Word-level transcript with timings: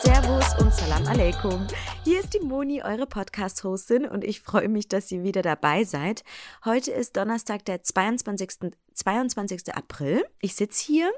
Servus 0.04 0.46
und 0.59 0.71
Salam 0.71 1.07
Aleikum. 1.07 1.65
Hier 2.04 2.20
ist 2.20 2.36
die 2.36 2.39
Moni, 2.41 2.83
eure 2.83 3.07
Podcast-Hostin 3.07 4.05
und 4.05 4.23
ich 4.23 4.41
freue 4.41 4.70
mich, 4.70 4.88
dass 4.88 5.11
ihr 5.11 5.23
wieder 5.23 5.41
dabei 5.41 5.84
seid. 5.84 6.23
Heute 6.63 6.91
ist 6.91 7.18
Donnerstag, 7.18 7.66
der 7.66 7.82
22. 7.82 8.75
22. 8.93 9.73
April. 9.73 10.23
Ich 10.39 10.54
sitze 10.54 10.86
hier 10.86 11.11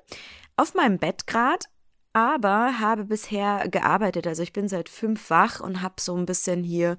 auf 0.56 0.76
meinem 0.76 0.98
Bett 0.98 1.28
gerade 1.28 1.66
aber 2.14 2.80
habe 2.80 3.06
bisher 3.06 3.68
gearbeitet. 3.68 4.28
Also 4.28 4.44
ich 4.44 4.54
bin 4.54 4.68
seit 4.68 4.88
fünf 4.88 5.32
wach 5.32 5.60
und 5.60 5.82
habe 5.82 5.96
so 6.00 6.16
ein 6.16 6.28
bisschen 6.28 6.64
hier 6.64 6.98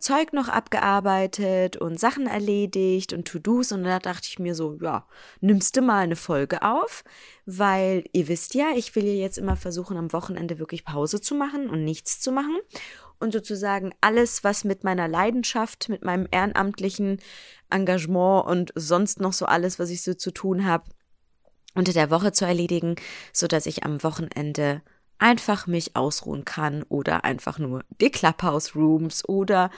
Zeug 0.00 0.32
noch 0.32 0.48
abgearbeitet 0.48 1.76
und 1.76 1.98
Sachen 1.98 2.26
erledigt 2.26 3.12
und 3.12 3.26
To-Dos. 3.26 3.70
Und 3.70 3.84
da 3.84 4.00
dachte 4.00 4.26
ich 4.28 4.40
mir 4.40 4.56
so, 4.56 4.76
ja, 4.82 5.06
nimmst 5.40 5.76
du 5.76 5.80
mal 5.82 6.00
eine 6.00 6.16
Folge 6.16 6.62
auf, 6.62 7.04
weil 7.46 8.04
ihr 8.12 8.26
wisst 8.26 8.54
ja, 8.54 8.66
ich 8.74 8.96
will 8.96 9.04
ja 9.04 9.12
jetzt 9.12 9.38
immer 9.38 9.54
versuchen, 9.54 9.96
am 9.96 10.12
Wochenende 10.12 10.58
wirklich 10.58 10.84
Pause 10.84 11.20
zu 11.20 11.36
machen 11.36 11.70
und 11.70 11.84
nichts 11.84 12.20
zu 12.20 12.32
machen. 12.32 12.58
Und 13.20 13.32
sozusagen 13.32 13.92
alles, 14.00 14.42
was 14.44 14.64
mit 14.64 14.82
meiner 14.84 15.08
Leidenschaft, 15.08 15.88
mit 15.88 16.04
meinem 16.04 16.26
ehrenamtlichen 16.30 17.20
Engagement 17.70 18.46
und 18.46 18.72
sonst 18.74 19.20
noch 19.20 19.32
so 19.32 19.46
alles, 19.46 19.78
was 19.78 19.90
ich 19.90 20.02
so 20.02 20.14
zu 20.14 20.30
tun 20.30 20.64
habe, 20.64 20.84
unter 21.78 21.92
der 21.92 22.10
Woche 22.10 22.32
zu 22.32 22.44
erledigen, 22.44 22.96
so 23.32 23.46
dass 23.46 23.66
ich 23.66 23.84
am 23.84 24.02
Wochenende 24.02 24.82
einfach 25.18 25.66
mich 25.66 25.96
ausruhen 25.96 26.44
kann 26.44 26.82
oder 26.88 27.24
einfach 27.24 27.58
nur 27.58 27.84
die 28.00 28.10
Clubhouse 28.10 28.74
Rooms 28.74 29.26
oder 29.28 29.70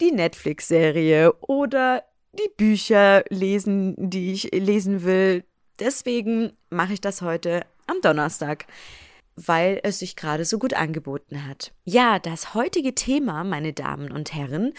die 0.00 0.12
Netflix-Serie 0.12 1.32
oder 1.40 2.04
die 2.32 2.50
Bücher 2.56 3.24
lesen, 3.30 3.94
die 3.98 4.32
ich 4.32 4.50
lesen 4.52 5.04
will. 5.04 5.44
Deswegen 5.78 6.52
mache 6.70 6.94
ich 6.94 7.00
das 7.00 7.22
heute 7.22 7.64
am 7.86 8.00
Donnerstag 8.02 8.66
weil 9.36 9.80
es 9.82 9.98
sich 9.98 10.16
gerade 10.16 10.44
so 10.44 10.58
gut 10.58 10.74
angeboten 10.74 11.46
hat. 11.46 11.72
Ja, 11.84 12.18
das 12.18 12.54
heutige 12.54 12.94
Thema, 12.94 13.44
meine 13.44 13.72
Damen 13.72 14.12
und 14.12 14.32
Herren, 14.32 14.72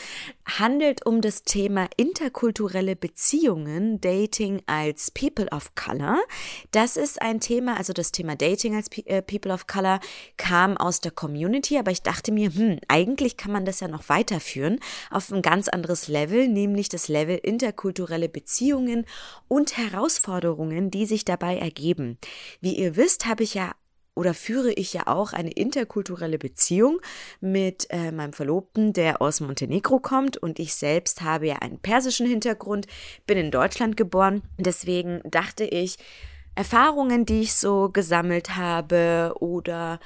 handelt 0.45 1.05
um 1.05 1.21
das 1.21 1.43
Thema 1.43 1.87
interkulturelle 1.97 2.95
Beziehungen, 2.95 3.99
Dating 4.01 4.61
als 4.65 5.11
People 5.11 5.47
of 5.51 5.75
Color. 5.75 6.19
Das 6.71 6.97
ist 6.97 7.21
ein 7.21 7.39
Thema, 7.39 7.77
also 7.77 7.93
das 7.93 8.11
Thema 8.11 8.35
Dating 8.35 8.75
als 8.75 8.89
äh, 9.05 9.21
People 9.21 9.53
of 9.53 9.67
Color 9.67 9.99
kam 10.37 10.77
aus 10.77 11.01
der 11.01 11.11
Community, 11.11 11.77
aber 11.77 11.91
ich 11.91 12.01
dachte 12.01 12.31
mir, 12.31 12.53
hm, 12.53 12.79
eigentlich 12.87 13.37
kann 13.37 13.51
man 13.51 13.65
das 13.65 13.81
ja 13.81 13.87
noch 13.87 14.09
weiterführen 14.09 14.79
auf 15.11 15.31
ein 15.31 15.41
ganz 15.41 15.67
anderes 15.67 16.07
Level, 16.07 16.47
nämlich 16.47 16.89
das 16.89 17.07
Level 17.07 17.37
interkulturelle 17.37 18.29
Beziehungen 18.29 19.05
und 19.47 19.77
Herausforderungen, 19.77 20.91
die 20.91 21.05
sich 21.05 21.25
dabei 21.25 21.57
ergeben. 21.57 22.17
Wie 22.61 22.75
ihr 22.75 22.95
wisst, 22.95 23.25
habe 23.25 23.43
ich 23.43 23.53
ja 23.53 23.71
oder 24.15 24.33
führe 24.33 24.71
ich 24.71 24.93
ja 24.93 25.07
auch 25.07 25.33
eine 25.33 25.51
interkulturelle 25.51 26.37
Beziehung 26.37 26.99
mit 27.41 27.87
äh, 27.89 28.11
meinem 28.11 28.33
Verlobten, 28.33 28.93
der 28.93 29.21
aus 29.21 29.41
Montenegro 29.41 29.99
kommt 29.99 30.37
und 30.37 30.57
ich 30.57 30.73
selbst 30.73 31.21
habe 31.21 31.47
ja 31.47 31.57
einen 31.57 31.79
persischen 31.79 32.25
Hintergrund, 32.25 32.87
bin 33.27 33.37
in 33.37 33.51
Deutschland 33.51 33.97
geboren. 33.97 34.41
Deswegen 34.57 35.21
dachte 35.25 35.65
ich, 35.65 35.97
Erfahrungen, 36.55 37.25
die 37.25 37.41
ich 37.41 37.53
so 37.53 37.89
gesammelt 37.89 38.55
habe 38.55 39.33
oder 39.39 39.99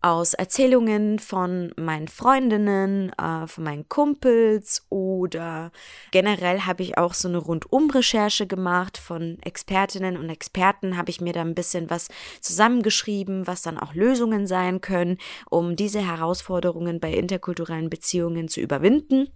aus 0.00 0.34
Erzählungen 0.34 1.18
von 1.18 1.72
meinen 1.76 2.08
Freundinnen, 2.08 3.12
äh, 3.18 3.46
von 3.46 3.64
meinen 3.64 3.88
Kumpels 3.88 4.86
oder 4.88 5.72
generell 6.12 6.60
habe 6.60 6.82
ich 6.82 6.98
auch 6.98 7.14
so 7.14 7.28
eine 7.28 7.38
Rundum-Recherche 7.38 8.46
gemacht 8.46 8.98
von 8.98 9.38
Expertinnen 9.42 10.16
und 10.16 10.28
Experten, 10.28 10.96
habe 10.96 11.10
ich 11.10 11.20
mir 11.20 11.32
da 11.32 11.40
ein 11.40 11.54
bisschen 11.54 11.90
was 11.90 12.08
zusammengeschrieben, 12.40 13.46
was 13.46 13.62
dann 13.62 13.78
auch 13.78 13.94
Lösungen 13.94 14.46
sein 14.46 14.80
können, 14.80 15.18
um 15.50 15.76
diese 15.76 16.00
Herausforderungen 16.00 17.00
bei 17.00 17.12
interkulturellen 17.12 17.90
Beziehungen 17.90 18.48
zu 18.48 18.60
überwinden. 18.60 19.28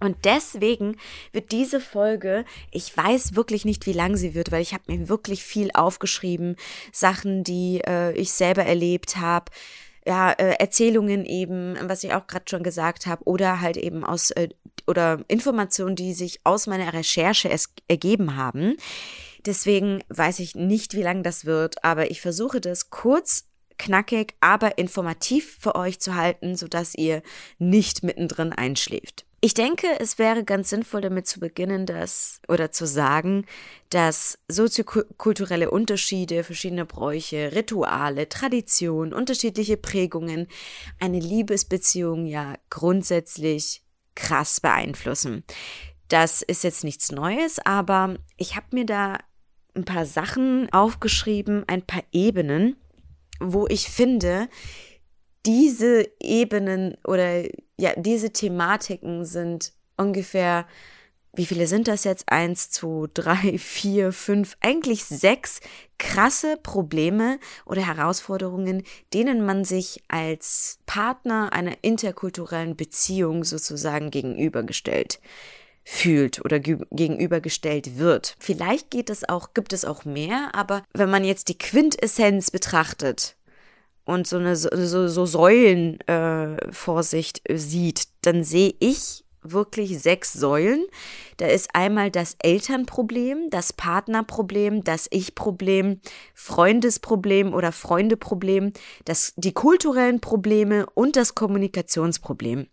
Und 0.00 0.24
deswegen 0.24 0.96
wird 1.32 1.52
diese 1.52 1.80
Folge, 1.80 2.44
ich 2.70 2.96
weiß 2.96 3.34
wirklich 3.34 3.64
nicht, 3.64 3.86
wie 3.86 3.92
lang 3.92 4.16
sie 4.16 4.34
wird, 4.34 4.50
weil 4.50 4.62
ich 4.62 4.72
habe 4.72 4.84
mir 4.86 5.08
wirklich 5.08 5.44
viel 5.44 5.70
aufgeschrieben, 5.74 6.56
Sachen, 6.90 7.44
die 7.44 7.82
äh, 7.86 8.12
ich 8.12 8.32
selber 8.32 8.64
erlebt 8.64 9.18
habe, 9.18 9.52
ja, 10.06 10.32
äh, 10.32 10.54
Erzählungen 10.58 11.26
eben, 11.26 11.76
was 11.82 12.02
ich 12.02 12.14
auch 12.14 12.26
gerade 12.26 12.46
schon 12.48 12.62
gesagt 12.62 13.06
habe, 13.06 13.22
oder 13.24 13.60
halt 13.60 13.76
eben 13.76 14.04
aus 14.04 14.30
äh, 14.30 14.48
oder 14.86 15.22
Informationen, 15.28 15.94
die 15.94 16.14
sich 16.14 16.40
aus 16.44 16.66
meiner 16.66 16.92
Recherche 16.92 17.50
es 17.50 17.72
ergeben 17.86 18.36
haben. 18.36 18.76
Deswegen 19.46 20.02
weiß 20.08 20.40
ich 20.40 20.54
nicht, 20.54 20.94
wie 20.94 21.02
lang 21.02 21.22
das 21.22 21.44
wird, 21.44 21.84
aber 21.84 22.10
ich 22.10 22.20
versuche 22.20 22.60
das 22.60 22.90
kurz 22.90 23.46
knackig, 23.78 24.34
aber 24.40 24.78
informativ 24.78 25.58
für 25.60 25.74
euch 25.74 26.00
zu 26.00 26.14
halten, 26.14 26.56
sodass 26.56 26.94
ihr 26.94 27.22
nicht 27.58 28.02
mittendrin 28.02 28.52
einschläft. 28.52 29.24
Ich 29.42 29.54
denke, 29.54 29.86
es 29.98 30.18
wäre 30.18 30.44
ganz 30.44 30.68
sinnvoll 30.68 31.00
damit 31.00 31.26
zu 31.26 31.40
beginnen, 31.40 31.86
dass 31.86 32.42
oder 32.46 32.72
zu 32.72 32.86
sagen, 32.86 33.46
dass 33.88 34.38
soziokulturelle 34.48 35.70
Unterschiede, 35.70 36.44
verschiedene 36.44 36.84
Bräuche, 36.84 37.52
Rituale, 37.54 38.28
Traditionen, 38.28 39.14
unterschiedliche 39.14 39.78
Prägungen 39.78 40.46
eine 40.98 41.20
Liebesbeziehung 41.20 42.26
ja 42.26 42.56
grundsätzlich 42.68 43.82
krass 44.14 44.60
beeinflussen. 44.60 45.44
Das 46.08 46.42
ist 46.42 46.62
jetzt 46.62 46.84
nichts 46.84 47.10
Neues, 47.10 47.60
aber 47.60 48.16
ich 48.36 48.56
habe 48.56 48.66
mir 48.72 48.84
da 48.84 49.18
ein 49.74 49.86
paar 49.86 50.04
Sachen 50.04 50.70
aufgeschrieben, 50.70 51.64
ein 51.66 51.82
paar 51.86 52.02
Ebenen, 52.12 52.76
wo 53.38 53.66
ich 53.68 53.88
finde, 53.88 54.48
diese 55.46 56.08
Ebenen 56.20 56.96
oder 57.04 57.42
ja, 57.78 57.92
diese 57.96 58.30
Thematiken 58.30 59.24
sind 59.24 59.72
ungefähr, 59.96 60.66
wie 61.34 61.46
viele 61.46 61.66
sind 61.66 61.88
das 61.88 62.04
jetzt? 62.04 62.30
Eins, 62.30 62.70
zwei, 62.70 63.06
drei, 63.14 63.58
vier, 63.58 64.12
fünf, 64.12 64.56
eigentlich 64.60 65.04
sechs 65.04 65.60
krasse 65.98 66.56
Probleme 66.62 67.38
oder 67.64 67.86
Herausforderungen, 67.86 68.82
denen 69.14 69.44
man 69.44 69.64
sich 69.64 70.02
als 70.08 70.78
Partner 70.86 71.52
einer 71.52 71.76
interkulturellen 71.82 72.76
Beziehung 72.76 73.44
sozusagen 73.44 74.10
gegenübergestellt 74.10 75.20
fühlt 75.84 76.44
oder 76.44 76.60
gegenübergestellt 76.60 77.98
wird. 77.98 78.36
Vielleicht 78.38 78.90
geht 78.90 79.10
es 79.10 79.28
auch, 79.28 79.54
gibt 79.54 79.72
es 79.72 79.84
auch 79.84 80.04
mehr, 80.04 80.50
aber 80.54 80.82
wenn 80.92 81.10
man 81.10 81.24
jetzt 81.24 81.48
die 81.48 81.58
Quintessenz 81.58 82.50
betrachtet, 82.50 83.36
und 84.04 84.26
so 84.26 84.36
eine 84.36 84.56
so, 84.56 85.08
so 85.08 85.26
Säulen 85.26 86.00
äh, 86.02 86.56
sich 87.02 87.32
sieht, 87.48 88.08
dann 88.22 88.44
sehe 88.44 88.74
ich 88.80 89.24
wirklich 89.42 89.98
sechs 89.98 90.32
Säulen. 90.32 90.84
Da 91.38 91.46
ist 91.46 91.70
einmal 91.74 92.10
das 92.10 92.36
Elternproblem, 92.42 93.48
das 93.50 93.72
Partnerproblem, 93.72 94.84
das 94.84 95.06
Ich-Problem, 95.10 96.00
Freundesproblem 96.34 97.54
oder 97.54 97.72
Freundeproblem, 97.72 98.72
das, 99.04 99.32
die 99.36 99.52
kulturellen 99.52 100.20
Probleme 100.20 100.86
und 100.94 101.16
das 101.16 101.34
Kommunikationsproblem. 101.34 102.66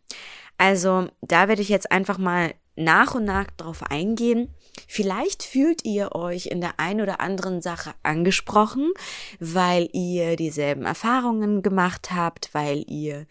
Also 0.57 1.07
da 1.21 1.47
werde 1.47 1.61
ich 1.61 1.69
jetzt 1.69 1.91
einfach 1.91 2.17
mal 2.17 2.53
nach 2.75 3.15
und 3.15 3.25
nach 3.25 3.49
drauf 3.57 3.83
eingehen. 3.83 4.53
Vielleicht 4.87 5.43
fühlt 5.43 5.85
ihr 5.85 6.13
euch 6.13 6.47
in 6.47 6.61
der 6.61 6.79
ein 6.79 7.01
oder 7.01 7.19
anderen 7.19 7.61
Sache 7.61 7.93
angesprochen, 8.03 8.91
weil 9.39 9.89
ihr 9.93 10.35
dieselben 10.35 10.85
Erfahrungen 10.85 11.61
gemacht 11.61 12.11
habt, 12.13 12.49
weil 12.53 12.83
ihr 12.87 13.25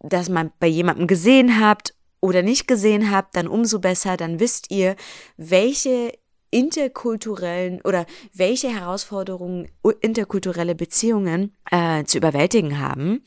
das 0.00 0.28
mal 0.28 0.52
bei 0.58 0.66
jemandem 0.66 1.06
gesehen 1.06 1.60
habt 1.60 1.94
oder 2.20 2.42
nicht 2.42 2.68
gesehen 2.68 3.10
habt, 3.10 3.36
dann 3.36 3.48
umso 3.48 3.80
besser, 3.80 4.16
dann 4.16 4.38
wisst 4.38 4.70
ihr, 4.70 4.96
welche 5.36 6.12
interkulturellen 6.52 7.80
oder 7.82 8.06
welche 8.32 8.68
Herausforderungen 8.68 9.68
interkulturelle 10.00 10.74
Beziehungen 10.74 11.56
äh, 11.70 12.04
zu 12.04 12.18
überwältigen 12.18 12.78
haben. 12.78 13.24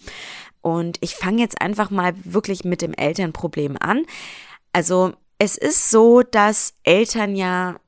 Und 0.62 0.98
ich 1.02 1.16
fange 1.16 1.42
jetzt 1.42 1.60
einfach 1.62 1.90
mal 1.90 2.14
wirklich 2.24 2.64
mit 2.64 2.82
dem 2.82 2.94
Elternproblem 2.94 3.78
an. 3.80 4.06
Also 4.72 5.14
es 5.38 5.58
ist 5.58 5.90
so, 5.90 6.22
dass 6.22 6.74
Eltern 6.84 7.36
ja 7.36 7.80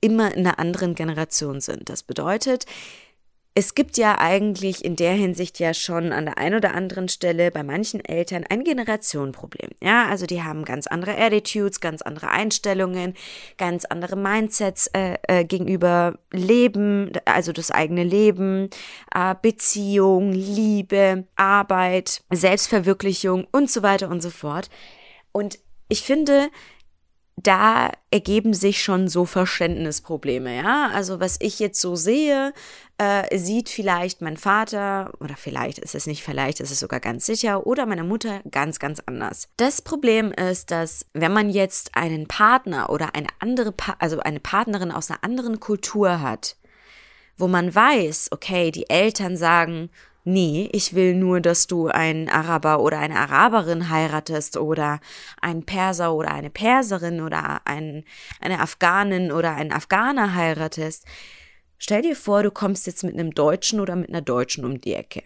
immer 0.00 0.34
in 0.34 0.46
einer 0.46 0.58
anderen 0.58 0.94
Generation 0.94 1.60
sind. 1.60 1.88
Das 1.88 2.02
bedeutet, 2.02 2.66
es 3.54 3.74
gibt 3.74 3.98
ja 3.98 4.18
eigentlich 4.18 4.82
in 4.82 4.96
der 4.96 5.12
Hinsicht 5.12 5.58
ja 5.58 5.74
schon 5.74 6.10
an 6.10 6.24
der 6.24 6.38
einen 6.38 6.56
oder 6.56 6.74
anderen 6.74 7.08
Stelle 7.10 7.50
bei 7.50 7.62
manchen 7.62 8.02
Eltern 8.02 8.44
ein 8.48 8.64
Generationenproblem. 8.64 9.72
Ja, 9.82 10.06
also 10.08 10.24
die 10.24 10.42
haben 10.42 10.64
ganz 10.64 10.86
andere 10.86 11.18
Attitudes, 11.18 11.80
ganz 11.80 12.00
andere 12.00 12.28
Einstellungen, 12.28 13.12
ganz 13.58 13.84
andere 13.84 14.16
Mindsets 14.16 14.86
äh, 14.94 15.18
äh, 15.28 15.44
gegenüber 15.44 16.18
Leben, 16.32 17.12
also 17.26 17.52
das 17.52 17.70
eigene 17.70 18.04
Leben, 18.04 18.70
äh, 19.14 19.34
Beziehung, 19.40 20.32
Liebe, 20.32 21.24
Arbeit, 21.36 22.22
Selbstverwirklichung 22.30 23.46
und 23.52 23.70
so 23.70 23.82
weiter 23.82 24.08
und 24.08 24.22
so 24.22 24.30
fort. 24.30 24.70
Und 25.30 25.58
ich 25.92 26.02
finde, 26.02 26.48
da 27.36 27.90
ergeben 28.10 28.54
sich 28.54 28.82
schon 28.82 29.08
so 29.08 29.26
Verständnisprobleme, 29.26 30.56
ja. 30.56 30.90
Also 30.94 31.20
was 31.20 31.36
ich 31.40 31.58
jetzt 31.58 31.82
so 31.82 31.96
sehe, 31.96 32.54
äh, 32.96 33.36
sieht 33.36 33.68
vielleicht 33.68 34.22
mein 34.22 34.38
Vater 34.38 35.12
oder 35.20 35.36
vielleicht 35.36 35.78
ist 35.78 35.94
es 35.94 36.06
nicht 36.06 36.22
vielleicht, 36.22 36.60
ist 36.60 36.70
es 36.70 36.80
sogar 36.80 37.00
ganz 37.00 37.26
sicher 37.26 37.66
oder 37.66 37.84
meine 37.84 38.04
Mutter 38.04 38.40
ganz, 38.50 38.78
ganz 38.78 39.02
anders. 39.04 39.48
Das 39.58 39.82
Problem 39.82 40.32
ist, 40.32 40.70
dass 40.70 41.04
wenn 41.12 41.32
man 41.32 41.50
jetzt 41.50 41.94
einen 41.94 42.26
Partner 42.26 42.88
oder 42.88 43.14
eine 43.14 43.28
andere, 43.38 43.72
pa 43.72 43.96
also 43.98 44.20
eine 44.20 44.40
Partnerin 44.40 44.92
aus 44.92 45.10
einer 45.10 45.22
anderen 45.24 45.60
Kultur 45.60 46.22
hat, 46.22 46.56
wo 47.36 47.48
man 47.48 47.74
weiß, 47.74 48.28
okay, 48.32 48.70
die 48.70 48.88
Eltern 48.88 49.36
sagen, 49.36 49.90
nee, 50.24 50.68
ich 50.72 50.94
will 50.94 51.14
nur, 51.14 51.40
dass 51.40 51.66
du 51.66 51.88
einen 51.88 52.28
Araber 52.28 52.80
oder 52.80 52.98
eine 52.98 53.18
Araberin 53.18 53.90
heiratest 53.90 54.56
oder 54.56 55.00
einen 55.40 55.64
Perser 55.64 56.14
oder 56.14 56.32
eine 56.32 56.50
Perserin 56.50 57.20
oder 57.20 57.66
ein, 57.66 58.04
eine 58.40 58.60
Afghanin 58.60 59.32
oder 59.32 59.54
einen 59.54 59.72
Afghaner 59.72 60.34
heiratest. 60.34 61.04
Stell 61.78 62.02
dir 62.02 62.16
vor, 62.16 62.42
du 62.42 62.50
kommst 62.50 62.86
jetzt 62.86 63.02
mit 63.02 63.14
einem 63.14 63.32
Deutschen 63.32 63.80
oder 63.80 63.96
mit 63.96 64.08
einer 64.08 64.22
Deutschen 64.22 64.64
um 64.64 64.80
die 64.80 64.94
Ecke. 64.94 65.22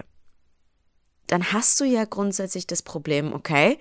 Dann 1.27 1.53
hast 1.53 1.81
du 1.81 1.85
ja 1.85 2.05
grundsätzlich 2.05 2.67
das 2.67 2.83
Problem, 2.83 3.33
okay, 3.33 3.79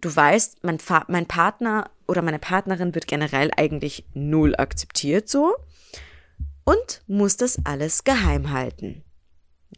du 0.00 0.14
weißt, 0.14 0.62
mein, 0.62 0.78
mein 1.08 1.26
Partner 1.26 1.90
oder 2.06 2.22
meine 2.22 2.38
Partnerin 2.38 2.94
wird 2.94 3.06
generell 3.06 3.50
eigentlich 3.56 4.04
null 4.14 4.54
akzeptiert 4.56 5.28
so 5.28 5.54
und 6.64 7.02
muss 7.06 7.36
das 7.36 7.58
alles 7.64 8.04
geheim 8.04 8.50
halten. 8.50 9.02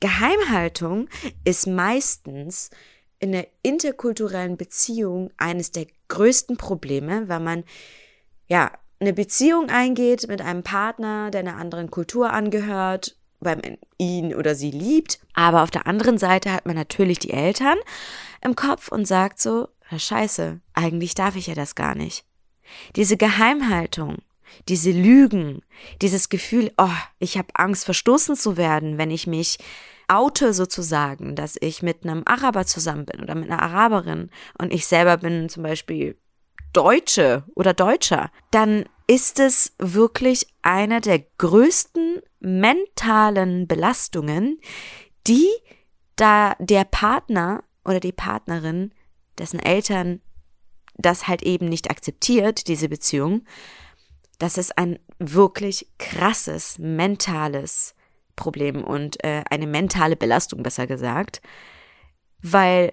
Geheimhaltung 0.00 1.08
ist 1.44 1.66
meistens 1.66 2.70
in 3.18 3.32
der 3.32 3.48
interkulturellen 3.62 4.56
Beziehung 4.56 5.30
eines 5.36 5.72
der 5.72 5.86
größten 6.08 6.56
Probleme, 6.56 7.28
weil 7.28 7.40
man 7.40 7.64
ja 8.46 8.70
eine 9.00 9.12
Beziehung 9.12 9.70
eingeht 9.70 10.28
mit 10.28 10.40
einem 10.40 10.62
Partner, 10.62 11.30
der 11.30 11.40
einer 11.40 11.56
anderen 11.56 11.90
Kultur 11.90 12.32
angehört, 12.32 13.16
weil 13.40 13.56
man 13.56 13.78
ihn 13.96 14.34
oder 14.34 14.54
sie 14.54 14.70
liebt. 14.70 15.20
Aber 15.34 15.62
auf 15.62 15.70
der 15.70 15.86
anderen 15.86 16.18
Seite 16.18 16.52
hat 16.52 16.66
man 16.66 16.76
natürlich 16.76 17.18
die 17.18 17.30
Eltern 17.30 17.78
im 18.40 18.56
Kopf 18.56 18.88
und 18.88 19.06
sagt 19.06 19.40
so, 19.40 19.68
Scheiße, 19.96 20.60
eigentlich 20.74 21.14
darf 21.14 21.36
ich 21.36 21.46
ja 21.46 21.54
das 21.54 21.74
gar 21.74 21.94
nicht. 21.94 22.24
Diese 22.96 23.16
Geheimhaltung 23.16 24.18
diese 24.68 24.90
Lügen, 24.90 25.62
dieses 26.02 26.28
Gefühl, 26.28 26.72
oh, 26.76 26.88
ich 27.18 27.38
habe 27.38 27.48
Angst, 27.54 27.84
verstoßen 27.84 28.36
zu 28.36 28.56
werden, 28.56 28.98
wenn 28.98 29.10
ich 29.10 29.26
mich 29.26 29.58
oute 30.08 30.54
sozusagen, 30.54 31.36
dass 31.36 31.56
ich 31.60 31.82
mit 31.82 32.04
einem 32.04 32.22
Araber 32.24 32.64
zusammen 32.64 33.04
bin 33.04 33.20
oder 33.20 33.34
mit 33.34 33.50
einer 33.50 33.62
Araberin 33.62 34.30
und 34.58 34.72
ich 34.72 34.86
selber 34.86 35.18
bin 35.18 35.48
zum 35.48 35.62
Beispiel 35.62 36.16
Deutsche 36.72 37.44
oder 37.54 37.74
Deutscher, 37.74 38.30
dann 38.50 38.84
ist 39.06 39.38
es 39.38 39.74
wirklich 39.78 40.46
eine 40.62 41.00
der 41.00 41.20
größten 41.38 42.20
mentalen 42.40 43.66
Belastungen, 43.66 44.60
die 45.26 45.48
da 46.16 46.54
der 46.58 46.84
Partner 46.84 47.64
oder 47.84 48.00
die 48.00 48.12
Partnerin, 48.12 48.92
dessen 49.38 49.60
Eltern 49.60 50.20
das 50.96 51.28
halt 51.28 51.42
eben 51.42 51.66
nicht 51.66 51.90
akzeptiert, 51.90 52.66
diese 52.66 52.88
Beziehung, 52.88 53.44
das 54.38 54.58
ist 54.58 54.78
ein 54.78 54.98
wirklich 55.18 55.88
krasses 55.98 56.78
mentales 56.78 57.94
Problem 58.36 58.84
und 58.84 59.22
äh, 59.24 59.42
eine 59.50 59.66
mentale 59.66 60.16
Belastung, 60.16 60.62
besser 60.62 60.86
gesagt, 60.86 61.42
weil 62.40 62.92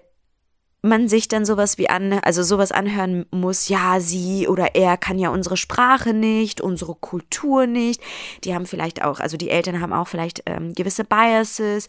man 0.82 1.08
sich 1.08 1.28
dann 1.28 1.44
sowas 1.44 1.78
wie 1.78 1.88
an, 1.88 2.12
also 2.12 2.42
sowas 2.42 2.72
anhören 2.72 3.26
muss, 3.30 3.68
ja, 3.68 4.00
sie 4.00 4.48
oder 4.48 4.74
er 4.74 4.96
kann 4.96 5.18
ja 5.18 5.30
unsere 5.30 5.56
Sprache 5.56 6.14
nicht, 6.14 6.60
unsere 6.60 6.94
Kultur 6.94 7.66
nicht. 7.66 8.00
Die 8.44 8.54
haben 8.54 8.66
vielleicht 8.66 9.02
auch, 9.02 9.20
also 9.20 9.36
die 9.36 9.50
Eltern 9.50 9.80
haben 9.80 9.92
auch 9.92 10.08
vielleicht 10.08 10.42
ähm, 10.46 10.72
gewisse 10.74 11.04
Biases 11.04 11.88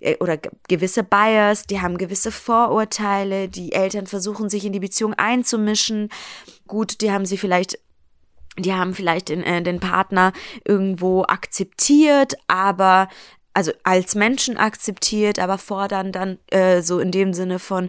äh, 0.00 0.16
oder 0.18 0.38
gewisse 0.68 1.04
Bias, 1.04 1.66
die 1.66 1.80
haben 1.80 1.98
gewisse 1.98 2.32
Vorurteile, 2.32 3.48
die 3.48 3.72
Eltern 3.72 4.06
versuchen 4.06 4.48
sich 4.48 4.64
in 4.64 4.72
die 4.72 4.80
Beziehung 4.80 5.14
einzumischen. 5.14 6.08
Gut, 6.66 7.00
die 7.00 7.12
haben 7.12 7.26
sie 7.26 7.38
vielleicht 7.38 7.78
die 8.58 8.74
haben 8.74 8.94
vielleicht 8.94 9.28
den, 9.28 9.42
äh, 9.42 9.62
den 9.62 9.80
Partner 9.80 10.32
irgendwo 10.64 11.22
akzeptiert, 11.22 12.34
aber 12.46 13.08
also 13.54 13.72
als 13.82 14.14
Menschen 14.14 14.56
akzeptiert, 14.56 15.38
aber 15.38 15.58
fordern 15.58 16.12
dann 16.12 16.38
äh, 16.50 16.82
so 16.82 17.00
in 17.00 17.10
dem 17.10 17.32
Sinne 17.32 17.58
von 17.58 17.88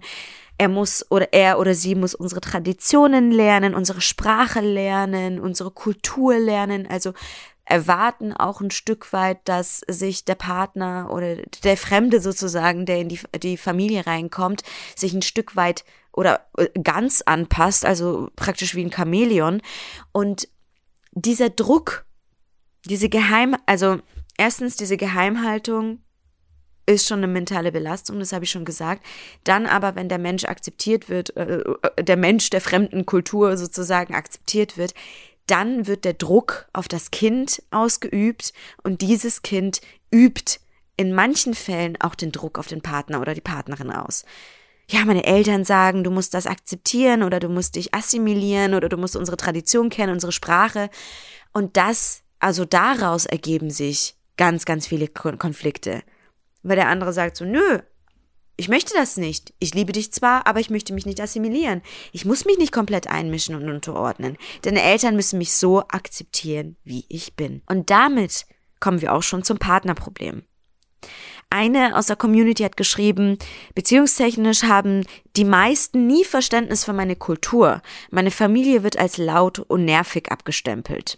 er 0.58 0.68
muss 0.68 1.10
oder 1.10 1.32
er 1.32 1.58
oder 1.58 1.74
sie 1.74 1.96
muss 1.96 2.14
unsere 2.14 2.42
Traditionen 2.42 3.32
lernen, 3.32 3.74
unsere 3.74 4.02
Sprache 4.02 4.60
lernen, 4.60 5.40
unsere 5.40 5.72
Kultur 5.72 6.38
lernen, 6.38 6.86
also 6.86 7.14
erwarten 7.70 8.34
auch 8.34 8.62
ein 8.62 8.72
Stück 8.72 9.14
weit, 9.14 9.38
dass 9.46 9.82
sich 9.88 10.26
der 10.26 10.36
Partner 10.36 11.10
oder 11.12 11.38
der 11.64 11.78
Fremde 11.78 12.20
sozusagen, 12.20 12.86
der 12.86 13.00
in 13.00 13.10
die, 13.10 13.20
die 13.42 13.58
Familie 13.58 14.06
reinkommt, 14.08 14.64
sich 14.96 15.14
ein 15.14 15.22
Stück 15.22 15.56
weit 15.56 15.86
oder 16.12 16.46
äh, 16.58 16.68
ganz 16.82 17.22
anpasst, 17.22 17.86
also 17.86 18.30
praktisch 18.36 18.76
wie 18.76 18.84
ein 18.84 18.92
Chamäleon. 18.92 19.62
Und 20.12 20.50
dieser 21.12 21.50
Druck, 21.50 22.06
diese 22.86 23.10
Geheim, 23.10 23.56
also 23.66 24.00
erstens 24.38 24.76
diese 24.76 24.98
Geheimhaltung 24.98 26.00
ist 26.86 27.08
schon 27.08 27.20
eine 27.20 27.28
mentale 27.28 27.72
Belastung, 27.72 28.20
das 28.20 28.34
habe 28.34 28.46
ich 28.46 28.52
schon 28.52 28.66
gesagt. 28.66 29.06
Dann 29.44 29.68
aber, 29.68 29.96
wenn 29.96 30.10
der 30.10 30.18
Mensch 30.18 30.46
akzeptiert 30.46 31.08
wird, 31.08 31.36
äh, 31.38 31.60
äh, 31.60 32.04
der 32.04 32.18
Mensch 32.18 32.50
der 32.50 32.62
fremden 32.62 33.06
Kultur 33.06 33.58
sozusagen 33.58 34.16
akzeptiert 34.16 34.78
wird, 34.78 34.94
dann 35.46 35.88
wird 35.88 36.06
der 36.06 36.14
Druck 36.14 36.68
auf 36.74 36.88
das 36.88 37.12
Kind 37.12 37.62
ausgeübt 37.72 38.54
und 38.84 39.02
dieses 39.02 39.42
Kind 39.42 39.82
übt 40.14 40.60
in 40.98 41.14
manchen 41.14 41.54
Fällen 41.54 42.00
auch 42.02 42.16
den 42.16 42.32
Druck 42.32 42.60
auf 42.60 42.68
den 42.68 42.82
Partner 42.82 43.22
oder 43.22 43.34
die 43.34 43.42
Partnerin 43.42 43.92
aus 43.92 44.26
ja, 44.90 45.06
meine 45.06 45.24
Eltern 45.24 45.66
sagen, 45.66 46.04
du 46.04 46.10
musst 46.10 46.34
das 46.34 46.48
akzeptieren 46.48 47.22
oder 47.22 47.40
du 47.40 47.48
musst 47.48 47.76
dich 47.76 47.94
assimilieren 47.94 48.74
oder 48.74 48.90
du 48.90 48.98
musst 48.98 49.16
unsere 49.16 49.38
Tradition 49.38 49.90
kennen, 49.90 50.14
unsere 50.14 50.32
Sprache. 50.32 50.90
Und 51.54 51.78
das, 51.78 52.24
also 52.40 52.66
daraus 52.66 53.28
ergeben 53.28 53.70
sich 53.70 54.16
ganz, 54.36 54.66
ganz 54.66 54.88
viele 54.88 55.08
Konflikte. 55.08 56.02
Weil 56.64 56.76
der 56.76 56.88
andere 56.88 57.14
sagt 57.14 57.38
so, 57.38 57.46
nö, 57.46 57.80
ich 58.58 58.68
möchte 58.68 58.94
das 58.96 59.16
nicht. 59.16 59.54
Ich 59.60 59.76
liebe 59.76 59.92
dich 59.92 60.12
zwar, 60.12 60.48
aber 60.48 60.60
ich 60.60 60.72
möchte 60.72 60.94
mich 60.94 61.06
nicht 61.06 61.22
assimilieren. 61.22 61.84
Ich 62.12 62.26
muss 62.26 62.46
mich 62.46 62.58
nicht 62.58 62.74
komplett 62.74 63.08
einmischen 63.08 63.56
und 63.56 63.70
unterordnen. 63.70 64.38
Deine 64.64 64.82
Eltern 64.82 65.16
müssen 65.16 65.38
mich 65.38 65.54
so 65.54 65.82
akzeptieren, 65.82 66.78
wie 66.84 67.06
ich 67.10 67.36
bin. 67.36 67.62
Und 67.68 67.92
damit 67.92 68.48
kommen 68.80 69.02
wir 69.02 69.14
auch 69.14 69.24
schon 69.24 69.44
zum 69.44 69.60
Partnerproblem. 69.60 70.44
Eine 71.52 71.98
aus 71.98 72.06
der 72.06 72.16
Community 72.16 72.62
hat 72.62 72.78
geschrieben, 72.78 73.40
beziehungstechnisch 73.74 74.64
haben 74.64 75.06
die 75.36 75.46
meisten 75.46 76.06
nie 76.06 76.24
Verständnis 76.24 76.86
für 76.86 76.94
meine 76.94 77.16
Kultur. 77.16 77.82
Meine 78.12 78.30
Familie 78.30 78.84
wird 78.84 79.00
als 79.00 79.18
laut 79.18 79.58
und 79.58 79.84
nervig 79.84 80.32
abgestempelt. 80.32 81.18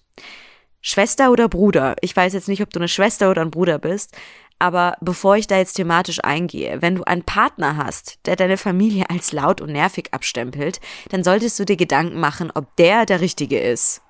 Schwester 0.80 1.32
oder 1.32 1.50
Bruder? 1.50 1.96
Ich 2.02 2.16
weiß 2.16 2.34
jetzt 2.34 2.48
nicht, 2.48 2.62
ob 2.62 2.70
du 2.70 2.80
eine 2.80 2.88
Schwester 2.88 3.30
oder 3.30 3.42
ein 3.42 3.52
Bruder 3.52 3.78
bist, 3.78 4.16
aber 4.58 4.96
bevor 5.02 5.36
ich 5.36 5.48
da 5.48 5.58
jetzt 5.58 5.74
thematisch 5.74 6.24
eingehe, 6.24 6.82
wenn 6.82 6.96
du 6.96 7.04
einen 7.04 7.24
Partner 7.24 7.76
hast, 7.78 8.20
der 8.26 8.38
deine 8.38 8.58
Familie 8.58 9.10
als 9.10 9.34
laut 9.34 9.60
und 9.60 9.72
nervig 9.72 10.10
abstempelt, 10.12 10.80
dann 11.10 11.24
solltest 11.24 11.60
du 11.60 11.66
dir 11.66 11.76
Gedanken 11.76 12.20
machen, 12.20 12.52
ob 12.54 12.76
der 12.78 13.06
der 13.06 13.20
Richtige 13.20 13.60
ist. 13.60 14.02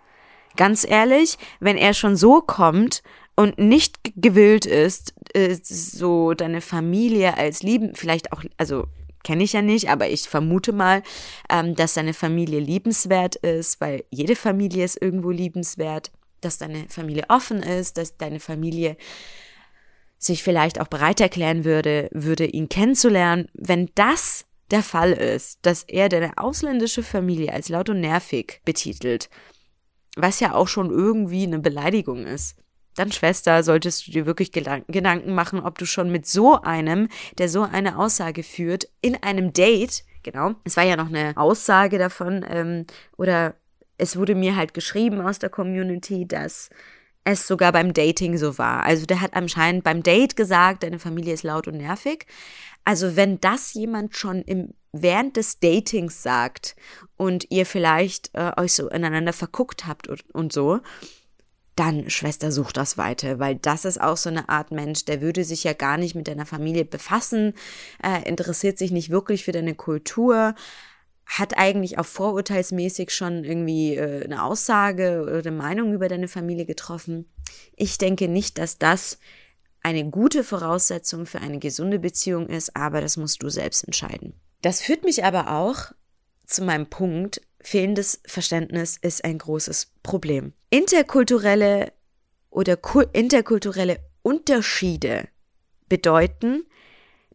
Ganz 0.56 0.86
ehrlich, 0.88 1.38
wenn 1.60 1.78
er 1.78 1.94
schon 1.94 2.16
so 2.16 2.42
kommt 2.42 3.02
und 3.36 3.58
nicht 3.58 3.98
gewillt 4.16 4.66
ist, 4.66 5.14
äh, 5.36 5.58
so 5.62 6.34
deine 6.34 6.62
Familie 6.62 7.38
als 7.38 7.64
lieben, 7.64 7.96
vielleicht 7.96 8.32
auch, 8.32 8.44
also 8.58 8.86
kenne 9.24 9.44
ich 9.44 9.54
ja 9.54 9.62
nicht, 9.62 9.90
aber 9.90 10.10
ich 10.10 10.28
vermute 10.28 10.74
mal, 10.74 11.04
ähm, 11.50 11.76
dass 11.76 11.94
deine 11.94 12.14
Familie 12.14 12.60
liebenswert 12.60 13.36
ist, 13.38 13.80
weil 13.82 14.04
jede 14.10 14.36
Familie 14.36 14.84
ist 14.86 15.02
irgendwo 15.02 15.30
liebenswert, 15.30 16.12
dass 16.42 16.58
deine 16.58 16.86
Familie 16.90 17.26
offen 17.30 17.62
ist, 17.62 17.98
dass 17.98 18.18
deine 18.18 18.40
Familie 18.40 18.98
sich 20.18 20.44
vielleicht 20.44 20.80
auch 20.80 20.88
bereit 20.88 21.20
erklären 21.20 21.66
würde, 21.66 22.10
würde 22.12 22.46
ihn 22.46 22.70
kennenzulernen. 22.70 23.48
Wenn 23.54 23.90
das 23.96 24.46
der 24.70 24.84
Fall 24.84 25.12
ist, 25.12 25.60
dass 25.64 25.84
er 25.84 26.10
deine 26.10 26.38
ausländische 26.38 27.04
Familie 27.04 27.54
als 27.54 27.70
laut 27.70 27.90
und 27.90 28.00
nervig 28.00 28.62
betitelt, 28.64 29.30
was 30.16 30.40
ja 30.40 30.54
auch 30.54 30.68
schon 30.68 30.90
irgendwie 30.90 31.44
eine 31.44 31.60
Beleidigung 31.60 32.26
ist, 32.26 32.56
dann 32.96 33.12
Schwester, 33.12 33.64
solltest 33.64 34.08
du 34.08 34.12
dir 34.12 34.26
wirklich 34.26 34.52
Gedanken 34.52 35.34
machen, 35.34 35.62
ob 35.62 35.78
du 35.78 35.86
schon 35.86 36.12
mit 36.12 36.28
so 36.28 36.62
einem, 36.62 37.08
der 37.38 37.50
so 37.50 37.64
eine 37.64 37.98
Aussage 37.98 38.44
führt, 38.44 38.88
in 39.02 39.22
einem 39.24 39.54
Date, 39.54 40.04
genau, 40.24 40.56
es 40.64 40.78
war 40.78 40.84
ja 40.84 40.96
noch 40.96 41.08
eine 41.08 41.38
Aussage 41.38 41.98
davon, 41.98 42.46
ähm, 42.50 42.86
oder 43.18 43.56
es 43.98 44.18
wurde 44.18 44.36
mir 44.36 44.56
halt 44.56 44.74
geschrieben 44.74 45.22
aus 45.22 45.40
der 45.40 45.50
Community, 45.50 46.28
dass 46.28 46.70
es 47.24 47.48
sogar 47.48 47.72
beim 47.72 47.94
Dating 47.94 48.38
so 48.38 48.58
war. 48.58 48.84
Also 48.84 49.06
der 49.06 49.22
hat 49.22 49.36
anscheinend 49.36 49.84
beim 49.84 50.02
Date 50.02 50.36
gesagt, 50.36 50.84
deine 50.84 51.00
Familie 51.00 51.34
ist 51.34 51.44
laut 51.44 51.68
und 51.68 51.78
nervig. 51.78 52.26
Also 52.84 53.16
wenn 53.16 53.40
das 53.40 53.74
jemand 53.74 54.16
schon 54.16 54.42
im, 54.42 54.74
während 54.92 55.38
des 55.38 55.60
Datings 55.60 56.24
sagt 56.24 56.76
und 57.18 57.46
ihr 57.52 57.66
vielleicht 57.66 58.32
äh, 58.34 58.52
euch 58.58 58.74
so 58.74 58.90
ineinander 58.90 59.34
verguckt 59.34 59.86
habt 59.86 60.08
und, 60.08 60.24
und 60.34 60.52
so, 60.52 60.80
dann 61.76 62.10
Schwester 62.10 62.52
sucht 62.52 62.78
das 62.78 62.98
weiter, 62.98 63.40
weil 63.40 63.56
das 63.56 63.86
ist 63.86 64.02
auch 64.02 64.18
so 64.18 64.30
eine 64.30 64.50
Art 64.50 64.72
Mensch, 64.72 65.06
der 65.06 65.22
würde 65.22 65.44
sich 65.44 65.64
ja 65.64 65.74
gar 65.74 65.98
nicht 65.98 66.16
mit 66.16 66.28
deiner 66.28 66.46
Familie 66.46 66.86
befassen, 66.86 67.54
äh, 68.04 68.28
interessiert 68.28 68.78
sich 68.78 68.92
nicht 68.92 69.10
wirklich 69.10 69.46
für 69.46 69.52
deine 69.52 69.76
Kultur, 69.76 70.54
hat 71.26 71.58
eigentlich 71.58 71.98
auch 71.98 72.06
vorurteilsmäßig 72.06 73.12
schon 73.12 73.46
irgendwie 73.46 73.96
äh, 73.96 74.26
eine 74.26 74.44
Aussage 74.44 75.22
oder 75.22 75.38
eine 75.38 75.52
Meinung 75.52 75.94
über 75.94 76.10
deine 76.10 76.28
Familie 76.28 76.66
getroffen. 76.66 77.26
Ich 77.76 77.98
denke 77.98 78.28
nicht, 78.28 78.58
dass 78.58 78.78
das 78.78 79.18
eine 79.82 80.10
gute 80.10 80.44
Voraussetzung 80.44 81.26
für 81.26 81.40
eine 81.40 81.60
gesunde 81.60 82.00
Beziehung 82.00 82.48
ist, 82.48 82.76
aber 82.76 83.02
das 83.02 83.18
musst 83.18 83.42
du 83.44 83.50
selbst 83.50 83.86
entscheiden. 83.86 84.34
Das 84.62 84.82
führt 84.82 85.04
mich 85.04 85.24
aber 85.24 85.52
auch 85.52 85.92
zu 86.46 86.64
meinem 86.64 86.88
Punkt, 86.88 87.42
fehlendes 87.62 88.22
Verständnis 88.26 88.98
ist 89.02 89.24
ein 89.24 89.38
großes 89.38 89.92
Problem. 90.04 90.54
Interkulturelle 90.72 91.92
oder 92.50 92.80
interkulturelle 93.14 94.00
Unterschiede 94.24 95.28
bedeuten, 95.90 96.64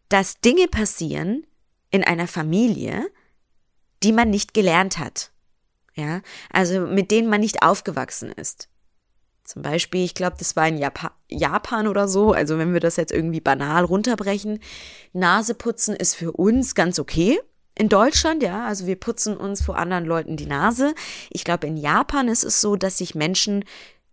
dass 0.08 0.40
Dinge 0.40 0.68
passieren 0.68 1.46
in 1.90 2.02
einer 2.02 2.26
Familie, 2.26 3.06
die 4.02 4.12
man 4.12 4.30
nicht 4.30 4.54
gelernt 4.54 4.98
hat. 4.98 5.32
Ja, 5.94 6.22
also 6.50 6.80
mit 6.80 7.10
denen 7.10 7.28
man 7.28 7.40
nicht 7.40 7.62
aufgewachsen 7.62 8.32
ist. 8.32 8.68
Zum 9.44 9.62
Beispiel, 9.62 10.04
ich 10.04 10.14
glaube, 10.14 10.36
das 10.38 10.56
war 10.56 10.66
in 10.66 10.78
Japan, 10.78 11.10
Japan 11.28 11.86
oder 11.86 12.08
so, 12.08 12.32
also 12.32 12.58
wenn 12.58 12.72
wir 12.72 12.80
das 12.80 12.96
jetzt 12.96 13.12
irgendwie 13.12 13.40
banal 13.40 13.84
runterbrechen, 13.84 14.60
Naseputzen 15.12 15.94
ist 15.94 16.14
für 16.14 16.32
uns 16.32 16.74
ganz 16.74 16.98
okay. 16.98 17.38
In 17.78 17.90
Deutschland, 17.90 18.42
ja, 18.42 18.64
also 18.64 18.87
wir 18.87 18.97
putzen 18.97 19.37
uns 19.37 19.62
vor 19.62 19.76
anderen 19.76 20.06
Leuten 20.06 20.37
die 20.37 20.47
Nase. 20.47 20.95
Ich 21.30 21.45
glaube, 21.45 21.66
in 21.66 21.76
Japan 21.76 22.26
ist 22.28 22.42
es 22.42 22.62
so, 22.62 22.75
dass 22.75 22.99
sich 22.99 23.14
Menschen 23.14 23.64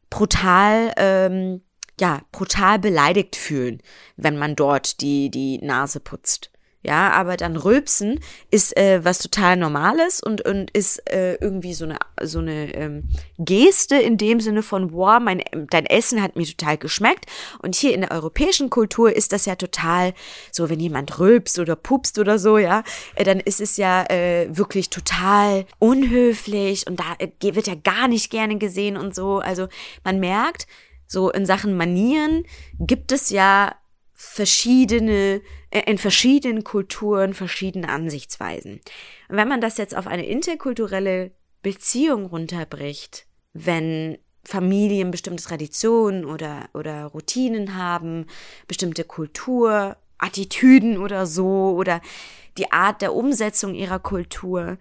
brutal, 0.09 0.93
ähm, 0.97 1.61
ja, 1.99 2.21
brutal 2.33 2.77
beleidigt 2.77 3.37
fühlen, 3.37 3.81
wenn 4.17 4.37
man 4.37 4.57
dort 4.57 4.99
die, 4.99 5.29
die 5.31 5.59
Nase 5.59 6.01
putzt. 6.01 6.52
Ja, 6.85 7.11
aber 7.11 7.37
dann 7.37 7.55
Rülpsen 7.55 8.19
ist 8.51 8.75
äh, 8.75 9.03
was 9.05 9.19
total 9.19 9.55
Normales 9.55 10.21
und, 10.21 10.41
und 10.45 10.69
ist 10.71 11.09
äh, 11.09 11.35
irgendwie 11.35 11.73
so 11.73 11.85
eine, 11.85 11.97
so 12.21 12.39
eine 12.39 12.73
ähm, 12.75 13.03
Geste 13.39 13.95
in 13.95 14.17
dem 14.17 14.41
Sinne 14.41 14.63
von, 14.63 14.91
wow, 14.91 15.19
mein, 15.21 15.41
dein 15.69 15.85
Essen 15.85 16.21
hat 16.21 16.35
mir 16.35 16.45
total 16.45 16.77
geschmeckt. 16.77 17.25
Und 17.59 17.75
hier 17.75 17.93
in 17.93 18.01
der 18.01 18.11
europäischen 18.11 18.69
Kultur 18.69 19.15
ist 19.15 19.31
das 19.31 19.45
ja 19.45 19.55
total 19.55 20.13
so, 20.51 20.69
wenn 20.69 20.81
jemand 20.81 21.19
rülpst 21.19 21.57
oder 21.57 21.77
pupst 21.77 22.19
oder 22.19 22.37
so, 22.37 22.57
ja, 22.57 22.83
äh, 23.15 23.23
dann 23.23 23.39
ist 23.39 23.61
es 23.61 23.77
ja 23.77 24.03
äh, 24.09 24.49
wirklich 24.51 24.89
total 24.89 25.65
unhöflich 25.79 26.85
und 26.85 26.99
da 26.99 27.15
äh, 27.19 27.29
wird 27.55 27.67
ja 27.67 27.75
gar 27.75 28.09
nicht 28.09 28.29
gerne 28.29 28.57
gesehen 28.57 28.97
und 28.97 29.15
so. 29.15 29.39
Also 29.39 29.69
man 30.03 30.19
merkt, 30.19 30.67
so 31.07 31.29
in 31.29 31.45
Sachen 31.45 31.77
Manieren 31.77 32.43
gibt 32.77 33.13
es 33.13 33.29
ja 33.29 33.73
verschiedene, 34.23 35.41
äh, 35.69 35.81
in 35.85 35.97
verschiedenen 35.97 36.63
Kulturen 36.63 37.33
verschiedene 37.33 37.89
Ansichtsweisen. 37.89 38.79
Und 39.29 39.37
wenn 39.37 39.47
man 39.47 39.61
das 39.61 39.77
jetzt 39.77 39.95
auf 39.95 40.07
eine 40.07 40.25
interkulturelle 40.25 41.31
Beziehung 41.61 42.25
runterbricht, 42.25 43.27
wenn 43.53 44.17
Familien 44.43 45.11
bestimmte 45.11 45.43
Traditionen 45.43 46.25
oder, 46.25 46.69
oder 46.73 47.05
Routinen 47.05 47.75
haben, 47.75 48.25
bestimmte 48.67 49.03
Kultur, 49.03 49.97
Attitüden 50.17 50.97
oder 50.97 51.25
so, 51.25 51.75
oder 51.77 52.01
die 52.57 52.71
Art 52.71 53.01
der 53.01 53.13
Umsetzung 53.13 53.75
ihrer 53.75 53.99
Kultur, 53.99 54.77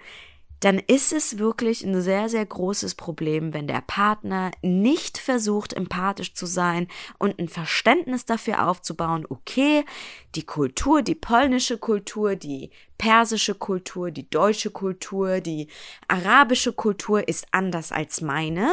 dann 0.63 0.79
ist 0.79 1.13
es 1.13 1.39
wirklich 1.39 1.83
ein 1.83 2.01
sehr, 2.01 2.29
sehr 2.29 2.47
großes 2.47 2.95
Problem, 2.95 3.53
wenn 3.53 3.67
der 3.67 3.83
Partner 3.85 4.53
nicht 4.63 5.19
versucht, 5.19 5.73
empathisch 5.73 6.35
zu 6.35 6.47
sein 6.47 6.87
und 7.19 7.41
ein 7.41 7.49
Verständnis 7.49 8.27
dafür 8.27 8.69
aufzubauen, 8.69 9.27
okay, 9.29 9.85
die 10.37 10.45
Kultur, 10.45 11.03
die 11.03 11.17
polnische 11.17 11.79
Kultur, 11.79 12.37
die 12.37 12.71
persische 12.97 13.57
Kultur, 13.57 14.13
die 14.13 14.31
deutsche 14.31 14.71
Kultur, 14.71 15.41
die 15.41 15.67
arabische 16.07 16.73
Kultur 16.73 17.27
ist 17.27 17.49
anders 17.51 17.91
als 17.91 18.21
meine. 18.21 18.71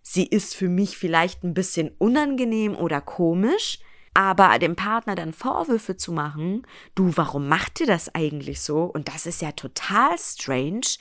Sie 0.00 0.24
ist 0.24 0.54
für 0.54 0.70
mich 0.70 0.96
vielleicht 0.96 1.44
ein 1.44 1.52
bisschen 1.52 1.90
unangenehm 1.98 2.74
oder 2.74 3.02
komisch, 3.02 3.80
aber 4.16 4.58
dem 4.58 4.76
Partner 4.76 5.14
dann 5.14 5.34
Vorwürfe 5.34 5.98
zu 5.98 6.10
machen, 6.10 6.66
du, 6.94 7.14
warum 7.16 7.48
macht 7.48 7.80
ihr 7.80 7.86
das 7.86 8.14
eigentlich 8.14 8.62
so? 8.62 8.84
Und 8.84 9.08
das 9.08 9.26
ist 9.26 9.42
ja 9.42 9.52
total 9.52 10.16
strange. 10.18 10.96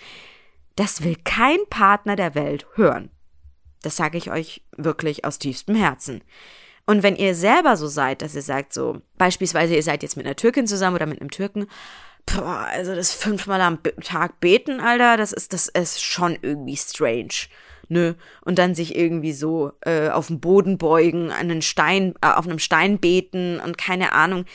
Das 0.76 1.02
will 1.02 1.16
kein 1.24 1.60
Partner 1.70 2.18
der 2.18 2.36
Welt 2.36 2.68
hören. 2.74 3.10
Das 3.84 3.96
sage 3.96 4.18
ich 4.18 4.32
euch 4.32 4.66
wirklich 4.76 5.24
aus 5.24 5.40
tiefstem 5.40 5.76
Herzen. 5.76 6.24
Und 6.86 7.04
wenn 7.04 7.16
ihr 7.16 7.36
selber 7.36 7.78
so 7.78 7.88
seid, 7.88 8.22
dass 8.22 8.36
ihr 8.36 8.42
sagt 8.42 8.74
so, 8.74 9.02
beispielsweise 9.18 9.76
ihr 9.76 9.84
seid 9.84 10.04
jetzt 10.04 10.18
mit 10.18 10.26
einer 10.26 10.36
Türkin 10.36 10.68
zusammen 10.68 10.98
oder 10.98 11.06
mit 11.06 11.22
einem 11.22 11.32
Türken, 11.32 11.68
boah, 12.26 12.68
also 12.70 12.94
das 12.96 13.14
fünfmal 13.14 13.62
am 13.62 13.80
Tag 14.04 14.42
beten, 14.42 14.82
Alter, 14.82 15.16
das 15.16 15.32
ist, 15.32 15.54
das 15.54 15.70
ist 15.70 16.04
schon 16.04 16.38
irgendwie 16.42 16.76
strange 16.76 17.48
nö, 17.90 18.14
und 18.42 18.60
dann 18.60 18.76
sich 18.76 18.96
irgendwie 18.96 19.34
so 19.34 19.72
äh, 19.82 20.10
auf 20.10 20.28
den 20.28 20.40
Boden 20.40 20.78
beugen, 20.78 21.32
an 21.32 21.52
einen 21.52 21.62
Stein, 21.62 22.16
äh, 22.22 22.28
auf 22.28 22.46
einem 22.46 22.60
Stein 22.60 23.00
beten 23.00 23.60
und 23.60 23.78
keine 23.78 24.14
Ahnung, 24.14 24.46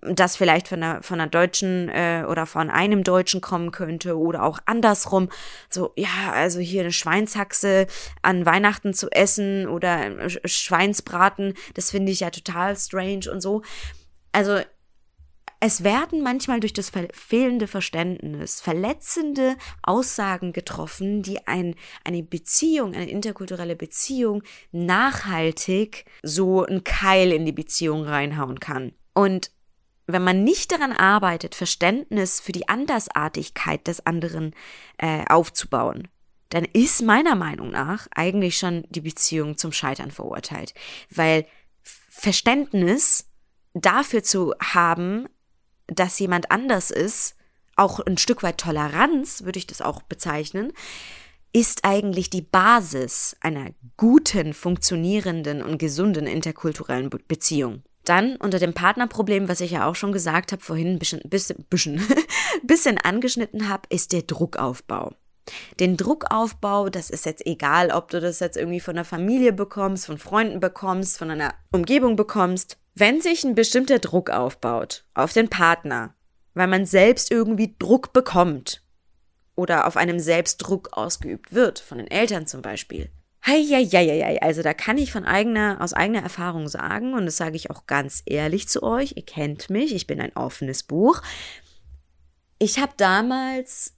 das 0.00 0.36
vielleicht 0.36 0.68
von 0.68 0.82
einer, 0.82 1.02
von 1.02 1.20
einer 1.20 1.28
Deutschen 1.28 1.88
äh, 1.88 2.24
oder 2.28 2.46
von 2.46 2.70
einem 2.70 3.02
Deutschen 3.02 3.40
kommen 3.40 3.72
könnte 3.72 4.16
oder 4.16 4.44
auch 4.44 4.60
andersrum. 4.66 5.28
So, 5.68 5.92
ja, 5.96 6.32
also 6.32 6.60
hier 6.60 6.82
eine 6.82 6.92
Schweinshaxe 6.92 7.86
an 8.22 8.46
Weihnachten 8.46 8.94
zu 8.94 9.10
essen 9.10 9.66
oder 9.66 10.20
äh, 10.20 10.48
Schweinsbraten, 10.48 11.54
das 11.74 11.90
finde 11.90 12.12
ich 12.12 12.20
ja 12.20 12.30
total 12.30 12.76
strange 12.76 13.30
und 13.32 13.40
so. 13.40 13.62
Also 14.32 14.60
es 15.60 15.82
werden 15.82 16.22
manchmal 16.22 16.60
durch 16.60 16.72
das 16.72 16.92
fehlende 17.12 17.66
Verständnis 17.66 18.60
verletzende 18.60 19.56
Aussagen 19.82 20.52
getroffen, 20.52 21.22
die 21.22 21.46
ein, 21.46 21.74
eine 22.04 22.22
Beziehung, 22.22 22.94
eine 22.94 23.10
interkulturelle 23.10 23.74
Beziehung 23.74 24.42
nachhaltig 24.70 26.04
so 26.22 26.64
einen 26.64 26.84
Keil 26.84 27.32
in 27.32 27.44
die 27.44 27.52
Beziehung 27.52 28.04
reinhauen 28.04 28.60
kann. 28.60 28.92
Und 29.14 29.50
wenn 30.06 30.22
man 30.22 30.44
nicht 30.44 30.70
daran 30.70 30.92
arbeitet, 30.92 31.54
Verständnis 31.54 32.40
für 32.40 32.52
die 32.52 32.68
Andersartigkeit 32.68 33.86
des 33.86 34.06
anderen 34.06 34.54
äh, 34.96 35.24
aufzubauen, 35.28 36.08
dann 36.50 36.64
ist 36.64 37.02
meiner 37.02 37.34
Meinung 37.34 37.70
nach 37.70 38.06
eigentlich 38.14 38.56
schon 38.56 38.84
die 38.88 39.02
Beziehung 39.02 39.58
zum 39.58 39.72
Scheitern 39.72 40.10
verurteilt. 40.10 40.72
Weil 41.10 41.46
Verständnis 41.82 43.28
dafür 43.74 44.22
zu 44.22 44.54
haben, 44.60 45.28
dass 45.88 46.18
jemand 46.18 46.50
anders 46.50 46.90
ist, 46.90 47.34
auch 47.76 48.00
ein 48.00 48.18
Stück 48.18 48.42
weit 48.42 48.58
Toleranz, 48.58 49.44
würde 49.44 49.58
ich 49.58 49.66
das 49.66 49.82
auch 49.82 50.02
bezeichnen, 50.02 50.72
ist 51.52 51.84
eigentlich 51.84 52.30
die 52.30 52.42
Basis 52.42 53.36
einer 53.40 53.70
guten, 53.96 54.52
funktionierenden 54.52 55.62
und 55.62 55.78
gesunden 55.78 56.26
interkulturellen 56.26 57.10
Beziehung. 57.26 57.82
Dann 58.04 58.36
unter 58.36 58.58
dem 58.58 58.74
Partnerproblem, 58.74 59.48
was 59.48 59.60
ich 59.60 59.72
ja 59.72 59.86
auch 59.86 59.94
schon 59.94 60.12
gesagt 60.12 60.52
habe, 60.52 60.62
vorhin 60.62 60.88
ein 60.88 60.98
bisschen, 60.98 61.20
bisschen, 61.24 61.64
bisschen, 61.68 62.00
bisschen 62.62 62.98
angeschnitten 62.98 63.68
habe, 63.68 63.82
ist 63.90 64.12
der 64.12 64.22
Druckaufbau. 64.22 65.14
Den 65.80 65.96
Druckaufbau, 65.96 66.90
das 66.90 67.10
ist 67.10 67.26
jetzt 67.26 67.46
egal, 67.46 67.90
ob 67.90 68.10
du 68.10 68.20
das 68.20 68.40
jetzt 68.40 68.56
irgendwie 68.56 68.80
von 68.80 68.96
der 68.96 69.04
Familie 69.04 69.52
bekommst, 69.52 70.06
von 70.06 70.18
Freunden 70.18 70.60
bekommst, 70.60 71.18
von 71.18 71.30
einer 71.30 71.54
Umgebung 71.70 72.16
bekommst. 72.16 72.78
Wenn 72.98 73.20
sich 73.20 73.44
ein 73.44 73.54
bestimmter 73.54 74.00
Druck 74.00 74.28
aufbaut 74.28 75.04
auf 75.14 75.32
den 75.32 75.48
Partner, 75.48 76.16
weil 76.54 76.66
man 76.66 76.84
selbst 76.84 77.30
irgendwie 77.30 77.76
Druck 77.78 78.12
bekommt 78.12 78.82
oder 79.54 79.86
auf 79.86 79.96
einem 79.96 80.18
selbst 80.18 80.56
Druck 80.58 80.88
ausgeübt 80.92 81.52
wird, 81.52 81.78
von 81.78 81.98
den 81.98 82.10
Eltern 82.10 82.48
zum 82.48 82.60
Beispiel. 82.60 83.08
Heieieiei, 83.46 84.42
also 84.42 84.62
da 84.62 84.74
kann 84.74 84.98
ich 84.98 85.12
von 85.12 85.24
eigener, 85.24 85.78
aus 85.80 85.92
eigener 85.94 86.22
Erfahrung 86.22 86.66
sagen, 86.66 87.14
und 87.14 87.26
das 87.26 87.36
sage 87.36 87.54
ich 87.54 87.70
auch 87.70 87.86
ganz 87.86 88.24
ehrlich 88.26 88.68
zu 88.68 88.82
euch, 88.82 89.12
ihr 89.14 89.24
kennt 89.24 89.70
mich, 89.70 89.94
ich 89.94 90.08
bin 90.08 90.20
ein 90.20 90.34
offenes 90.34 90.82
Buch. 90.82 91.22
Ich 92.58 92.80
habe 92.80 92.92
damals, 92.96 93.94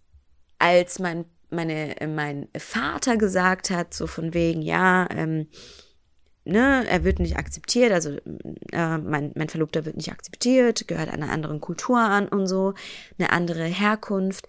als 0.59 0.99
mein, 0.99 1.25
meine, 1.49 1.97
mein 2.07 2.49
Vater 2.59 3.17
gesagt 3.17 3.71
hat, 3.71 3.95
so 3.95 4.07
von 4.07 4.35
wegen, 4.35 4.61
ja, 4.61 5.09
ähm, 5.11 5.49
ne, 6.45 6.87
er 6.89 7.05
wird 7.05 7.19
nicht 7.19 7.37
akzeptiert, 7.37 7.93
also 7.93 8.17
äh, 8.73 8.99
mein, 8.99 9.33
mein 9.35 9.49
Verlobter 9.49 9.85
wird 9.85 9.97
nicht 9.97 10.13
akzeptiert, 10.13 10.89
gehört 10.89 11.11
einer 11.11 11.31
anderen 11.31 11.61
Kultur 11.61 11.99
an 11.99 12.29
und 12.29 12.47
so, 12.47 12.75
eine 13.19 13.31
andere 13.31 13.65
Herkunft 13.65 14.47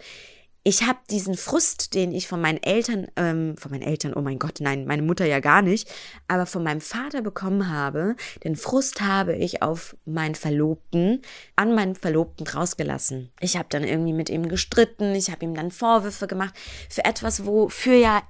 ich 0.63 0.83
habe 0.83 0.99
diesen 1.09 1.35
Frust, 1.35 1.95
den 1.95 2.11
ich 2.11 2.27
von 2.27 2.39
meinen 2.39 2.61
Eltern, 2.61 3.07
ähm, 3.15 3.57
von 3.57 3.71
meinen 3.71 3.81
Eltern, 3.81 4.13
oh 4.13 4.21
mein 4.21 4.37
Gott, 4.37 4.59
nein, 4.59 4.85
meine 4.85 5.01
Mutter 5.01 5.25
ja 5.25 5.39
gar 5.39 5.63
nicht, 5.63 5.91
aber 6.27 6.45
von 6.45 6.63
meinem 6.63 6.81
Vater 6.81 7.23
bekommen 7.23 7.69
habe, 7.69 8.15
den 8.43 8.55
Frust 8.55 9.01
habe 9.01 9.35
ich 9.35 9.63
auf 9.63 9.95
meinen 10.05 10.35
Verlobten, 10.35 11.23
an 11.55 11.73
meinen 11.73 11.95
Verlobten 11.95 12.45
rausgelassen. 12.45 13.31
Ich 13.39 13.57
habe 13.57 13.69
dann 13.69 13.83
irgendwie 13.83 14.13
mit 14.13 14.29
ihm 14.29 14.49
gestritten, 14.49 15.15
ich 15.15 15.31
habe 15.31 15.45
ihm 15.45 15.55
dann 15.55 15.71
Vorwürfe 15.71 16.27
gemacht 16.27 16.53
für 16.89 17.05
etwas, 17.05 17.45
wofür 17.45 17.95
ja 17.95 18.21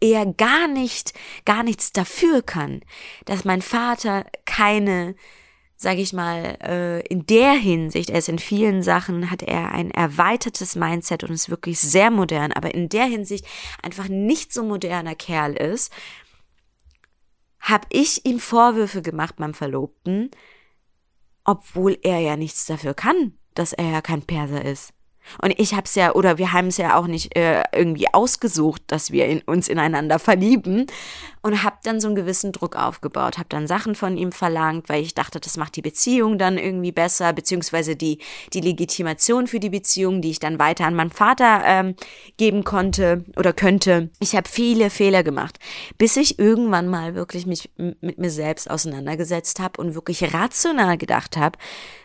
er 0.00 0.26
gar 0.26 0.68
nicht, 0.68 1.12
gar 1.44 1.62
nichts 1.62 1.92
dafür 1.92 2.42
kann, 2.42 2.80
dass 3.24 3.44
mein 3.44 3.62
Vater 3.62 4.26
keine 4.44 5.14
sage 5.82 6.02
ich 6.02 6.12
mal, 6.12 6.58
äh, 6.62 7.00
in 7.06 7.24
der 7.24 7.52
Hinsicht, 7.52 8.10
er 8.10 8.18
ist 8.18 8.28
in 8.28 8.38
vielen 8.38 8.82
Sachen, 8.82 9.30
hat 9.30 9.42
er 9.42 9.72
ein 9.72 9.90
erweitertes 9.90 10.76
Mindset 10.76 11.24
und 11.24 11.30
ist 11.30 11.48
wirklich 11.48 11.80
sehr 11.80 12.10
modern, 12.10 12.52
aber 12.52 12.74
in 12.74 12.90
der 12.90 13.06
Hinsicht 13.06 13.46
einfach 13.82 14.08
nicht 14.08 14.52
so 14.52 14.62
moderner 14.62 15.14
Kerl 15.14 15.54
ist, 15.54 15.90
habe 17.60 17.86
ich 17.90 18.26
ihm 18.26 18.40
Vorwürfe 18.40 19.00
gemacht, 19.00 19.40
meinem 19.40 19.54
Verlobten, 19.54 20.30
obwohl 21.44 21.98
er 22.02 22.18
ja 22.18 22.36
nichts 22.36 22.66
dafür 22.66 22.92
kann, 22.92 23.38
dass 23.54 23.72
er 23.72 23.90
ja 23.90 24.02
kein 24.02 24.20
Perser 24.20 24.62
ist. 24.62 24.92
Und 25.42 25.58
ich 25.58 25.74
hab's 25.74 25.94
ja, 25.94 26.14
oder 26.14 26.38
wir 26.38 26.52
haben 26.52 26.68
es 26.68 26.76
ja 26.76 26.96
auch 26.96 27.06
nicht 27.06 27.36
äh, 27.36 27.62
irgendwie 27.72 28.12
ausgesucht, 28.12 28.82
dass 28.88 29.10
wir 29.10 29.26
in, 29.26 29.40
uns 29.42 29.68
ineinander 29.68 30.18
verlieben. 30.18 30.86
Und 31.42 31.62
hab 31.64 31.82
dann 31.84 32.00
so 32.02 32.08
einen 32.08 32.16
gewissen 32.16 32.52
Druck 32.52 32.76
aufgebaut, 32.76 33.38
hab 33.38 33.48
dann 33.48 33.66
Sachen 33.66 33.94
von 33.94 34.18
ihm 34.18 34.30
verlangt, 34.30 34.90
weil 34.90 35.02
ich 35.02 35.14
dachte, 35.14 35.40
das 35.40 35.56
macht 35.56 35.74
die 35.74 35.82
Beziehung 35.82 36.36
dann 36.36 36.58
irgendwie 36.58 36.92
besser, 36.92 37.32
beziehungsweise 37.32 37.96
die, 37.96 38.18
die 38.52 38.60
Legitimation 38.60 39.46
für 39.46 39.58
die 39.58 39.70
Beziehung, 39.70 40.20
die 40.20 40.30
ich 40.30 40.38
dann 40.38 40.58
weiter 40.58 40.84
an 40.84 40.94
meinen 40.94 41.10
Vater 41.10 41.62
ähm, 41.64 41.94
geben 42.36 42.62
konnte 42.64 43.24
oder 43.36 43.54
könnte. 43.54 44.10
Ich 44.20 44.36
habe 44.36 44.50
viele 44.50 44.90
Fehler 44.90 45.22
gemacht, 45.22 45.58
bis 45.96 46.18
ich 46.18 46.38
irgendwann 46.38 46.88
mal 46.88 47.14
wirklich 47.14 47.46
mich 47.46 47.70
mit 47.76 48.18
mir 48.18 48.30
selbst 48.30 48.70
auseinandergesetzt 48.70 49.60
habe 49.60 49.80
und 49.80 49.94
wirklich 49.94 50.34
rational 50.34 50.98
gedacht 50.98 51.38
habe, 51.38 51.58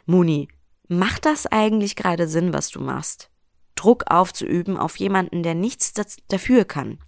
Muni, 0.06 0.48
Macht 0.88 1.26
das 1.26 1.48
eigentlich 1.48 1.96
gerade 1.96 2.28
Sinn, 2.28 2.54
was 2.54 2.70
du 2.70 2.80
machst? 2.80 3.30
Druck 3.76 4.06
aufzuüben 4.08 4.78
auf 4.78 4.98
jemanden, 4.98 5.44
der 5.44 5.56
nichts 5.56 5.94
dafür 6.28 6.66
kann. 6.66 7.00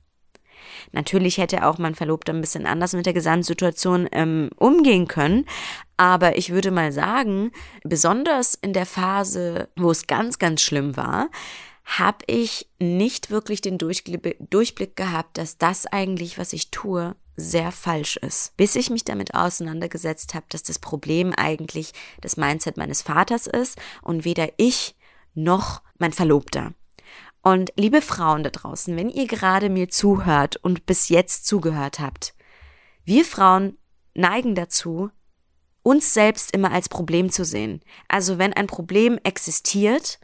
Natürlich 0.92 1.38
hätte 1.38 1.66
auch 1.66 1.78
mein 1.78 1.96
Verlobter 1.96 2.34
ein 2.34 2.42
bisschen 2.42 2.66
anders 2.66 2.94
mit 2.94 3.06
der 3.06 3.14
Gesamtsituation 3.14 4.08
ähm, 4.12 4.50
umgehen 4.58 5.08
können, 5.08 5.46
aber 5.96 6.38
ich 6.38 6.52
würde 6.52 6.72
mal 6.72 6.92
sagen, 6.92 7.52
besonders 7.84 8.56
in 8.56 8.74
der 8.74 8.86
Phase, 8.86 9.70
wo 9.76 9.92
es 9.92 10.08
ganz, 10.08 10.40
ganz 10.40 10.62
schlimm 10.62 10.98
war, 10.98 11.30
habe 11.86 12.18
ich 12.28 12.68
nicht 12.80 13.32
wirklich 13.32 13.62
den 13.62 13.78
Durchblick 13.78 14.96
gehabt, 14.96 15.38
dass 15.38 15.58
das 15.58 15.86
eigentlich, 15.86 16.38
was 16.38 16.52
ich 16.54 16.70
tue, 16.70 17.16
sehr 17.38 17.72
falsch 17.72 18.18
ist. 18.18 18.58
Bis 18.58 18.76
ich 18.76 18.90
mich 18.90 19.06
damit 19.06 19.36
auseinandergesetzt 19.36 20.34
habe, 20.34 20.48
dass 20.50 20.64
das 20.64 20.80
Problem 20.80 21.32
eigentlich 21.34 21.94
das 22.20 22.36
Mindset 22.36 22.76
meines 22.76 23.04
Vaters 23.04 23.48
ist 23.48 23.78
und 24.02 24.26
weder 24.26 24.50
ich 24.58 24.96
noch 25.36 25.82
mein 26.00 26.12
Verlobter. 26.12 26.74
Und 27.44 27.72
liebe 27.78 28.02
Frauen 28.02 28.44
da 28.44 28.50
draußen, 28.50 28.98
wenn 28.98 29.10
ihr 29.10 29.28
gerade 29.28 29.70
mir 29.70 29.88
zuhört 29.88 30.58
und 30.58 30.86
bis 30.86 31.08
jetzt 31.10 31.46
zugehört 31.46 32.00
habt, 32.00 32.34
wir 33.06 33.24
Frauen 33.24 33.78
neigen 34.16 34.56
dazu, 34.56 35.12
uns 35.84 36.14
selbst 36.14 36.52
immer 36.52 36.72
als 36.72 36.90
Problem 36.90 37.32
zu 37.32 37.46
sehen. 37.46 37.82
Also 38.10 38.38
wenn 38.38 38.52
ein 38.52 38.68
Problem 38.68 39.18
existiert, 39.24 40.20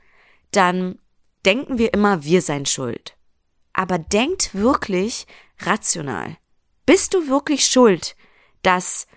dann 0.52 1.00
denken 1.46 1.78
wir 1.78 1.94
immer, 1.94 2.26
wir 2.26 2.42
seien 2.42 2.66
schuld. 2.66 3.16
Aber 3.72 4.00
denkt 4.00 4.54
wirklich 4.54 5.26
rational. 5.60 6.36
Bist 6.86 7.14
du 7.14 7.28
wirklich 7.30 7.66
schuld, 7.66 8.16
dass 8.62 9.08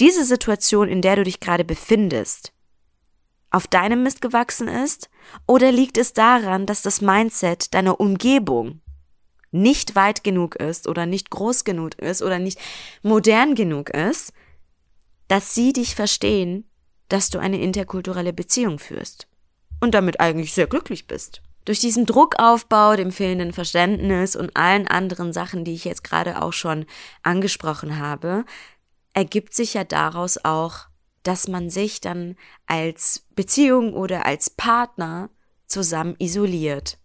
diese 0.00 0.24
Situation, 0.24 0.88
in 0.88 1.02
der 1.02 1.16
du 1.16 1.24
dich 1.24 1.40
gerade 1.40 1.64
befindest, 1.64 2.52
auf 3.50 3.66
deinem 3.66 4.02
Mist 4.02 4.22
gewachsen 4.22 4.66
ist? 4.66 5.10
Oder 5.46 5.70
liegt 5.70 5.98
es 5.98 6.14
daran, 6.14 6.66
dass 6.66 6.82
das 6.82 7.00
Mindset 7.02 7.74
deiner 7.74 8.00
Umgebung 8.00 8.80
nicht 9.50 9.94
weit 9.94 10.24
genug 10.24 10.56
ist 10.56 10.88
oder 10.88 11.04
nicht 11.04 11.28
groß 11.28 11.64
genug 11.64 11.94
ist 11.96 12.22
oder 12.22 12.38
nicht 12.38 12.58
modern 13.02 13.54
genug 13.54 13.90
ist, 13.90 14.32
dass 15.28 15.54
sie 15.54 15.74
dich 15.74 15.94
verstehen, 15.94 16.68
dass 17.08 17.28
du 17.28 17.38
eine 17.38 17.60
interkulturelle 17.60 18.32
Beziehung 18.32 18.78
führst 18.78 19.28
und 19.80 19.94
damit 19.94 20.20
eigentlich 20.20 20.54
sehr 20.54 20.66
glücklich 20.66 21.06
bist? 21.06 21.42
Durch 21.64 21.78
diesen 21.78 22.06
Druckaufbau, 22.06 22.96
dem 22.96 23.12
fehlenden 23.12 23.52
Verständnis 23.52 24.34
und 24.34 24.56
allen 24.56 24.88
anderen 24.88 25.32
Sachen, 25.32 25.64
die 25.64 25.74
ich 25.74 25.84
jetzt 25.84 26.02
gerade 26.02 26.42
auch 26.42 26.52
schon 26.52 26.86
angesprochen 27.22 27.98
habe, 27.98 28.44
ergibt 29.14 29.54
sich 29.54 29.74
ja 29.74 29.84
daraus 29.84 30.44
auch, 30.44 30.86
dass 31.22 31.46
man 31.46 31.70
sich 31.70 32.00
dann 32.00 32.36
als 32.66 33.26
Beziehung 33.36 33.94
oder 33.94 34.26
als 34.26 34.50
Partner 34.50 35.30
zusammen 35.66 36.16
isoliert. 36.18 36.98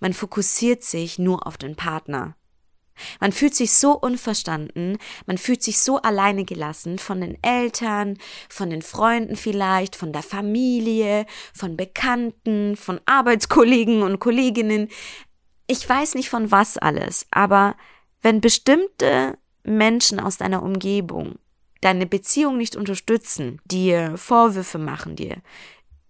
Man 0.00 0.12
fokussiert 0.12 0.84
sich 0.84 1.18
nur 1.18 1.46
auf 1.46 1.56
den 1.56 1.74
Partner. 1.76 2.36
Man 3.20 3.32
fühlt 3.32 3.54
sich 3.54 3.72
so 3.72 3.92
unverstanden, 3.92 4.98
man 5.26 5.38
fühlt 5.38 5.62
sich 5.62 5.80
so 5.80 5.98
alleine 5.98 6.44
gelassen 6.44 6.98
von 6.98 7.20
den 7.20 7.36
Eltern, 7.42 8.18
von 8.48 8.70
den 8.70 8.82
Freunden 8.82 9.36
vielleicht, 9.36 9.96
von 9.96 10.12
der 10.12 10.22
Familie, 10.22 11.26
von 11.52 11.76
Bekannten, 11.76 12.76
von 12.76 13.00
Arbeitskollegen 13.06 14.02
und 14.02 14.18
Kolleginnen. 14.18 14.88
Ich 15.66 15.88
weiß 15.88 16.14
nicht 16.14 16.30
von 16.30 16.50
was 16.50 16.78
alles, 16.78 17.26
aber 17.30 17.76
wenn 18.22 18.40
bestimmte 18.40 19.36
Menschen 19.64 20.20
aus 20.20 20.36
deiner 20.36 20.62
Umgebung 20.62 21.38
deine 21.80 22.06
Beziehung 22.06 22.56
nicht 22.56 22.76
unterstützen, 22.76 23.60
dir 23.64 24.16
Vorwürfe 24.16 24.78
machen, 24.78 25.16
dir 25.16 25.36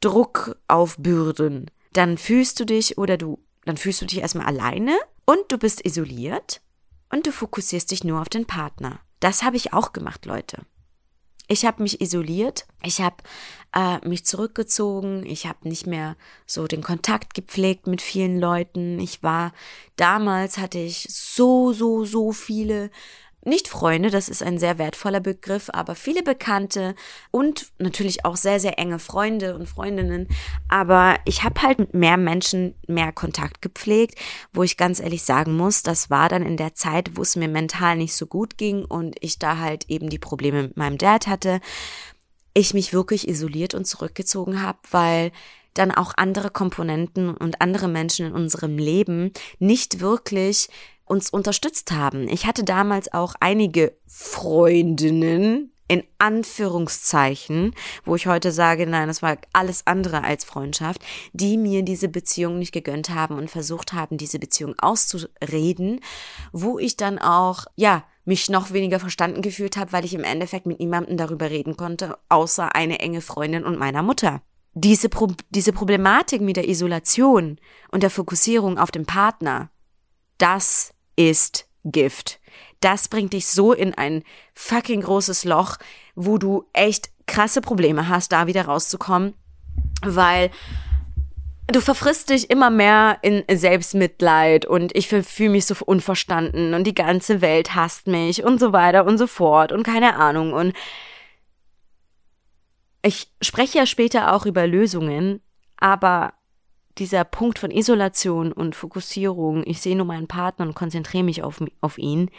Druck 0.00 0.56
aufbürden, 0.68 1.70
dann 1.92 2.18
fühlst 2.18 2.60
du 2.60 2.64
dich 2.64 2.98
oder 2.98 3.16
du, 3.16 3.38
dann 3.64 3.76
fühlst 3.76 4.00
du 4.02 4.06
dich 4.06 4.18
erstmal 4.18 4.46
alleine 4.46 4.96
und 5.24 5.40
du 5.48 5.58
bist 5.58 5.84
isoliert 5.84 6.60
und 7.10 7.26
du 7.26 7.32
fokussierst 7.32 7.90
dich 7.90 8.04
nur 8.04 8.20
auf 8.20 8.28
den 8.28 8.46
Partner. 8.46 9.00
Das 9.20 9.42
habe 9.42 9.56
ich 9.56 9.72
auch 9.72 9.92
gemacht, 9.92 10.26
Leute. 10.26 10.66
Ich 11.48 11.64
habe 11.64 11.82
mich 11.82 12.00
isoliert, 12.00 12.66
ich 12.82 13.00
habe 13.00 13.16
äh, 13.72 14.06
mich 14.06 14.24
zurückgezogen, 14.26 15.24
ich 15.24 15.46
habe 15.46 15.68
nicht 15.68 15.86
mehr 15.86 16.16
so 16.44 16.66
den 16.66 16.82
Kontakt 16.82 17.34
gepflegt 17.34 17.86
mit 17.86 18.02
vielen 18.02 18.40
Leuten. 18.40 18.98
Ich 18.98 19.22
war 19.22 19.52
damals 19.94 20.58
hatte 20.58 20.78
ich 20.78 21.06
so 21.08 21.72
so 21.72 22.04
so 22.04 22.32
viele 22.32 22.90
nicht 23.46 23.68
Freunde, 23.68 24.10
das 24.10 24.28
ist 24.28 24.42
ein 24.42 24.58
sehr 24.58 24.78
wertvoller 24.78 25.20
Begriff, 25.20 25.70
aber 25.72 25.94
viele 25.94 26.22
Bekannte 26.22 26.94
und 27.30 27.66
natürlich 27.78 28.24
auch 28.24 28.36
sehr, 28.36 28.60
sehr 28.60 28.78
enge 28.78 28.98
Freunde 28.98 29.54
und 29.54 29.68
Freundinnen. 29.68 30.28
Aber 30.68 31.16
ich 31.24 31.44
habe 31.44 31.62
halt 31.62 31.78
mit 31.78 31.94
mehr 31.94 32.16
Menschen 32.16 32.74
mehr 32.86 33.12
Kontakt 33.12 33.62
gepflegt, 33.62 34.18
wo 34.52 34.62
ich 34.62 34.76
ganz 34.76 35.00
ehrlich 35.00 35.22
sagen 35.22 35.56
muss, 35.56 35.82
das 35.82 36.10
war 36.10 36.28
dann 36.28 36.42
in 36.42 36.56
der 36.56 36.74
Zeit, 36.74 37.16
wo 37.16 37.22
es 37.22 37.36
mir 37.36 37.48
mental 37.48 37.96
nicht 37.96 38.14
so 38.14 38.26
gut 38.26 38.58
ging 38.58 38.84
und 38.84 39.16
ich 39.20 39.38
da 39.38 39.58
halt 39.58 39.88
eben 39.88 40.10
die 40.10 40.18
Probleme 40.18 40.64
mit 40.64 40.76
meinem 40.76 40.98
Dad 40.98 41.26
hatte, 41.26 41.60
ich 42.54 42.74
mich 42.74 42.92
wirklich 42.92 43.28
isoliert 43.28 43.74
und 43.74 43.86
zurückgezogen 43.86 44.62
habe, 44.62 44.78
weil 44.90 45.30
dann 45.74 45.90
auch 45.92 46.14
andere 46.16 46.50
Komponenten 46.50 47.34
und 47.34 47.60
andere 47.60 47.88
Menschen 47.88 48.26
in 48.26 48.32
unserem 48.32 48.78
Leben 48.78 49.32
nicht 49.58 50.00
wirklich 50.00 50.68
uns 51.06 51.30
unterstützt 51.30 51.92
haben. 51.92 52.28
Ich 52.28 52.46
hatte 52.46 52.64
damals 52.64 53.12
auch 53.12 53.34
einige 53.40 53.96
Freundinnen, 54.06 55.72
in 55.88 56.02
Anführungszeichen, 56.18 57.72
wo 58.04 58.16
ich 58.16 58.26
heute 58.26 58.50
sage, 58.50 58.86
nein, 58.86 59.08
das 59.08 59.22
war 59.22 59.38
alles 59.52 59.86
andere 59.86 60.24
als 60.24 60.44
Freundschaft, 60.44 61.00
die 61.32 61.56
mir 61.56 61.82
diese 61.82 62.08
Beziehung 62.08 62.58
nicht 62.58 62.72
gegönnt 62.72 63.10
haben 63.10 63.36
und 63.38 63.50
versucht 63.50 63.92
haben, 63.92 64.16
diese 64.18 64.38
Beziehung 64.38 64.74
auszureden, 64.78 66.00
wo 66.52 66.78
ich 66.78 66.96
dann 66.96 67.18
auch, 67.18 67.66
ja, 67.76 68.04
mich 68.24 68.50
noch 68.50 68.72
weniger 68.72 68.98
verstanden 68.98 69.40
gefühlt 69.40 69.76
habe, 69.76 69.92
weil 69.92 70.04
ich 70.04 70.12
im 70.12 70.24
Endeffekt 70.24 70.66
mit 70.66 70.80
niemandem 70.80 71.16
darüber 71.16 71.48
reden 71.48 71.76
konnte, 71.76 72.18
außer 72.28 72.74
eine 72.74 72.98
enge 72.98 73.20
Freundin 73.20 73.64
und 73.64 73.78
meiner 73.78 74.02
Mutter. 74.02 74.42
Diese, 74.74 75.08
Pro 75.08 75.28
diese 75.50 75.72
Problematik 75.72 76.42
mit 76.42 76.56
der 76.56 76.68
Isolation 76.68 77.58
und 77.92 78.02
der 78.02 78.10
Fokussierung 78.10 78.78
auf 78.78 78.90
den 78.90 79.06
Partner, 79.06 79.70
das 80.38 80.92
ist 81.16 81.68
Gift. 81.84 82.40
Das 82.80 83.08
bringt 83.08 83.32
dich 83.32 83.46
so 83.46 83.72
in 83.72 83.94
ein 83.94 84.22
fucking 84.54 85.00
großes 85.00 85.44
Loch, 85.44 85.76
wo 86.14 86.38
du 86.38 86.64
echt 86.72 87.10
krasse 87.26 87.60
Probleme 87.60 88.08
hast, 88.08 88.32
da 88.32 88.46
wieder 88.46 88.66
rauszukommen, 88.66 89.34
weil 90.02 90.50
du 91.68 91.80
verfrisst 91.80 92.30
dich 92.30 92.50
immer 92.50 92.70
mehr 92.70 93.18
in 93.22 93.44
Selbstmitleid 93.50 94.66
und 94.66 94.94
ich 94.96 95.08
fühle 95.08 95.50
mich 95.50 95.66
so 95.66 95.74
unverstanden 95.84 96.74
und 96.74 96.84
die 96.84 96.94
ganze 96.94 97.40
Welt 97.40 97.74
hasst 97.74 98.06
mich 98.06 98.44
und 98.44 98.60
so 98.60 98.72
weiter 98.72 99.04
und 99.04 99.18
so 99.18 99.26
fort 99.26 99.72
und 99.72 99.82
keine 99.82 100.16
Ahnung. 100.16 100.52
Und 100.52 100.74
ich 103.02 103.32
spreche 103.40 103.78
ja 103.78 103.86
später 103.86 104.32
auch 104.32 104.46
über 104.46 104.66
Lösungen, 104.66 105.40
aber 105.76 106.34
dieser 106.98 107.24
Punkt 107.24 107.58
von 107.58 107.70
Isolation 107.70 108.52
und 108.52 108.74
Fokussierung, 108.74 109.62
ich 109.66 109.80
sehe 109.80 109.96
nur 109.96 110.06
meinen 110.06 110.28
Partner 110.28 110.66
und 110.66 110.74
konzentriere 110.74 111.24
mich 111.24 111.42
auf, 111.42 111.62
auf 111.80 111.98
ihn 111.98 112.30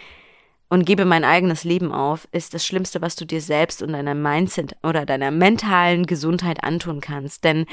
und 0.69 0.85
gebe 0.85 1.05
mein 1.05 1.23
eigenes 1.23 1.63
Leben 1.63 1.91
auf, 1.91 2.27
ist 2.31 2.53
das 2.53 2.65
Schlimmste, 2.65 3.01
was 3.01 3.15
du 3.15 3.25
dir 3.25 3.41
selbst 3.41 3.81
und 3.81 3.93
deiner 3.93 4.15
Mindset 4.15 4.75
oder 4.83 5.05
deiner 5.05 5.31
mentalen 5.31 6.05
Gesundheit 6.05 6.63
antun 6.63 7.01
kannst. 7.01 7.43
Denn 7.43 7.65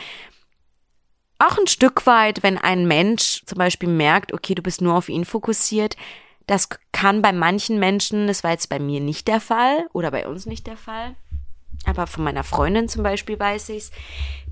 auch 1.38 1.58
ein 1.58 1.66
Stück 1.66 2.06
weit, 2.06 2.42
wenn 2.42 2.58
ein 2.58 2.86
Mensch 2.86 3.42
zum 3.46 3.58
Beispiel 3.58 3.88
merkt, 3.88 4.32
okay, 4.32 4.54
du 4.54 4.62
bist 4.62 4.80
nur 4.80 4.94
auf 4.94 5.08
ihn 5.08 5.24
fokussiert, 5.24 5.96
das 6.46 6.68
kann 6.92 7.22
bei 7.22 7.32
manchen 7.32 7.78
Menschen, 7.78 8.26
das 8.26 8.44
war 8.44 8.52
jetzt 8.52 8.68
bei 8.68 8.78
mir 8.78 9.00
nicht 9.00 9.26
der 9.28 9.40
Fall 9.40 9.86
oder 9.92 10.10
bei 10.10 10.28
uns 10.28 10.46
nicht 10.46 10.66
der 10.66 10.76
Fall, 10.76 11.16
aber 11.86 12.06
von 12.06 12.24
meiner 12.24 12.44
Freundin 12.44 12.88
zum 12.88 13.02
Beispiel 13.02 13.38
weiß 13.38 13.70
ich 13.70 13.90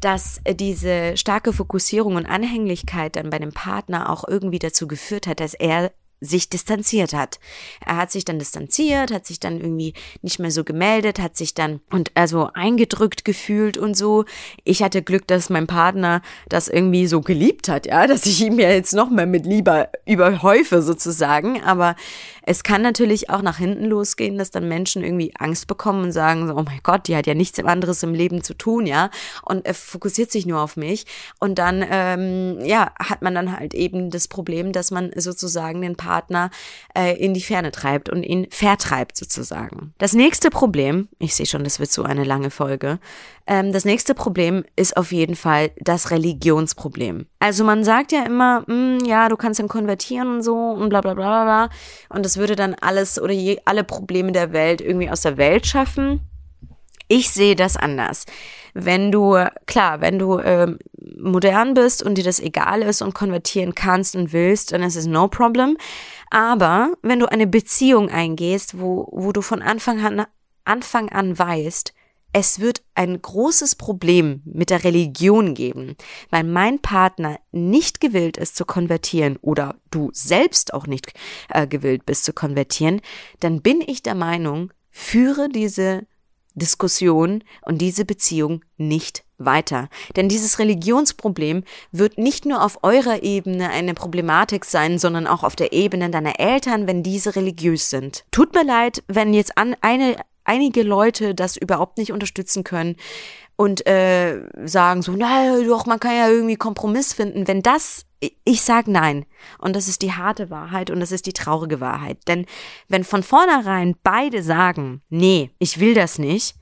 dass 0.02 0.40
diese 0.50 1.16
starke 1.16 1.52
Fokussierung 1.52 2.16
und 2.16 2.26
Anhänglichkeit 2.26 3.14
dann 3.14 3.30
bei 3.30 3.38
dem 3.38 3.52
Partner 3.52 4.10
auch 4.10 4.24
irgendwie 4.26 4.58
dazu 4.58 4.88
geführt 4.88 5.28
hat, 5.28 5.38
dass 5.38 5.54
er 5.54 5.92
sich 6.22 6.48
distanziert 6.48 7.12
hat. 7.12 7.40
Er 7.84 7.96
hat 7.96 8.12
sich 8.12 8.24
dann 8.24 8.38
distanziert, 8.38 9.12
hat 9.12 9.26
sich 9.26 9.40
dann 9.40 9.60
irgendwie 9.60 9.92
nicht 10.22 10.38
mehr 10.38 10.52
so 10.52 10.62
gemeldet, 10.62 11.18
hat 11.18 11.36
sich 11.36 11.52
dann 11.52 11.80
und 11.90 12.12
also 12.14 12.48
eingedrückt 12.54 13.24
gefühlt 13.24 13.76
und 13.76 13.96
so. 13.96 14.24
Ich 14.62 14.84
hatte 14.84 15.02
Glück, 15.02 15.26
dass 15.26 15.50
mein 15.50 15.66
Partner 15.66 16.22
das 16.48 16.68
irgendwie 16.68 17.08
so 17.08 17.20
geliebt 17.20 17.68
hat, 17.68 17.86
ja, 17.86 18.06
dass 18.06 18.24
ich 18.24 18.40
ihm 18.40 18.60
ja 18.60 18.70
jetzt 18.70 18.94
noch 18.94 19.10
mehr 19.10 19.26
mit 19.26 19.46
Lieber 19.46 19.88
überhäufe 20.06 20.80
sozusagen. 20.80 21.60
Aber 21.64 21.96
es 22.44 22.62
kann 22.62 22.82
natürlich 22.82 23.28
auch 23.28 23.42
nach 23.42 23.58
hinten 23.58 23.86
losgehen, 23.86 24.38
dass 24.38 24.52
dann 24.52 24.68
Menschen 24.68 25.02
irgendwie 25.02 25.32
Angst 25.38 25.66
bekommen 25.66 26.04
und 26.04 26.12
sagen 26.12 26.46
so, 26.46 26.54
oh 26.54 26.62
mein 26.62 26.80
Gott, 26.84 27.08
die 27.08 27.16
hat 27.16 27.26
ja 27.26 27.34
nichts 27.34 27.58
anderes 27.58 28.02
im 28.04 28.14
Leben 28.14 28.42
zu 28.42 28.54
tun, 28.54 28.86
ja, 28.86 29.10
und 29.42 29.66
er 29.66 29.74
fokussiert 29.74 30.30
sich 30.30 30.46
nur 30.46 30.60
auf 30.60 30.76
mich. 30.76 31.04
Und 31.38 31.58
dann, 31.58 31.84
ähm, 31.88 32.60
ja, 32.64 32.92
hat 32.98 33.22
man 33.22 33.34
dann 33.34 33.58
halt 33.58 33.74
eben 33.74 34.10
das 34.10 34.28
Problem, 34.28 34.72
dass 34.72 34.90
man 34.90 35.10
sozusagen 35.16 35.82
den 35.82 35.96
Partner 35.96 36.11
Partner 36.12 36.50
äh, 36.94 37.16
in 37.16 37.32
die 37.32 37.40
Ferne 37.40 37.70
treibt 37.70 38.10
und 38.10 38.22
ihn 38.22 38.46
vertreibt 38.50 39.16
sozusagen. 39.16 39.94
Das 39.96 40.12
nächste 40.12 40.50
Problem, 40.50 41.08
ich 41.18 41.34
sehe 41.34 41.46
schon, 41.46 41.64
das 41.64 41.80
wird 41.80 41.90
so 41.90 42.02
eine 42.02 42.24
lange 42.24 42.50
Folge, 42.50 42.98
ähm, 43.46 43.72
das 43.72 43.86
nächste 43.86 44.14
Problem 44.14 44.62
ist 44.76 44.94
auf 44.98 45.10
jeden 45.10 45.36
Fall 45.36 45.70
das 45.78 46.10
Religionsproblem. 46.10 47.26
Also 47.38 47.64
man 47.64 47.82
sagt 47.82 48.12
ja 48.12 48.24
immer, 48.26 48.64
hm, 48.66 48.98
ja, 49.06 49.30
du 49.30 49.36
kannst 49.36 49.58
dann 49.58 49.68
konvertieren 49.68 50.36
und 50.36 50.42
so 50.42 50.54
und 50.54 50.90
bla 50.90 51.00
bla 51.00 51.14
bla 51.14 51.44
bla 51.44 51.44
bla 51.44 51.76
und 52.10 52.26
das 52.26 52.36
würde 52.36 52.56
dann 52.56 52.74
alles 52.74 53.18
oder 53.18 53.32
je, 53.32 53.58
alle 53.64 53.84
Probleme 53.84 54.32
der 54.32 54.52
Welt 54.52 54.82
irgendwie 54.82 55.08
aus 55.08 55.22
der 55.22 55.38
Welt 55.38 55.66
schaffen. 55.66 56.20
Ich 57.08 57.30
sehe 57.30 57.56
das 57.56 57.76
anders. 57.76 58.24
Wenn 58.74 59.12
du, 59.12 59.36
klar, 59.66 60.00
wenn 60.00 60.18
du 60.18 60.38
ähm, 60.38 60.78
modern 61.18 61.74
bist 61.74 62.02
und 62.02 62.16
dir 62.16 62.24
das 62.24 62.40
egal 62.40 62.82
ist 62.82 63.02
und 63.02 63.14
konvertieren 63.14 63.74
kannst 63.74 64.16
und 64.16 64.32
willst, 64.32 64.72
dann 64.72 64.82
ist 64.82 64.96
es 64.96 65.06
no 65.06 65.28
problem. 65.28 65.76
Aber 66.30 66.92
wenn 67.02 67.18
du 67.18 67.26
eine 67.26 67.46
Beziehung 67.46 68.08
eingehst, 68.08 68.78
wo, 68.80 69.08
wo 69.12 69.32
du 69.32 69.42
von 69.42 69.60
Anfang 69.60 70.04
an, 70.04 70.26
Anfang 70.64 71.10
an 71.10 71.38
weißt, 71.38 71.92
es 72.32 72.60
wird 72.60 72.82
ein 72.94 73.20
großes 73.20 73.76
Problem 73.76 74.40
mit 74.44 74.70
der 74.70 74.84
Religion 74.84 75.54
geben, 75.54 75.96
weil 76.30 76.44
mein 76.44 76.80
Partner 76.80 77.38
nicht 77.50 78.00
gewillt 78.00 78.38
ist 78.38 78.56
zu 78.56 78.64
konvertieren 78.64 79.38
oder 79.42 79.76
du 79.90 80.08
selbst 80.14 80.72
auch 80.72 80.86
nicht 80.86 81.12
äh, 81.50 81.66
gewillt 81.66 82.06
bist 82.06 82.24
zu 82.24 82.32
konvertieren, 82.32 83.02
dann 83.40 83.60
bin 83.60 83.82
ich 83.86 84.02
der 84.02 84.14
Meinung, 84.14 84.72
führe 84.90 85.50
diese 85.50 86.06
Diskussion 86.54 87.44
und 87.62 87.78
diese 87.78 88.04
Beziehung 88.04 88.64
nicht 88.76 89.24
weiter. 89.38 89.88
Denn 90.16 90.28
dieses 90.28 90.58
Religionsproblem 90.58 91.64
wird 91.90 92.18
nicht 92.18 92.46
nur 92.46 92.62
auf 92.62 92.78
eurer 92.82 93.22
Ebene 93.22 93.70
eine 93.70 93.94
Problematik 93.94 94.64
sein, 94.64 94.98
sondern 94.98 95.26
auch 95.26 95.42
auf 95.42 95.56
der 95.56 95.72
Ebene 95.72 96.10
deiner 96.10 96.38
Eltern, 96.38 96.86
wenn 96.86 97.02
diese 97.02 97.36
religiös 97.36 97.90
sind. 97.90 98.24
Tut 98.30 98.54
mir 98.54 98.64
leid, 98.64 99.02
wenn 99.08 99.34
jetzt 99.34 99.58
an 99.58 99.76
eine, 99.80 100.16
einige 100.44 100.82
Leute 100.82 101.34
das 101.34 101.56
überhaupt 101.56 101.98
nicht 101.98 102.12
unterstützen 102.12 102.64
können 102.64 102.96
und 103.56 103.86
äh, 103.86 104.42
sagen 104.64 105.02
so, 105.02 105.12
na 105.12 105.60
doch, 105.62 105.86
man 105.86 106.00
kann 106.00 106.16
ja 106.16 106.28
irgendwie 106.28 106.56
Kompromiss 106.56 107.12
finden. 107.12 107.46
Wenn 107.48 107.62
das 107.62 108.04
ich 108.44 108.62
sage 108.62 108.90
nein. 108.90 109.26
Und 109.58 109.74
das 109.74 109.88
ist 109.88 110.02
die 110.02 110.12
harte 110.12 110.50
Wahrheit 110.50 110.90
und 110.90 111.00
das 111.00 111.12
ist 111.12 111.26
die 111.26 111.32
traurige 111.32 111.80
Wahrheit. 111.80 112.18
Denn 112.28 112.46
wenn 112.88 113.04
von 113.04 113.22
vornherein 113.22 113.96
beide 114.02 114.42
sagen, 114.42 115.02
nee, 115.08 115.50
ich 115.58 115.80
will 115.80 115.94
das 115.94 116.18
nicht, 116.18 116.56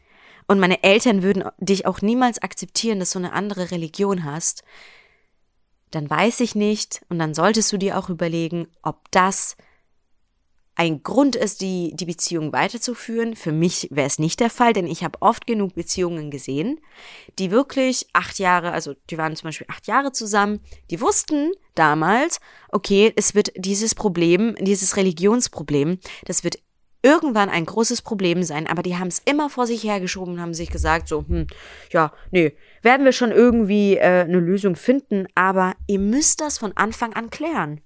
und 0.51 0.59
meine 0.59 0.83
Eltern 0.83 1.23
würden 1.23 1.45
dich 1.59 1.87
auch 1.87 2.03
niemals 2.03 2.43
akzeptieren, 2.43 2.99
dass 2.99 3.13
du 3.13 3.21
eine 3.21 3.35
andere 3.35 3.71
Religion 3.71 4.25
hast, 4.25 4.65
dann 5.93 6.11
weiß 6.11 6.41
ich 6.41 6.57
nicht 6.57 7.03
und 7.09 7.21
dann 7.21 7.35
solltest 7.35 7.73
du 7.73 7.77
dir 7.77 7.97
auch 7.97 8.09
überlegen, 8.09 8.67
ob 8.83 9.09
das 9.13 9.57
ein 10.75 11.03
Grund 11.03 11.37
ist, 11.37 11.61
die, 11.61 11.93
die 11.95 12.07
Beziehung 12.07 12.53
weiterzuführen. 12.53 13.37
Für 13.37 13.53
mich 13.53 13.89
wäre 13.91 14.07
es 14.07 14.19
nicht 14.19 14.41
der 14.41 14.51
Fall, 14.51 14.73
denn 14.73 14.87
ich 14.87 15.05
habe 15.05 15.21
oft 15.21 15.47
genug 15.47 15.75
Beziehungen 15.75 16.31
gesehen, 16.31 16.81
die 17.39 17.51
wirklich 17.51 18.07
acht 18.13 18.39
Jahre, 18.39 18.73
also 18.73 18.95
die 19.11 19.19
waren 19.19 19.37
zum 19.37 19.49
Beispiel 19.49 19.67
acht 19.69 19.87
Jahre 19.87 20.13
zusammen, 20.13 20.61
die 20.91 21.01
wussten 21.01 21.53
damals, 21.75 22.41
okay, 22.71 23.13
es 23.17 23.35
wird 23.35 23.53
dieses 23.57 23.95
Problem, 23.95 24.55
dieses 24.59 24.97
Religionsproblem, 24.97 25.99
das 26.25 26.45
wird 26.45 26.59
irgendwann 27.03 27.49
ein 27.49 27.65
großes 27.65 28.03
Problem 28.03 28.43
sein, 28.43 28.67
aber 28.67 28.83
die 28.83 28.97
haben 28.97 29.09
es 29.09 29.21
immer 29.25 29.49
vor 29.49 29.67
sich 29.67 29.85
hergeschoben 29.85 30.35
und 30.35 30.41
haben 30.41 30.55
sich 30.55 30.71
gesagt, 30.71 31.09
so, 31.09 31.25
hm, 31.27 31.47
ja, 31.91 32.13
nee, 32.31 32.55
werden 32.83 33.05
wir 33.05 33.13
schon 33.13 33.33
irgendwie 33.33 33.97
äh, 33.97 34.23
eine 34.23 34.41
Lösung 34.41 34.77
finden, 34.77 35.27
aber 35.35 35.75
ihr 35.87 35.99
müsst 35.99 36.41
das 36.41 36.59
von 36.59 36.77
Anfang 36.77 37.15
an 37.15 37.31
klären. 37.31 37.81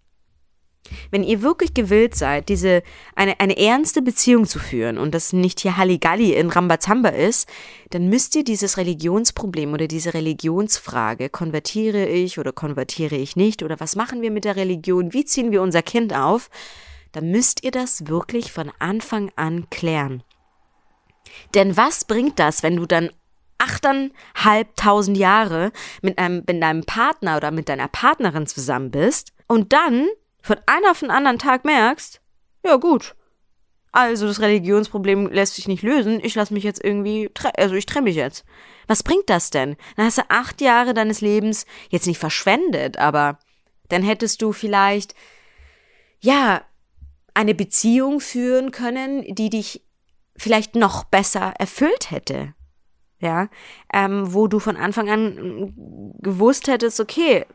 Wenn 1.11 1.25
ihr 1.25 1.43
wirklich 1.43 1.73
gewillt 1.73 2.15
seid, 2.15 2.49
diese 2.49 2.83
eine, 3.15 3.41
eine 3.41 3.57
ernste 3.57 4.03
Beziehung 4.03 4.47
zu 4.47 4.59
führen 4.59 4.99
und 4.99 5.15
das 5.15 5.33
nicht 5.33 5.61
hier 5.61 5.77
Halligalli 5.77 6.35
in 6.35 6.51
Rambazamba 6.51 7.09
ist, 7.09 7.49
dann 7.91 8.09
müsst 8.09 8.37
ihr 8.37 8.45
dieses 8.45 8.77
Religionsproblem 8.77 9.73
oder 9.73 9.89
diese 9.89 10.15
Religionsfrage, 10.15 11.31
konvertiere 11.31 12.07
ich 12.07 12.39
oder 12.39 12.53
konvertiere 12.53 13.17
ich 13.17 13.35
nicht 13.35 13.63
oder 13.63 13.81
was 13.81 13.97
machen 13.97 14.21
wir 14.23 14.31
mit 14.31 14.45
der 14.45 14.57
Religion, 14.57 15.13
wie 15.13 15.25
ziehen 15.25 15.53
wir 15.53 15.63
unser 15.63 15.83
Kind 15.83 16.15
auf, 16.15 16.51
dann 17.13 17.31
müsst 17.31 17.65
ihr 17.65 17.71
das 17.71 18.09
wirklich 18.09 18.53
von 18.53 18.71
Anfang 18.79 19.31
an 19.37 19.71
klären. 19.71 20.23
Denn 21.55 21.77
was 21.77 22.05
bringt 22.05 22.39
das, 22.39 22.63
wenn 22.63 22.77
du 22.77 22.87
dann 22.87 23.11
achteinhalbtausend 23.59 25.17
Jahre 25.17 25.73
mit 26.03 26.19
einem, 26.19 26.43
mit 26.47 26.63
deinem 26.63 26.85
Partner 26.85 27.37
oder 27.37 27.51
mit 27.51 27.69
deiner 27.69 27.89
Partnerin 27.89 28.47
zusammen 28.47 28.91
bist 28.91 29.33
und 29.47 29.73
dann 29.73 30.09
von 30.45 30.59
einem 30.67 30.91
auf 30.91 31.01
den 31.01 31.11
anderen 31.11 31.39
Tag 31.39 31.65
merkst, 31.65 32.21
ja 32.67 32.77
gut, 32.77 33.17
also 33.93 34.27
das 34.27 34.41
Religionsproblem 34.41 35.29
lässt 35.29 35.55
sich 35.55 35.69
nicht 35.69 35.83
lösen, 35.83 36.21
ich 36.23 36.35
lasse 36.35 36.53
mich 36.53 36.65
jetzt 36.65 36.85
irgendwie, 36.85 37.31
also 37.57 37.75
ich 37.75 37.87
trenne 37.87 38.05
mich 38.05 38.17
jetzt. 38.17 38.45
Was 38.87 39.03
bringt 39.03 39.31
das 39.31 39.49
denn? 39.49 39.77
Dann 39.97 40.05
hast 40.05 40.19
du 40.19 40.23
acht 40.29 40.61
Jahre 40.61 40.93
deines 40.93 41.23
Lebens 41.23 41.65
jetzt 41.89 42.07
nicht 42.07 42.19
verschwendet, 42.19 42.99
aber 42.99 43.39
dann 43.89 44.03
hättest 44.03 44.43
du 44.43 44.53
vielleicht, 44.53 45.15
ja, 46.21 46.61
eine 47.33 47.55
Beziehung 47.55 48.21
führen 48.21 48.71
können, 48.71 49.35
die 49.35 49.49
dich 49.49 49.83
vielleicht 50.37 50.75
noch 50.75 51.05
besser 51.05 51.55
erfüllt 51.59 52.11
hätte. 52.11 52.53
Ja, 53.19 53.49
ähm, 53.95 54.35
wo 54.35 54.47
du 54.47 54.59
von 54.59 54.77
Anfang 54.77 55.09
an 55.09 55.73
gewusst 56.19 56.69
hättest, 56.69 57.01
okay, 57.01 57.47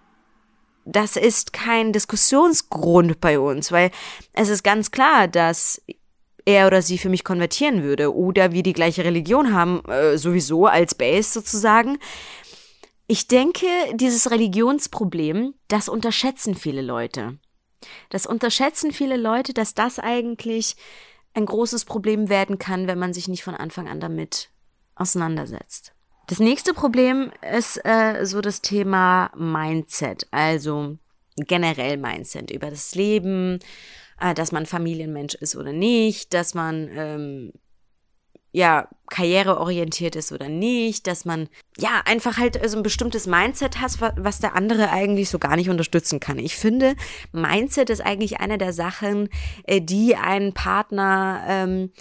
das 0.92 1.16
ist 1.16 1.54
kein 1.54 1.94
Diskussionsgrund 1.94 3.22
bei 3.22 3.40
uns, 3.40 3.72
weil 3.72 3.92
es 4.34 4.50
ist 4.50 4.64
ganz 4.64 4.92
klar, 4.92 5.28
dass 5.28 5.82
er 6.46 6.68
oder 6.68 6.82
sie 6.82 6.98
für 6.98 7.10
mich 7.10 7.24
konvertieren 7.24 7.84
würde 7.84 8.16
oder 8.16 8.52
wir 8.52 8.64
die 8.64 8.74
gleiche 8.74 9.04
Religion 9.04 9.54
haben, 9.54 9.84
äh, 9.86 10.18
sowieso 10.18 10.66
als 10.66 10.96
Base 10.96 11.32
sozusagen. 11.32 12.00
Ich 13.08 13.28
denke, 13.28 13.66
dieses 13.94 14.32
Religionsproblem, 14.32 15.54
das 15.68 15.90
unterschätzen 15.90 16.56
viele 16.56 16.82
Leute. 16.82 17.38
Das 18.10 18.26
unterschätzen 18.26 18.92
viele 18.92 19.18
Leute, 19.18 19.54
dass 19.54 19.74
das 19.74 20.00
eigentlich 20.00 20.76
ein 21.34 21.46
großes 21.46 21.86
Problem 21.86 22.30
werden 22.30 22.58
kann, 22.58 22.88
wenn 22.88 23.00
man 23.00 23.14
sich 23.14 23.28
nicht 23.28 23.44
von 23.44 23.56
Anfang 23.56 23.88
an 23.88 24.00
damit 24.00 24.50
auseinandersetzt. 24.96 25.94
Das 26.30 26.38
nächste 26.38 26.76
Problem 26.76 27.32
ist 27.58 27.84
äh, 27.84 28.24
so 28.24 28.40
das 28.40 28.62
Thema 28.62 29.32
Mindset, 29.36 30.28
also 30.30 30.98
generell 31.38 31.98
Mindset 31.98 32.52
über 32.52 32.70
das 32.70 32.94
Leben, 32.94 33.58
äh, 34.22 34.36
dass 34.36 34.52
man 34.52 34.68
Familienmensch 34.68 35.34
ist 35.34 35.56
oder 35.56 35.74
nicht, 35.74 36.36
dass 36.36 36.54
man 36.54 36.88
ähm, 36.94 37.54
ja 38.52 38.90
karriereorientiert 39.10 40.16
ist 40.16 40.32
oder 40.32 40.50
nicht, 40.50 41.08
dass 41.08 41.26
man 41.26 41.50
ja 41.80 42.04
einfach 42.06 42.38
halt 42.38 42.60
so 42.70 42.78
ein 42.78 42.84
bestimmtes 42.84 43.26
Mindset 43.26 43.82
hat, 43.82 43.98
was 44.16 44.40
der 44.40 44.56
andere 44.56 44.92
eigentlich 44.92 45.32
so 45.32 45.40
gar 45.40 45.56
nicht 45.56 45.72
unterstützen 45.72 46.20
kann. 46.20 46.38
Ich 46.38 46.56
finde, 46.56 46.94
Mindset 47.32 47.90
ist 47.90 48.02
eigentlich 48.02 48.40
eine 48.40 48.60
der 48.60 48.74
Sachen, 48.74 49.30
äh, 49.64 49.82
die 49.82 50.16
einen 50.16 50.54
Partner 50.54 51.44
ähm, 51.48 51.92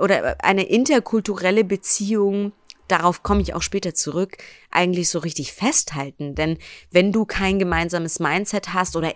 oder 0.00 0.36
eine 0.42 0.64
interkulturelle 0.64 1.62
Beziehung 1.62 2.50
darauf 2.88 3.22
komme 3.22 3.42
ich 3.42 3.54
auch 3.54 3.62
später 3.62 3.94
zurück, 3.94 4.36
eigentlich 4.70 5.08
so 5.08 5.18
richtig 5.18 5.52
festhalten. 5.52 6.34
Denn 6.34 6.58
wenn 6.90 7.12
du 7.12 7.24
kein 7.24 7.58
gemeinsames 7.58 8.20
Mindset 8.20 8.74
hast 8.74 8.96
oder, 8.96 9.14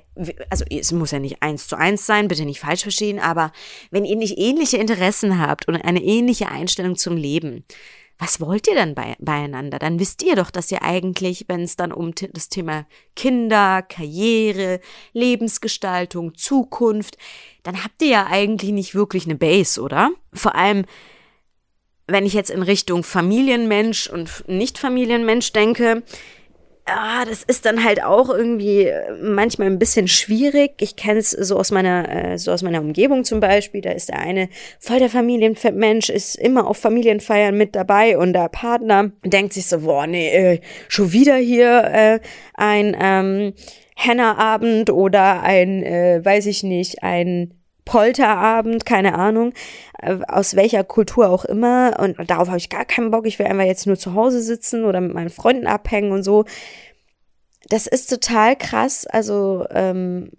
also 0.50 0.64
es 0.70 0.92
muss 0.92 1.10
ja 1.10 1.18
nicht 1.18 1.42
eins 1.42 1.68
zu 1.68 1.76
eins 1.76 2.06
sein, 2.06 2.28
bitte 2.28 2.44
nicht 2.44 2.60
falsch 2.60 2.82
verstehen, 2.82 3.18
aber 3.18 3.52
wenn 3.90 4.04
ihr 4.04 4.16
nicht 4.16 4.38
ähnliche 4.38 4.78
Interessen 4.78 5.38
habt 5.38 5.68
und 5.68 5.76
eine 5.76 6.02
ähnliche 6.02 6.48
Einstellung 6.48 6.96
zum 6.96 7.16
Leben, 7.16 7.64
was 8.18 8.40
wollt 8.40 8.66
ihr 8.66 8.74
dann 8.74 8.94
bei, 8.94 9.14
beieinander? 9.18 9.78
Dann 9.78 10.00
wisst 10.00 10.22
ihr 10.22 10.36
doch, 10.36 10.50
dass 10.50 10.72
ihr 10.72 10.82
eigentlich, 10.82 11.44
wenn 11.48 11.60
es 11.60 11.76
dann 11.76 11.92
um 11.92 12.14
das 12.32 12.48
Thema 12.48 12.86
Kinder, 13.14 13.82
Karriere, 13.82 14.80
Lebensgestaltung, 15.12 16.34
Zukunft, 16.34 17.18
dann 17.62 17.84
habt 17.84 18.00
ihr 18.00 18.08
ja 18.08 18.26
eigentlich 18.26 18.72
nicht 18.72 18.94
wirklich 18.94 19.26
eine 19.26 19.34
Base, 19.34 19.80
oder? 19.80 20.12
Vor 20.32 20.54
allem, 20.54 20.86
wenn 22.06 22.26
ich 22.26 22.34
jetzt 22.34 22.50
in 22.50 22.62
Richtung 22.62 23.02
Familienmensch 23.02 24.08
und 24.08 24.44
Nicht-Familienmensch 24.46 25.52
denke, 25.52 26.02
ah, 26.86 27.24
das 27.24 27.42
ist 27.42 27.66
dann 27.66 27.84
halt 27.84 28.02
auch 28.02 28.30
irgendwie 28.30 28.84
äh, 28.84 29.12
manchmal 29.20 29.66
ein 29.68 29.78
bisschen 29.78 30.08
schwierig. 30.08 30.74
Ich 30.80 30.96
kenne 30.96 31.18
es 31.18 31.30
so 31.30 31.56
aus 31.56 31.70
meiner, 31.70 32.08
äh, 32.08 32.38
so 32.38 32.52
aus 32.52 32.62
meiner 32.62 32.80
Umgebung 32.80 33.24
zum 33.24 33.40
Beispiel. 33.40 33.80
Da 33.80 33.90
ist 33.90 34.08
der 34.08 34.20
eine 34.20 34.48
voll 34.78 35.00
der 35.00 35.10
Familienmensch, 35.10 36.08
ist 36.08 36.36
immer 36.36 36.66
auf 36.66 36.78
Familienfeiern 36.78 37.56
mit 37.56 37.74
dabei 37.74 38.16
und 38.16 38.32
der 38.32 38.48
Partner 38.48 39.10
denkt 39.24 39.52
sich 39.52 39.66
so, 39.66 39.80
boah, 39.80 40.06
nee, 40.06 40.28
äh, 40.28 40.60
schon 40.88 41.12
wieder 41.12 41.36
hier 41.36 41.84
äh, 41.84 42.20
ein 42.54 42.96
ähm, 42.98 43.52
Henna-Abend 43.96 44.90
oder 44.90 45.42
ein, 45.42 45.82
äh, 45.82 46.24
weiß 46.24 46.46
ich 46.46 46.62
nicht, 46.62 47.02
ein 47.02 47.54
Polterabend, 47.86 48.84
keine 48.84 49.14
Ahnung, 49.14 49.54
äh, 50.02 50.18
aus 50.28 50.56
welcher 50.56 50.84
Kultur 50.84 51.30
auch 51.30 51.46
immer. 51.46 51.96
Und 51.98 52.18
darauf 52.28 52.48
habe 52.48 52.58
ich 52.58 52.68
gar 52.68 52.84
keinen 52.84 53.10
Bock. 53.10 53.26
Ich 53.26 53.38
will 53.38 53.46
einfach 53.46 53.64
jetzt 53.64 53.86
nur 53.86 53.96
zu 53.96 54.12
Hause 54.12 54.42
sitzen 54.42 54.84
oder 54.84 55.00
mit 55.00 55.14
meinen 55.14 55.30
Freunden 55.30 55.66
abhängen 55.66 56.12
und 56.12 56.22
so. 56.22 56.44
Das 57.68 57.86
ist 57.86 58.10
total 58.10 58.56
krass. 58.56 59.06
Also, 59.06 59.64
ähm, 59.70 60.32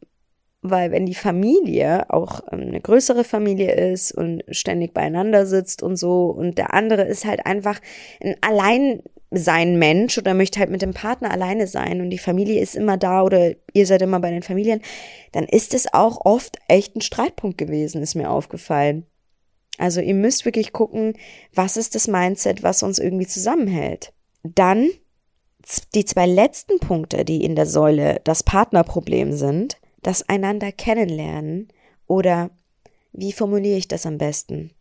weil 0.61 0.91
wenn 0.91 1.05
die 1.05 1.15
Familie 1.15 2.09
auch 2.09 2.41
ähm, 2.51 2.61
eine 2.67 2.81
größere 2.81 3.23
Familie 3.23 3.73
ist 3.91 4.11
und 4.11 4.43
ständig 4.49 4.93
beieinander 4.93 5.45
sitzt 5.45 5.81
und 5.81 5.95
so 5.95 6.25
und 6.25 6.57
der 6.57 6.73
andere 6.73 7.03
ist 7.03 7.25
halt 7.25 7.45
einfach 7.45 7.79
ein 8.21 8.35
allein 8.41 9.01
sein 9.29 9.77
Mensch 9.77 10.17
oder 10.17 10.33
möchte 10.33 10.59
halt 10.59 10.69
mit 10.69 10.81
dem 10.81 10.93
Partner 10.93 11.31
alleine 11.31 11.67
sein 11.67 11.99
und 12.01 12.09
die 12.09 12.17
Familie 12.17 12.61
ist 12.61 12.75
immer 12.75 12.97
da 12.97 13.23
oder 13.23 13.55
ihr 13.73 13.85
seid 13.85 14.01
immer 14.01 14.19
bei 14.19 14.31
den 14.31 14.43
Familien, 14.43 14.81
dann 15.33 15.43
ist 15.43 15.73
es 15.73 15.93
auch 15.93 16.25
oft 16.25 16.57
echt 16.67 16.95
ein 16.95 17.01
Streitpunkt 17.01 17.57
gewesen, 17.57 18.01
ist 18.01 18.15
mir 18.15 18.29
aufgefallen. 18.29 19.05
Also 19.77 20.01
ihr 20.01 20.15
müsst 20.15 20.45
wirklich 20.45 20.71
gucken, 20.71 21.13
was 21.53 21.77
ist 21.77 21.93
das 21.95 22.07
Mindset, 22.07 22.63
was 22.63 22.83
uns 22.83 22.99
irgendwie 22.99 23.27
zusammenhält. 23.27 24.13
Dann 24.43 24.89
die 25.93 26.05
zwei 26.05 26.25
letzten 26.25 26.79
Punkte, 26.79 27.25
die 27.25 27.43
in 27.43 27.55
der 27.55 27.65
Säule 27.65 28.21
das 28.23 28.43
Partnerproblem 28.43 29.33
sind, 29.33 29.77
das 30.01 30.27
einander 30.29 30.71
kennenlernen 30.71 31.67
oder 32.07 32.51
wie 33.11 33.33
formuliere 33.33 33.77
ich 33.77 33.87
das 33.87 34.05
am 34.05 34.17
besten? 34.17 34.71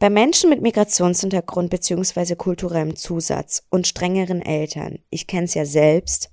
Bei 0.00 0.08
Menschen 0.08 0.48
mit 0.48 0.62
Migrationshintergrund 0.62 1.68
bzw. 1.68 2.34
kulturellem 2.34 2.96
Zusatz 2.96 3.64
und 3.68 3.86
strengeren 3.86 4.40
Eltern, 4.40 5.00
ich 5.10 5.26
kenne 5.26 5.44
es 5.44 5.52
ja 5.52 5.66
selbst, 5.66 6.30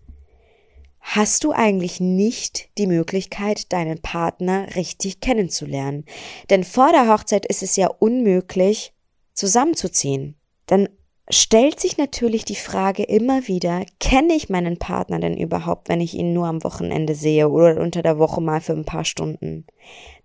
hast 1.02 1.44
du 1.44 1.52
eigentlich 1.52 2.00
nicht 2.00 2.70
die 2.78 2.88
Möglichkeit, 2.88 3.74
deinen 3.74 4.02
Partner 4.02 4.74
richtig 4.78 5.20
kennenzulernen. 5.20 6.06
Denn 6.50 6.64
vor 6.64 6.94
der 6.94 7.10
Hochzeit 7.10 7.46
ist 7.46 7.62
es 7.62 7.76
ja 7.76 7.88
unmöglich, 7.88 8.94
zusammenzuziehen. 9.34 10.38
Dann 10.66 10.88
stellt 11.30 11.82
sich 11.82 11.98
natürlich 11.98 12.46
die 12.46 12.56
Frage 12.56 13.04
immer 13.04 13.50
wieder, 13.50 13.86
kenne 14.00 14.34
ich 14.34 14.48
meinen 14.48 14.80
Partner 14.80 15.20
denn 15.20 15.36
überhaupt, 15.36 15.90
wenn 15.90 16.00
ich 16.00 16.14
ihn 16.14 16.32
nur 16.32 16.48
am 16.48 16.64
Wochenende 16.64 17.16
sehe 17.16 17.50
oder 17.50 17.82
unter 17.82 18.02
der 18.02 18.18
Woche 18.18 18.40
mal 18.40 18.62
für 18.62 18.72
ein 18.72 18.86
paar 18.86 19.04
Stunden? 19.04 19.66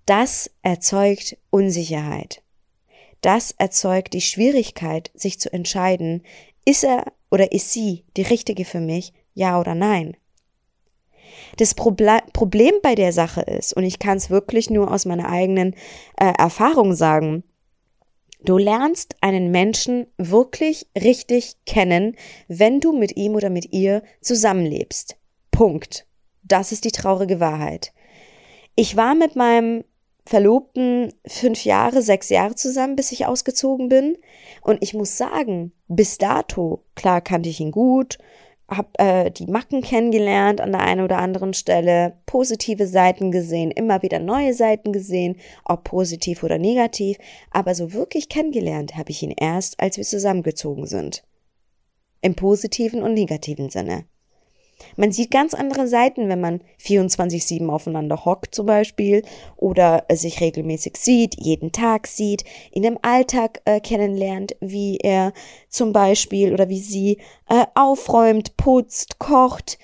Das 0.06 0.48
erzeugt 0.62 1.36
Unsicherheit 1.50 2.40
das 3.22 3.52
erzeugt 3.52 4.12
die 4.12 4.20
Schwierigkeit, 4.20 5.10
sich 5.14 5.40
zu 5.40 5.52
entscheiden, 5.52 6.22
ist 6.64 6.84
er 6.84 7.12
oder 7.30 7.52
ist 7.52 7.72
sie 7.72 8.04
die 8.16 8.22
richtige 8.22 8.64
für 8.64 8.80
mich, 8.80 9.12
ja 9.34 9.58
oder 9.58 9.74
nein. 9.74 10.16
Das 11.56 11.74
Problem 11.74 12.74
bei 12.82 12.94
der 12.94 13.12
Sache 13.12 13.42
ist, 13.42 13.72
und 13.74 13.84
ich 13.84 13.98
kann 13.98 14.18
es 14.18 14.30
wirklich 14.30 14.70
nur 14.70 14.90
aus 14.90 15.06
meiner 15.06 15.28
eigenen 15.28 15.74
äh, 16.18 16.32
Erfahrung 16.36 16.94
sagen, 16.94 17.44
du 18.44 18.58
lernst 18.58 19.16
einen 19.20 19.50
Menschen 19.50 20.06
wirklich 20.18 20.86
richtig 20.96 21.56
kennen, 21.64 22.16
wenn 22.48 22.80
du 22.80 22.92
mit 22.92 23.16
ihm 23.16 23.34
oder 23.34 23.50
mit 23.50 23.72
ihr 23.72 24.02
zusammenlebst. 24.20 25.16
Punkt. 25.50 26.06
Das 26.42 26.72
ist 26.72 26.84
die 26.84 26.90
traurige 26.90 27.38
Wahrheit. 27.38 27.92
Ich 28.74 28.96
war 28.96 29.14
mit 29.14 29.36
meinem 29.36 29.84
Verlobten 30.24 31.12
fünf 31.26 31.64
Jahre, 31.64 32.02
sechs 32.02 32.28
Jahre 32.28 32.54
zusammen, 32.54 32.96
bis 32.96 33.12
ich 33.12 33.26
ausgezogen 33.26 33.88
bin. 33.88 34.18
Und 34.60 34.82
ich 34.82 34.94
muss 34.94 35.16
sagen, 35.16 35.72
bis 35.88 36.18
dato, 36.18 36.84
klar 36.94 37.20
kannte 37.20 37.48
ich 37.48 37.60
ihn 37.60 37.72
gut, 37.72 38.18
habe 38.76 38.88
äh, 38.98 39.30
die 39.30 39.46
Macken 39.46 39.82
kennengelernt 39.82 40.60
an 40.60 40.72
der 40.72 40.82
einen 40.82 41.02
oder 41.02 41.18
anderen 41.18 41.54
Stelle, 41.54 42.16
positive 42.26 42.86
Seiten 42.86 43.30
gesehen, 43.30 43.70
immer 43.70 44.02
wieder 44.02 44.18
neue 44.18 44.54
Seiten 44.54 44.92
gesehen, 44.92 45.36
ob 45.64 45.84
positiv 45.84 46.42
oder 46.42 46.58
negativ, 46.58 47.18
aber 47.50 47.74
so 47.74 47.92
wirklich 47.92 48.28
kennengelernt 48.28 48.96
habe 48.96 49.10
ich 49.10 49.22
ihn 49.22 49.34
erst, 49.36 49.80
als 49.80 49.96
wir 49.96 50.04
zusammengezogen 50.04 50.86
sind. 50.86 51.24
Im 52.20 52.34
positiven 52.34 53.02
und 53.02 53.14
negativen 53.14 53.68
Sinne. 53.68 54.04
Man 54.96 55.12
sieht 55.12 55.30
ganz 55.30 55.54
andere 55.54 55.88
Seiten, 55.88 56.28
wenn 56.28 56.40
man 56.40 56.60
24-7 56.80 57.68
aufeinander 57.68 58.24
hockt 58.24 58.54
zum 58.54 58.66
Beispiel 58.66 59.22
oder 59.56 60.04
sich 60.12 60.40
regelmäßig 60.40 60.96
sieht, 60.96 61.36
jeden 61.38 61.72
Tag 61.72 62.06
sieht, 62.06 62.44
in 62.70 62.82
dem 62.82 62.98
Alltag 63.02 63.60
äh, 63.64 63.80
kennenlernt, 63.80 64.56
wie 64.60 64.98
er 64.98 65.32
zum 65.68 65.92
Beispiel 65.92 66.52
oder 66.52 66.68
wie 66.68 66.80
sie 66.80 67.18
äh, 67.48 67.66
aufräumt, 67.74 68.56
putzt, 68.56 69.18
kocht, 69.18 69.78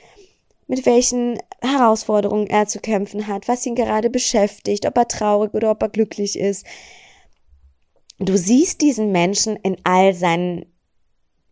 mit 0.66 0.86
welchen 0.86 1.38
Herausforderungen 1.60 2.46
er 2.46 2.66
zu 2.66 2.78
kämpfen 2.78 3.26
hat, 3.26 3.48
was 3.48 3.66
ihn 3.66 3.74
gerade 3.74 4.10
beschäftigt, 4.10 4.86
ob 4.86 4.96
er 4.96 5.08
traurig 5.08 5.54
oder 5.54 5.70
ob 5.70 5.82
er 5.82 5.88
glücklich 5.88 6.38
ist. 6.38 6.66
Du 8.18 8.36
siehst 8.36 8.80
diesen 8.80 9.12
Menschen 9.12 9.56
in 9.56 9.76
all 9.84 10.12
seinen 10.12 10.66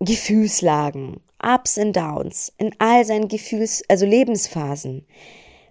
Gefühlslagen. 0.01 1.21
Ups 1.43 1.79
and 1.79 1.95
Downs, 1.95 2.53
in 2.59 2.75
all 2.79 3.05
seinen 3.05 3.29
Gefühls-, 3.29 3.83
also 3.89 4.07
Lebensphasen, 4.07 5.07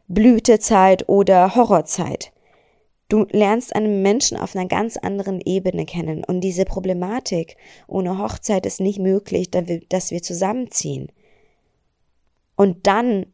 Blütezeit 0.07 1.09
oder 1.09 1.55
Horrorzeit. 1.55 2.31
Du 3.07 3.25
lernst 3.31 3.75
einen 3.75 4.01
Menschen 4.01 4.37
auf 4.37 4.55
einer 4.55 4.67
ganz 4.67 4.97
anderen 4.97 5.39
Ebene 5.41 5.85
kennen 5.85 6.23
und 6.23 6.41
diese 6.41 6.65
Problematik 6.65 7.55
ohne 7.87 8.17
Hochzeit 8.17 8.65
ist 8.65 8.79
nicht 8.79 8.99
möglich, 8.99 9.49
dass 9.51 10.11
wir 10.11 10.21
zusammenziehen. 10.23 11.11
Und 12.55 12.87
dann 12.87 13.27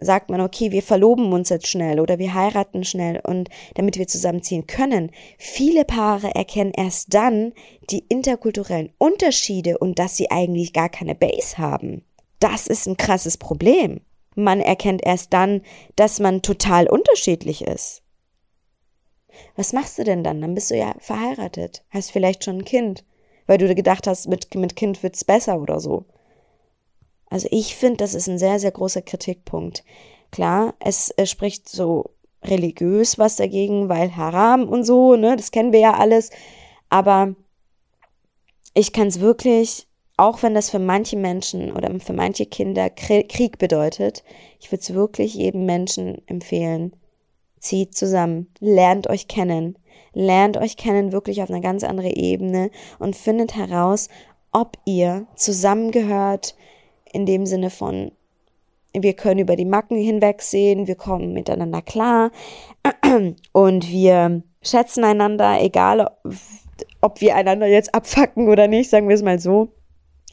sagt 0.00 0.30
man, 0.30 0.40
okay, 0.40 0.72
wir 0.72 0.82
verloben 0.82 1.32
uns 1.32 1.48
jetzt 1.48 1.68
schnell 1.68 2.00
oder 2.00 2.18
wir 2.18 2.34
heiraten 2.34 2.84
schnell 2.84 3.20
und 3.22 3.48
damit 3.74 3.98
wir 3.98 4.06
zusammenziehen 4.06 4.66
können. 4.66 5.10
Viele 5.38 5.84
Paare 5.84 6.34
erkennen 6.34 6.72
erst 6.76 7.14
dann 7.14 7.52
die 7.90 8.04
interkulturellen 8.08 8.92
Unterschiede 8.98 9.78
und 9.78 9.98
dass 9.98 10.16
sie 10.16 10.30
eigentlich 10.30 10.72
gar 10.72 10.88
keine 10.88 11.14
Base 11.14 11.58
haben. 11.58 12.04
Das 12.38 12.66
ist 12.66 12.86
ein 12.86 12.96
krasses 12.96 13.36
Problem. 13.36 14.00
Man 14.34 14.60
erkennt 14.60 15.04
erst 15.04 15.32
dann, 15.32 15.62
dass 15.96 16.20
man 16.20 16.42
total 16.42 16.88
unterschiedlich 16.88 17.62
ist. 17.62 18.02
Was 19.56 19.72
machst 19.72 19.98
du 19.98 20.04
denn 20.04 20.24
dann? 20.24 20.40
Dann 20.40 20.54
bist 20.54 20.70
du 20.70 20.76
ja 20.76 20.94
verheiratet, 20.98 21.84
hast 21.90 22.10
vielleicht 22.10 22.44
schon 22.44 22.58
ein 22.58 22.64
Kind, 22.64 23.04
weil 23.46 23.58
du 23.58 23.72
gedacht 23.74 24.06
hast, 24.06 24.28
mit, 24.28 24.54
mit 24.54 24.76
Kind 24.76 25.02
wird's 25.02 25.24
besser 25.24 25.60
oder 25.60 25.80
so. 25.80 26.04
Also 27.30 27.48
ich 27.50 27.76
finde, 27.76 27.98
das 27.98 28.14
ist 28.14 28.28
ein 28.28 28.38
sehr, 28.38 28.58
sehr 28.58 28.72
großer 28.72 29.02
Kritikpunkt. 29.02 29.84
Klar, 30.30 30.74
es, 30.80 31.10
es 31.16 31.30
spricht 31.30 31.68
so 31.68 32.10
religiös 32.42 33.18
was 33.18 33.36
dagegen, 33.36 33.88
weil 33.88 34.16
Haram 34.16 34.68
und 34.68 34.84
so, 34.84 35.16
ne, 35.16 35.36
das 35.36 35.50
kennen 35.50 35.72
wir 35.72 35.80
ja 35.80 35.94
alles. 35.94 36.30
Aber 36.88 37.34
ich 38.74 38.92
kann 38.92 39.08
es 39.08 39.20
wirklich, 39.20 39.86
auch 40.16 40.42
wenn 40.42 40.54
das 40.54 40.70
für 40.70 40.78
manche 40.78 41.16
Menschen 41.16 41.72
oder 41.72 41.98
für 42.00 42.12
manche 42.12 42.46
Kinder 42.46 42.90
Krieg 42.90 43.58
bedeutet, 43.58 44.22
ich 44.58 44.70
würde 44.70 44.82
es 44.82 44.94
wirklich 44.94 45.34
jedem 45.34 45.64
Menschen 45.64 46.20
empfehlen. 46.26 46.94
Zieht 47.58 47.94
zusammen, 47.94 48.52
lernt 48.60 49.08
euch 49.08 49.28
kennen, 49.28 49.76
Lernt 50.12 50.56
euch 50.56 50.76
kennen 50.76 51.12
wirklich 51.12 51.42
auf 51.42 51.50
einer 51.50 51.60
ganz 51.60 51.84
anderen 51.84 52.10
Ebene 52.10 52.70
und 52.98 53.14
findet 53.14 53.54
heraus, 53.54 54.08
ob 54.52 54.76
ihr 54.84 55.26
zusammengehört 55.36 56.56
in 57.12 57.26
dem 57.26 57.46
Sinne 57.46 57.70
von, 57.70 58.12
wir 58.92 59.14
können 59.14 59.40
über 59.40 59.56
die 59.56 59.64
Macken 59.64 59.96
hinwegsehen, 59.96 60.86
wir 60.86 60.96
kommen 60.96 61.32
miteinander 61.32 61.82
klar 61.82 62.30
und 63.52 63.88
wir 63.88 64.42
schätzen 64.62 65.04
einander, 65.04 65.62
egal 65.62 66.10
ob 67.00 67.20
wir 67.20 67.34
einander 67.34 67.66
jetzt 67.66 67.94
abfacken 67.94 68.48
oder 68.48 68.68
nicht, 68.68 68.90
sagen 68.90 69.08
wir 69.08 69.14
es 69.14 69.22
mal 69.22 69.38
so. 69.38 69.72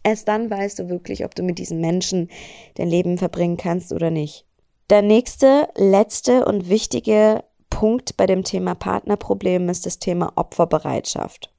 Erst 0.04 0.28
dann 0.28 0.50
weißt 0.50 0.80
du 0.80 0.90
wirklich, 0.90 1.26
ob 1.26 1.36
du 1.36 1.44
mit 1.44 1.60
diesen 1.60 1.82
Menschen 1.82 2.30
dein 2.76 2.88
Leben 2.88 3.18
verbringen 3.18 3.58
kannst 3.58 3.92
oder 3.92 4.10
nicht. 4.10 4.46
Der 4.90 5.02
nächste, 5.02 5.68
letzte 5.76 6.46
und 6.46 6.70
wichtige 6.70 7.44
Punkt 7.70 8.16
bei 8.16 8.26
dem 8.26 8.44
Thema 8.44 8.74
Partnerproblem 8.74 9.68
ist 9.70 9.86
das 9.86 10.00
Thema 10.00 10.32
Opferbereitschaft. 10.36 11.52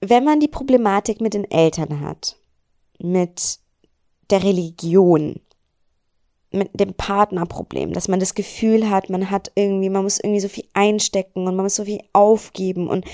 Wenn 0.00 0.24
man 0.24 0.38
die 0.38 0.48
Problematik 0.48 1.20
mit 1.20 1.34
den 1.34 1.50
Eltern 1.50 2.00
hat, 2.00 2.36
mit 2.98 3.58
der 4.30 4.42
Religion, 4.42 5.40
mit 6.50 6.78
dem 6.78 6.94
Partnerproblem, 6.94 7.92
dass 7.92 8.08
man 8.08 8.20
das 8.20 8.34
Gefühl 8.34 8.90
hat, 8.90 9.10
man 9.10 9.30
hat 9.30 9.52
irgendwie, 9.54 9.90
man 9.90 10.04
muss 10.04 10.18
irgendwie 10.18 10.40
so 10.40 10.48
viel 10.48 10.64
einstecken 10.74 11.46
und 11.46 11.56
man 11.56 11.64
muss 11.64 11.76
so 11.76 11.84
viel 11.84 12.00
aufgeben 12.12 12.88
und 12.88 13.04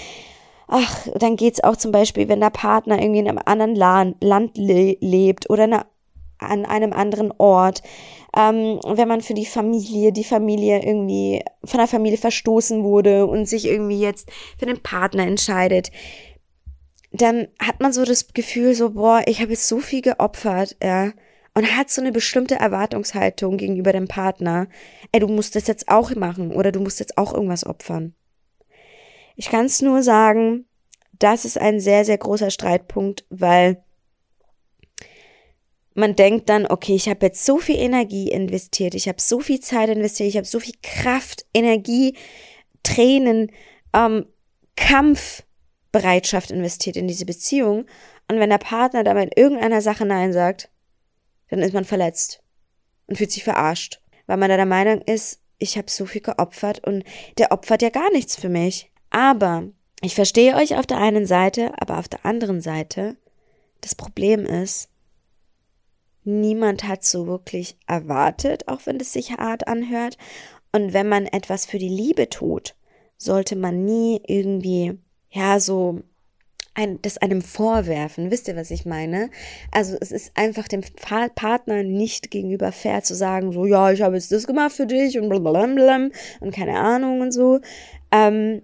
ach, 0.69 1.07
dann 1.19 1.37
geht's 1.37 1.63
auch 1.63 1.77
zum 1.77 1.93
Beispiel, 1.93 2.29
wenn 2.29 2.41
der 2.41 2.51
Partner 2.51 3.01
irgendwie 3.01 3.21
in 3.21 3.29
einem 3.29 3.41
anderen 3.45 3.75
Land 3.75 4.57
le 4.57 4.97
lebt 5.01 5.51
oder 5.51 5.65
eine, 5.65 5.87
an 6.39 6.65
einem 6.65 6.93
anderen 6.93 7.33
Ort, 7.39 7.83
ähm, 8.37 8.81
wenn 8.87 9.09
man 9.09 9.21
für 9.21 9.35
die 9.35 9.47
Familie, 9.47 10.13
die 10.13 10.25
Familie 10.25 10.83
irgendwie 10.83 11.43
von 11.65 11.79
der 11.79 11.87
Familie 11.87 12.19
verstoßen 12.19 12.83
wurde 12.83 13.27
und 13.27 13.47
sich 13.47 13.67
irgendwie 13.67 14.01
jetzt 14.01 14.31
für 14.59 14.67
den 14.67 14.83
Partner 14.83 15.27
entscheidet, 15.27 15.91
dann 17.13 17.49
hat 17.61 17.81
man 17.81 17.93
so 17.93 18.05
das 18.05 18.29
Gefühl, 18.33 18.75
so, 18.75 18.91
boah, 18.91 19.23
ich 19.27 19.41
habe 19.41 19.51
jetzt 19.53 19.69
so 19.69 19.79
viel 19.79 20.01
geopfert, 20.01 20.77
ja, 20.83 21.13
und 21.55 21.77
hat 21.77 21.91
so 21.91 22.01
eine 22.01 22.13
bestimmte 22.13 22.55
Erwartungshaltung 22.55 23.59
gegenüber 23.59 23.93
dem 23.93 24.09
Partner, 24.09 24.69
ey, 25.13 25.21
du 25.21 25.29
musst 25.29 25.55
das 25.55 25.67
jetzt 25.67 25.89
auch 25.89 26.15
machen 26.15 26.53
oder 26.53 26.73
du 26.73 26.81
musst 26.81 26.99
jetzt 26.99 27.19
auch 27.19 27.35
irgendwas 27.35 27.67
opfern. 27.67 28.15
Ich 29.37 29.51
kann 29.51 29.67
es 29.67 29.83
nur 29.83 30.03
sagen, 30.03 30.67
das 31.19 31.45
ist 31.45 31.59
ein 31.59 31.79
sehr, 31.79 32.05
sehr 32.05 32.19
großer 32.19 32.51
Streitpunkt, 32.51 33.27
weil 33.29 33.85
man 35.95 36.17
denkt 36.17 36.49
dann, 36.49 36.67
okay, 36.67 36.95
ich 36.95 37.09
habe 37.09 37.27
jetzt 37.27 37.45
so 37.45 37.59
viel 37.59 37.77
Energie 37.77 38.31
investiert, 38.31 38.95
ich 38.95 39.09
habe 39.09 39.21
so 39.21 39.41
viel 39.41 39.61
Zeit 39.61 39.91
investiert, 39.91 40.31
ich 40.31 40.37
habe 40.37 40.47
so 40.47 40.59
viel 40.59 40.75
Kraft, 40.83 41.45
Energie, 41.53 42.17
Tränen, 42.83 43.53
ähm, 43.93 44.27
Kampfbereitschaft 45.93 46.51
investiert 46.51 46.97
in 46.97 47.07
diese 47.07 47.27
Beziehung. 47.27 47.87
Und 48.29 48.39
wenn 48.41 48.51
der 48.51 48.59
Partner 48.59 49.05
dabei 49.05 49.25
in 49.25 49.31
irgendeiner 49.37 49.83
Sache 49.83 50.07
Nein 50.07 50.33
sagt, 50.33 50.71
dann 51.49 51.61
ist 51.61 51.75
man 51.75 51.85
verletzt 51.85 52.43
und 53.07 53.17
fühlt 53.17 53.31
sich 53.31 53.45
verarscht, 53.45 54.01
weil 54.27 54.39
man 54.39 54.49
da 54.49 54.57
der 54.57 54.67
Meinung 54.67 55.03
ist, 55.03 55.41
ich 55.59 55.77
habe 55.77 55.91
so 55.91 56.07
viel 56.07 56.23
geopfert 56.23 56.85
und 56.87 57.05
der 57.39 57.53
opfert 57.53 57.83
ja 57.83 57.91
gar 57.91 58.11
nichts 58.11 58.37
für 58.37 58.49
mich. 58.49 58.91
Aber 59.11 59.69
ich 60.01 60.15
verstehe 60.15 60.57
euch 60.57 60.77
auf 60.77 60.87
der 60.87 60.99
einen 60.99 61.27
Seite, 61.27 61.73
aber 61.79 61.99
auf 61.99 62.09
der 62.09 62.25
anderen 62.25 62.61
Seite, 62.61 63.17
das 63.81 63.95
Problem 63.95 64.47
ist, 64.47 64.89
niemand 66.25 66.85
hat 66.85 67.05
so 67.05 67.27
wirklich 67.27 67.77
erwartet, 67.87 68.67
auch 68.69 68.87
wenn 68.87 68.99
es 68.99 69.13
sich 69.13 69.33
hart 69.33 69.69
anhört. 69.69 70.17
Und 70.73 70.95
wenn 70.95 71.09
man 71.09 71.27
etwas 71.27 71.67
für 71.67 71.79
die 71.79 71.89
Liebe 71.89 72.31
tut, 72.31 72.75
sollte 73.19 73.57
man 73.57 73.85
nie 73.85 74.21
irgendwie, 74.27 74.99
ja, 75.33 75.59
so 75.59 76.03
ein, 76.75 77.01
das 77.03 77.19
einem 77.19 77.43
vorwerfen. 77.43 78.31
Wisst 78.31 78.49
ihr, 78.49 78.57
was 78.57 78.71
ich 78.71 78.87
meine? 78.87 79.31
Also 79.71 79.97
es 80.01 80.11
ist 80.11 80.37
einfach 80.37 80.69
dem 80.69 80.83
Partner 81.35 81.83
nicht 81.83 82.31
gegenüber 82.31 82.73
fair 82.73 83.03
zu 83.03 83.15
sagen, 83.15 83.53
so, 83.53 83.67
ja, 83.67 83.93
ich 83.93 84.03
habe 84.03 84.15
jetzt 84.15 84.33
das 84.33 84.47
gemacht 84.47 84.73
für 84.73 84.87
dich 84.87 85.19
und 85.19 85.29
blablabla 85.29 86.09
und 86.41 86.55
keine 86.55 86.79
Ahnung 86.79 87.21
und 87.21 87.33
so. 87.33 87.61
Ähm, 88.11 88.63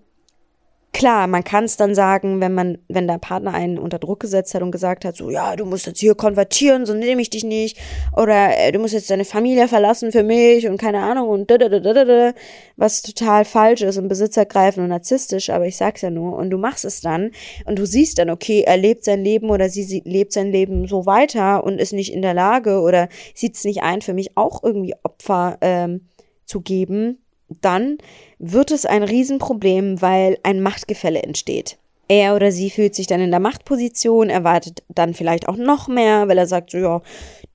Klar, 0.98 1.28
man 1.28 1.44
kann 1.44 1.62
es 1.62 1.76
dann 1.76 1.94
sagen, 1.94 2.40
wenn 2.40 2.54
man, 2.54 2.78
wenn 2.88 3.06
der 3.06 3.18
Partner 3.18 3.54
einen 3.54 3.78
unter 3.78 4.00
Druck 4.00 4.18
gesetzt 4.18 4.52
hat 4.54 4.62
und 4.62 4.72
gesagt 4.72 5.04
hat, 5.04 5.14
so 5.14 5.30
ja, 5.30 5.54
du 5.54 5.64
musst 5.64 5.87
jetzt 5.87 6.00
hier 6.00 6.16
konvertieren, 6.16 6.87
so 6.87 6.92
nehme 6.92 7.22
ich 7.22 7.30
dich 7.30 7.44
nicht, 7.44 7.78
oder 8.16 8.58
äh, 8.58 8.72
du 8.72 8.80
musst 8.80 8.94
jetzt 8.94 9.08
deine 9.08 9.24
Familie 9.24 9.68
verlassen 9.68 10.11
für 10.11 10.24
mich 10.24 10.66
und 10.66 10.76
keine 10.76 11.00
Ahnung 11.04 11.28
und 11.28 11.52
da, 11.52 11.56
da, 11.56 11.68
da, 11.68 11.78
da, 11.78 12.04
da, 12.04 12.32
was 12.76 13.02
total 13.02 13.44
falsch 13.44 13.82
ist 13.82 13.96
und 13.96 14.08
besitzergreifend 14.08 14.82
und 14.82 14.90
narzisstisch, 14.90 15.50
aber 15.50 15.66
ich 15.68 15.76
sag's 15.76 16.00
ja 16.00 16.11
nur. 16.11 16.37
Und 16.37 16.50
du 16.50 16.58
machst 16.58 16.84
es 16.84 17.00
dann 17.00 17.30
und 17.64 17.78
du 17.78 17.87
siehst 17.87 18.18
dann, 18.18 18.28
okay, 18.28 18.64
er 18.66 18.76
lebt 18.76 19.04
sein 19.04 19.22
Leben 19.22 19.50
oder 19.50 19.68
sie, 19.68 19.84
sie 19.84 20.02
lebt 20.04 20.32
sein 20.32 20.50
Leben 20.50 20.88
so 20.88 21.06
weiter 21.06 21.62
und 21.62 21.80
ist 21.80 21.92
nicht 21.92 22.12
in 22.12 22.22
der 22.22 22.34
Lage 22.34 22.80
oder 22.80 23.08
sieht 23.37 23.54
es 23.54 23.62
nicht 23.62 23.84
ein, 23.84 24.02
für 24.02 24.14
mich 24.14 24.37
auch 24.37 24.64
irgendwie 24.64 24.96
Opfer 25.04 25.58
ähm, 25.61 26.08
zu 26.44 26.61
geben 26.61 27.18
dann 27.48 27.98
wird 28.38 28.70
es 28.70 28.87
ein 28.87 29.02
Riesenproblem, 29.02 30.00
weil 30.02 30.38
ein 30.42 30.61
Machtgefälle 30.61 31.22
entsteht. 31.22 31.78
Er 32.08 32.34
oder 32.34 32.50
sie 32.50 32.70
fühlt 32.70 32.94
sich 32.94 33.06
dann 33.06 33.20
in 33.20 33.30
der 33.30 33.40
Machtposition, 33.40 34.30
erwartet 34.30 34.82
dann 34.88 35.12
vielleicht 35.12 35.46
auch 35.46 35.56
noch 35.56 35.88
mehr, 35.88 36.26
weil 36.26 36.38
er 36.38 36.46
sagt 36.46 36.70
so, 36.70 36.78
ja, 36.78 37.02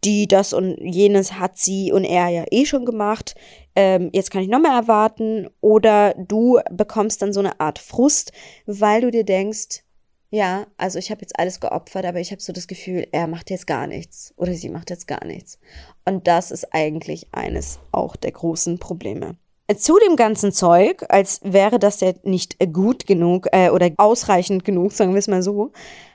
die, 0.04 0.28
das 0.28 0.54
und 0.54 0.78
jenes 0.78 1.40
hat 1.40 1.58
sie 1.58 1.92
und 1.92 2.04
er 2.04 2.30
ja 2.30 2.46
eh 2.52 2.66
schon 2.66 2.86
gemacht, 2.86 3.36
ähm, 3.76 4.10
jetzt 4.14 4.30
kann 4.30 4.44
ich 4.44 4.50
noch 4.50 4.62
mehr 4.62 4.74
erwarten. 4.74 5.50
Oder 5.60 6.14
du 6.14 6.60
bekommst 6.70 7.22
dann 7.22 7.34
so 7.34 7.40
eine 7.40 7.60
Art 7.60 7.80
Frust, 7.80 8.32
weil 8.68 9.02
du 9.02 9.10
dir 9.10 9.24
denkst, 9.24 9.84
ja, 10.30 10.68
also 10.78 11.00
ich 11.00 11.10
habe 11.10 11.22
jetzt 11.22 11.40
alles 11.40 11.60
geopfert, 11.60 12.06
aber 12.06 12.20
ich 12.20 12.32
habe 12.32 12.42
so 12.42 12.54
das 12.54 12.68
Gefühl, 12.68 13.08
er 13.12 13.28
macht 13.28 13.50
jetzt 13.50 13.68
gar 13.68 13.88
nichts 13.88 14.34
oder 14.38 14.54
sie 14.54 14.70
macht 14.70 14.90
jetzt 14.92 15.08
gar 15.08 15.26
nichts. 15.26 15.60
Und 16.06 16.28
das 16.28 16.52
ist 16.52 16.74
eigentlich 16.74 17.28
eines 17.32 17.80
auch 17.92 18.16
der 18.16 18.32
großen 18.32 18.78
Probleme 18.78 19.36
zu 19.78 19.98
dem 19.98 20.16
ganzen 20.16 20.52
Zeug, 20.52 21.06
als 21.10 21.40
wäre 21.44 21.80
das 21.80 22.02
ja 22.02 22.14
nicht 22.24 22.58
gut 22.74 23.08
genug 23.08 23.48
äh, 23.52 23.70
oder 23.70 23.90
ausreichend 23.98 24.66
genug, 24.66 24.92
sagen 24.92 25.14
wir 25.14 25.20
es 25.20 25.28
mal 25.28 25.42
so, 25.42 25.72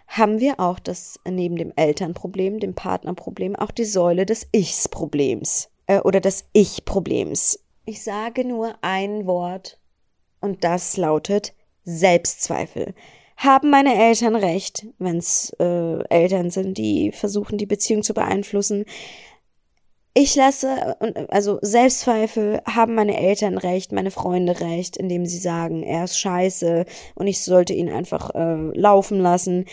haben 0.06 0.40
wir 0.40 0.58
auch 0.58 0.78
das 0.78 1.20
neben 1.28 1.56
dem 1.56 1.72
Elternproblem, 1.76 2.61
dem 2.61 2.74
Partnerproblem, 2.74 3.56
auch 3.56 3.70
die 3.70 3.84
Säule 3.84 4.26
des 4.26 4.48
Ichs-Problems 4.52 5.70
äh, 5.87 6.00
oder 6.00 6.20
des 6.20 6.46
Ich-Problems. 6.52 7.61
Ich 7.84 8.02
sage 8.02 8.44
nur 8.44 8.74
ein 8.82 9.26
Wort 9.26 9.78
und 10.40 10.64
das 10.64 10.96
lautet 10.96 11.54
Selbstzweifel. 11.84 12.94
Haben 13.37 13.70
meine 13.70 13.94
Eltern 13.94 14.34
recht, 14.34 14.87
wenn 14.98 15.18
es 15.18 15.54
äh, 15.61 16.02
Eltern 16.08 16.50
sind, 16.50 16.76
die 16.76 17.12
versuchen, 17.12 17.56
die 17.56 17.66
Beziehung 17.66 18.02
zu 18.02 18.12
beeinflussen? 18.12 18.84
Ich 20.14 20.35
lasse, 20.35 20.97
also 21.31 21.59
Selbstzweifel 21.62 22.61
haben 22.66 22.94
meine 22.94 23.16
Eltern 23.18 23.57
recht, 23.57 23.92
meine 23.92 24.11
Freunde 24.11 24.61
recht, 24.61 24.97
indem 24.97 25.27
sie 25.27 25.38
sagen, 25.38 25.83
er 25.83 26.05
ist 26.05 26.18
scheiße 26.18 26.87
und 27.14 27.27
ich 27.27 27.42
sollte 27.42 27.73
ihn 27.73 27.88
einfach 27.88 28.35
äh, 28.35 28.77
laufen 28.77 29.21
lassen. 29.21 29.66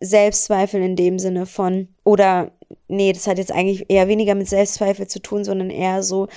Selbstzweifel 0.00 0.82
in 0.82 0.96
dem 0.96 1.18
Sinne 1.18 1.46
von, 1.46 1.88
oder 2.04 2.50
nee, 2.88 3.12
das 3.12 3.26
hat 3.26 3.38
jetzt 3.38 3.52
eigentlich 3.52 3.90
eher 3.90 4.08
weniger 4.08 4.34
mit 4.34 4.48
Selbstzweifel 4.48 5.06
zu 5.06 5.20
tun, 5.20 5.44
sondern 5.44 5.70
eher 5.70 6.02
so, 6.02 6.28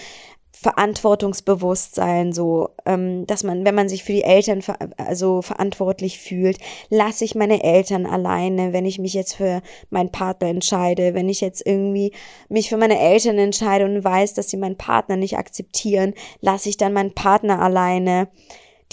Verantwortungsbewusstsein, 0.57 2.31
so, 2.31 2.69
ähm, 2.85 3.27
dass 3.27 3.43
man, 3.43 3.65
wenn 3.65 3.75
man 3.75 3.89
sich 3.89 4.05
für 4.05 4.13
die 4.13 4.23
Eltern 4.23 4.61
ver 4.61 4.77
also 4.97 5.41
verantwortlich 5.41 6.19
fühlt, 6.19 6.59
lasse 6.89 7.25
ich 7.25 7.35
meine 7.35 7.61
Eltern 7.61 8.05
alleine, 8.05 8.71
wenn 8.71 8.85
ich 8.85 8.97
mich 8.97 9.13
jetzt 9.13 9.35
für 9.35 9.61
meinen 9.89 10.11
Partner 10.11 10.47
entscheide, 10.47 11.13
wenn 11.13 11.27
ich 11.27 11.41
jetzt 11.41 11.65
irgendwie 11.65 12.13
mich 12.47 12.69
für 12.69 12.77
meine 12.77 12.97
Eltern 12.99 13.37
entscheide 13.37 13.83
und 13.83 14.03
weiß, 14.03 14.33
dass 14.33 14.49
sie 14.49 14.55
meinen 14.55 14.77
Partner 14.77 15.17
nicht 15.17 15.37
akzeptieren, 15.37 16.13
lasse 16.39 16.69
ich 16.69 16.77
dann 16.77 16.93
meinen 16.93 17.13
Partner 17.13 17.61
alleine. 17.61 18.29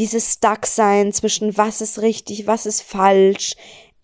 Dieses 0.01 0.33
Stuck-Sein 0.33 1.13
zwischen 1.13 1.57
was 1.57 1.81
ist 1.81 2.03
richtig, 2.03 2.49
was 2.49 2.67
ist 2.67 2.83
falsch, 2.83 3.55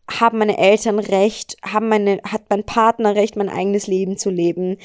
haben 0.09 0.39
meine 0.39 0.59
Eltern 0.59 1.01
recht, 1.01 1.57
haben 1.63 1.89
meine, 1.89 2.21
hat 2.23 2.43
mein 2.51 2.65
Partner 2.65 3.17
recht, 3.17 3.35
mein 3.35 3.49
eigenes 3.49 3.89
Leben 3.89 4.17
zu 4.17 4.31
leben 4.31 4.79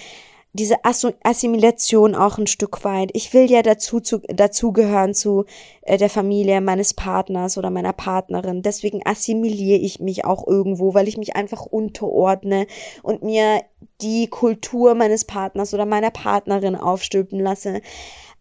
diese 0.55 0.77
Assimilation 0.83 2.13
auch 2.13 2.37
ein 2.37 2.45
Stück 2.45 2.83
weit. 2.83 3.09
Ich 3.13 3.33
will 3.33 3.49
ja 3.49 3.63
dazu 3.63 3.99
zu, 3.99 4.19
dazugehören 4.19 5.15
zu 5.15 5.45
äh, 5.81 5.97
der 5.97 6.11
Familie 6.11 6.61
meines 6.61 6.93
Partners 6.93 7.57
oder 7.57 7.71
meiner 7.71 7.91
Partnerin. 7.91 8.61
Deswegen 8.61 9.01
assimiliere 9.03 9.79
ich 9.79 9.99
mich 9.99 10.25
auch 10.25 10.47
irgendwo, 10.47 10.93
weil 10.93 11.07
ich 11.07 11.17
mich 11.17 11.35
einfach 11.35 11.65
unterordne 11.65 12.67
und 13.01 13.23
mir 13.23 13.63
die 14.01 14.27
Kultur 14.27 14.93
meines 14.93 15.25
Partners 15.25 15.73
oder 15.73 15.87
meiner 15.87 16.11
Partnerin 16.11 16.75
aufstülpen 16.75 17.39
lasse. 17.39 17.81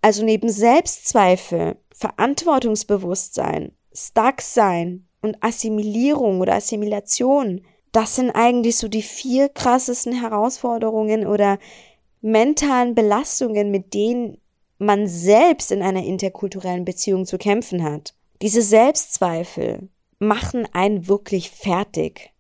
Also 0.03 0.23
neben 0.23 0.51
Selbstzweifel, 0.51 1.77
Verantwortungsbewusstsein, 1.95 3.73
Stuck 3.95 4.43
sein 4.43 5.07
und 5.23 5.43
Assimilierung 5.43 6.41
oder 6.41 6.57
Assimilation, 6.57 7.63
das 7.93 8.17
sind 8.17 8.31
eigentlich 8.31 8.77
so 8.77 8.89
die 8.89 9.03
vier 9.03 9.49
krassesten 9.49 10.13
Herausforderungen 10.13 11.27
oder 11.27 11.59
mentalen 12.23 12.95
Belastungen, 12.95 13.71
mit 13.71 13.95
denen 13.95 14.39
man 14.79 15.07
selbst 15.07 15.71
in 15.71 15.83
einer 15.83 16.05
interkulturellen 16.05 16.85
Beziehung 16.85 17.27
zu 17.27 17.39
kämpfen 17.39 17.83
hat. 17.85 18.15
Diese 18.41 18.63
Selbstzweifel 18.63 19.89
machen 20.19 20.67
einen 20.73 21.09
wirklich 21.09 21.51
fertig. 21.51 22.33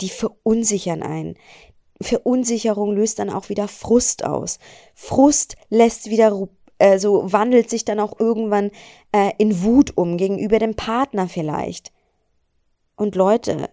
Die 0.00 0.08
verunsichern 0.08 1.02
einen. 1.02 1.36
Verunsicherung 2.00 2.94
löst 2.94 3.18
dann 3.18 3.30
auch 3.30 3.48
wieder 3.48 3.68
Frust 3.68 4.24
aus. 4.24 4.58
Frust 4.94 5.56
lässt 5.68 6.10
wieder 6.10 6.48
äh, 6.78 6.98
so 6.98 7.32
wandelt 7.32 7.70
sich 7.70 7.84
dann 7.84 8.00
auch 8.00 8.18
irgendwann 8.18 8.70
äh, 9.12 9.32
in 9.38 9.62
Wut 9.62 9.96
um 9.96 10.16
gegenüber 10.16 10.58
dem 10.58 10.74
Partner 10.74 11.28
vielleicht. 11.28 11.92
Und 12.96 13.14
Leute, 13.14 13.70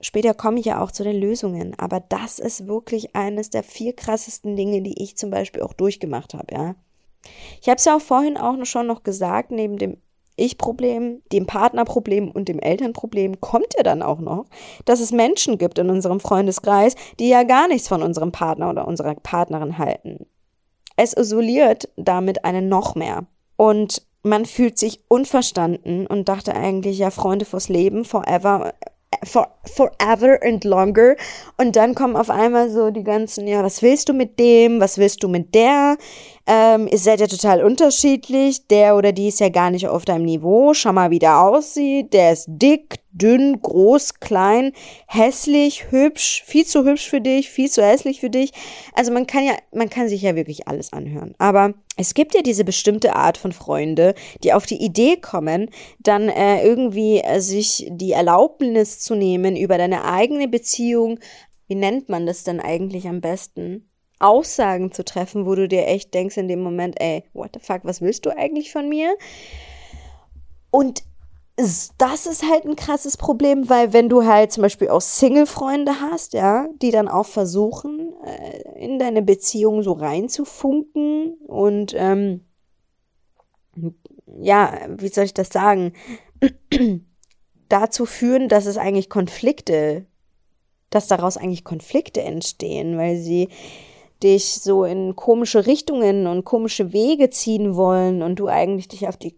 später 0.00 0.34
komme 0.34 0.60
ich 0.60 0.66
ja 0.66 0.80
auch 0.80 0.90
zu 0.90 1.04
den 1.04 1.16
Lösungen, 1.16 1.74
aber 1.78 2.00
das 2.00 2.38
ist 2.38 2.66
wirklich 2.66 3.14
eines 3.14 3.50
der 3.50 3.62
vier 3.62 3.94
krassesten 3.94 4.56
Dinge, 4.56 4.82
die 4.82 5.02
ich 5.02 5.16
zum 5.16 5.30
Beispiel 5.30 5.62
auch 5.62 5.72
durchgemacht 5.72 6.34
habe, 6.34 6.54
ja. 6.54 6.74
Ich 7.62 7.68
habe 7.68 7.76
es 7.76 7.84
ja 7.86 7.96
auch 7.96 8.02
vorhin 8.02 8.36
auch 8.36 8.62
schon 8.64 8.86
noch 8.86 9.02
gesagt, 9.02 9.50
neben 9.50 9.78
dem 9.78 9.96
ich-Problem, 10.36 11.22
dem 11.32 11.46
Partnerproblem 11.46 12.30
und 12.30 12.48
dem 12.48 12.58
Elternproblem 12.58 13.40
kommt 13.40 13.74
ja 13.76 13.82
dann 13.82 14.02
auch 14.02 14.18
noch, 14.18 14.46
dass 14.84 15.00
es 15.00 15.12
Menschen 15.12 15.58
gibt 15.58 15.78
in 15.78 15.90
unserem 15.90 16.20
Freundeskreis, 16.20 16.96
die 17.18 17.28
ja 17.28 17.44
gar 17.44 17.68
nichts 17.68 17.88
von 17.88 18.02
unserem 18.02 18.32
Partner 18.32 18.70
oder 18.70 18.88
unserer 18.88 19.14
Partnerin 19.14 19.78
halten. 19.78 20.26
Es 20.96 21.12
isoliert 21.12 21.88
damit 21.96 22.44
einen 22.44 22.68
noch 22.68 22.94
mehr. 22.94 23.26
Und 23.56 24.02
man 24.22 24.46
fühlt 24.46 24.78
sich 24.78 25.00
unverstanden 25.08 26.06
und 26.06 26.28
dachte 26.28 26.54
eigentlich, 26.54 26.98
ja, 26.98 27.10
Freunde 27.10 27.44
fürs 27.44 27.68
Leben, 27.68 28.04
forever, 28.04 28.74
for, 29.22 29.48
forever 29.64 30.38
and 30.42 30.64
longer. 30.64 31.16
Und 31.56 31.76
dann 31.76 31.94
kommen 31.94 32.16
auf 32.16 32.30
einmal 32.30 32.70
so 32.70 32.90
die 32.90 33.04
ganzen, 33.04 33.46
ja, 33.46 33.62
was 33.62 33.82
willst 33.82 34.08
du 34.08 34.12
mit 34.12 34.38
dem? 34.38 34.80
Was 34.80 34.98
willst 34.98 35.22
du 35.22 35.28
mit 35.28 35.54
der? 35.54 35.96
Ähm, 36.46 36.88
ihr 36.90 36.98
seid 36.98 37.20
ja 37.20 37.26
total 37.26 37.64
unterschiedlich. 37.64 38.66
Der 38.68 38.96
oder 38.96 39.12
die 39.12 39.28
ist 39.28 39.40
ja 39.40 39.48
gar 39.48 39.70
nicht 39.70 39.88
auf 39.88 40.04
deinem 40.04 40.26
Niveau. 40.26 40.74
Schau 40.74 40.92
mal, 40.92 41.10
wie 41.10 41.18
der 41.18 41.40
aussieht. 41.40 42.12
Der 42.12 42.32
ist 42.32 42.46
dick, 42.48 42.96
dünn, 43.12 43.60
groß, 43.62 44.20
klein, 44.20 44.72
hässlich, 45.06 45.90
hübsch, 45.90 46.42
viel 46.44 46.66
zu 46.66 46.84
hübsch 46.84 47.08
für 47.08 47.22
dich, 47.22 47.48
viel 47.48 47.70
zu 47.70 47.82
hässlich 47.82 48.20
für 48.20 48.28
dich. 48.28 48.52
Also 48.92 49.10
man 49.10 49.26
kann 49.26 49.44
ja, 49.44 49.54
man 49.72 49.88
kann 49.88 50.08
sich 50.08 50.20
ja 50.20 50.36
wirklich 50.36 50.68
alles 50.68 50.92
anhören. 50.92 51.34
Aber 51.38 51.72
es 51.96 52.12
gibt 52.12 52.34
ja 52.34 52.42
diese 52.42 52.64
bestimmte 52.64 53.14
Art 53.16 53.38
von 53.38 53.52
Freunde, 53.52 54.14
die 54.42 54.52
auf 54.52 54.66
die 54.66 54.82
Idee 54.82 55.16
kommen, 55.16 55.70
dann 56.00 56.28
äh, 56.28 56.62
irgendwie 56.62 57.20
äh, 57.20 57.40
sich 57.40 57.86
die 57.88 58.12
Erlaubnis 58.12 59.00
zu 59.00 59.14
nehmen, 59.14 59.56
über 59.56 59.78
deine 59.78 60.04
eigene 60.04 60.48
Beziehung, 60.48 61.20
wie 61.66 61.76
nennt 61.76 62.10
man 62.10 62.26
das 62.26 62.44
denn 62.44 62.60
eigentlich 62.60 63.08
am 63.08 63.22
besten? 63.22 63.88
Aussagen 64.20 64.92
zu 64.92 65.04
treffen, 65.04 65.46
wo 65.46 65.54
du 65.54 65.68
dir 65.68 65.86
echt 65.86 66.14
denkst 66.14 66.36
in 66.36 66.48
dem 66.48 66.62
Moment, 66.62 67.00
ey, 67.00 67.24
what 67.32 67.50
the 67.54 67.60
fuck, 67.60 67.80
was 67.84 68.00
willst 68.00 68.26
du 68.26 68.36
eigentlich 68.36 68.72
von 68.72 68.88
mir? 68.88 69.16
Und 70.70 71.02
das 71.98 72.26
ist 72.26 72.42
halt 72.50 72.64
ein 72.64 72.74
krasses 72.74 73.16
Problem, 73.16 73.68
weil 73.68 73.92
wenn 73.92 74.08
du 74.08 74.24
halt 74.24 74.50
zum 74.50 74.62
Beispiel 74.62 74.88
auch 74.88 75.00
Single-Freunde 75.00 76.00
hast, 76.00 76.32
ja, 76.32 76.68
die 76.82 76.90
dann 76.90 77.08
auch 77.08 77.26
versuchen, 77.26 78.12
äh, 78.24 78.84
in 78.84 78.98
deine 78.98 79.22
Beziehung 79.22 79.82
so 79.82 79.92
reinzufunken 79.92 81.34
und 81.46 81.94
ähm, 81.96 82.44
ja, 84.40 84.80
wie 84.88 85.08
soll 85.08 85.24
ich 85.24 85.34
das 85.34 85.48
sagen, 85.50 85.92
dazu 87.68 88.04
führen, 88.04 88.48
dass 88.48 88.66
es 88.66 88.76
eigentlich 88.76 89.08
Konflikte, 89.08 90.06
dass 90.90 91.06
daraus 91.06 91.36
eigentlich 91.36 91.64
Konflikte 91.64 92.22
entstehen, 92.22 92.98
weil 92.98 93.16
sie 93.16 93.48
dich 94.24 94.54
so 94.54 94.84
in 94.84 95.14
komische 95.14 95.66
Richtungen 95.66 96.26
und 96.26 96.44
komische 96.44 96.92
Wege 96.92 97.30
ziehen 97.30 97.76
wollen 97.76 98.22
und 98.22 98.36
du 98.36 98.48
eigentlich 98.48 98.88
dich 98.88 99.06
auf 99.06 99.16
die 99.16 99.36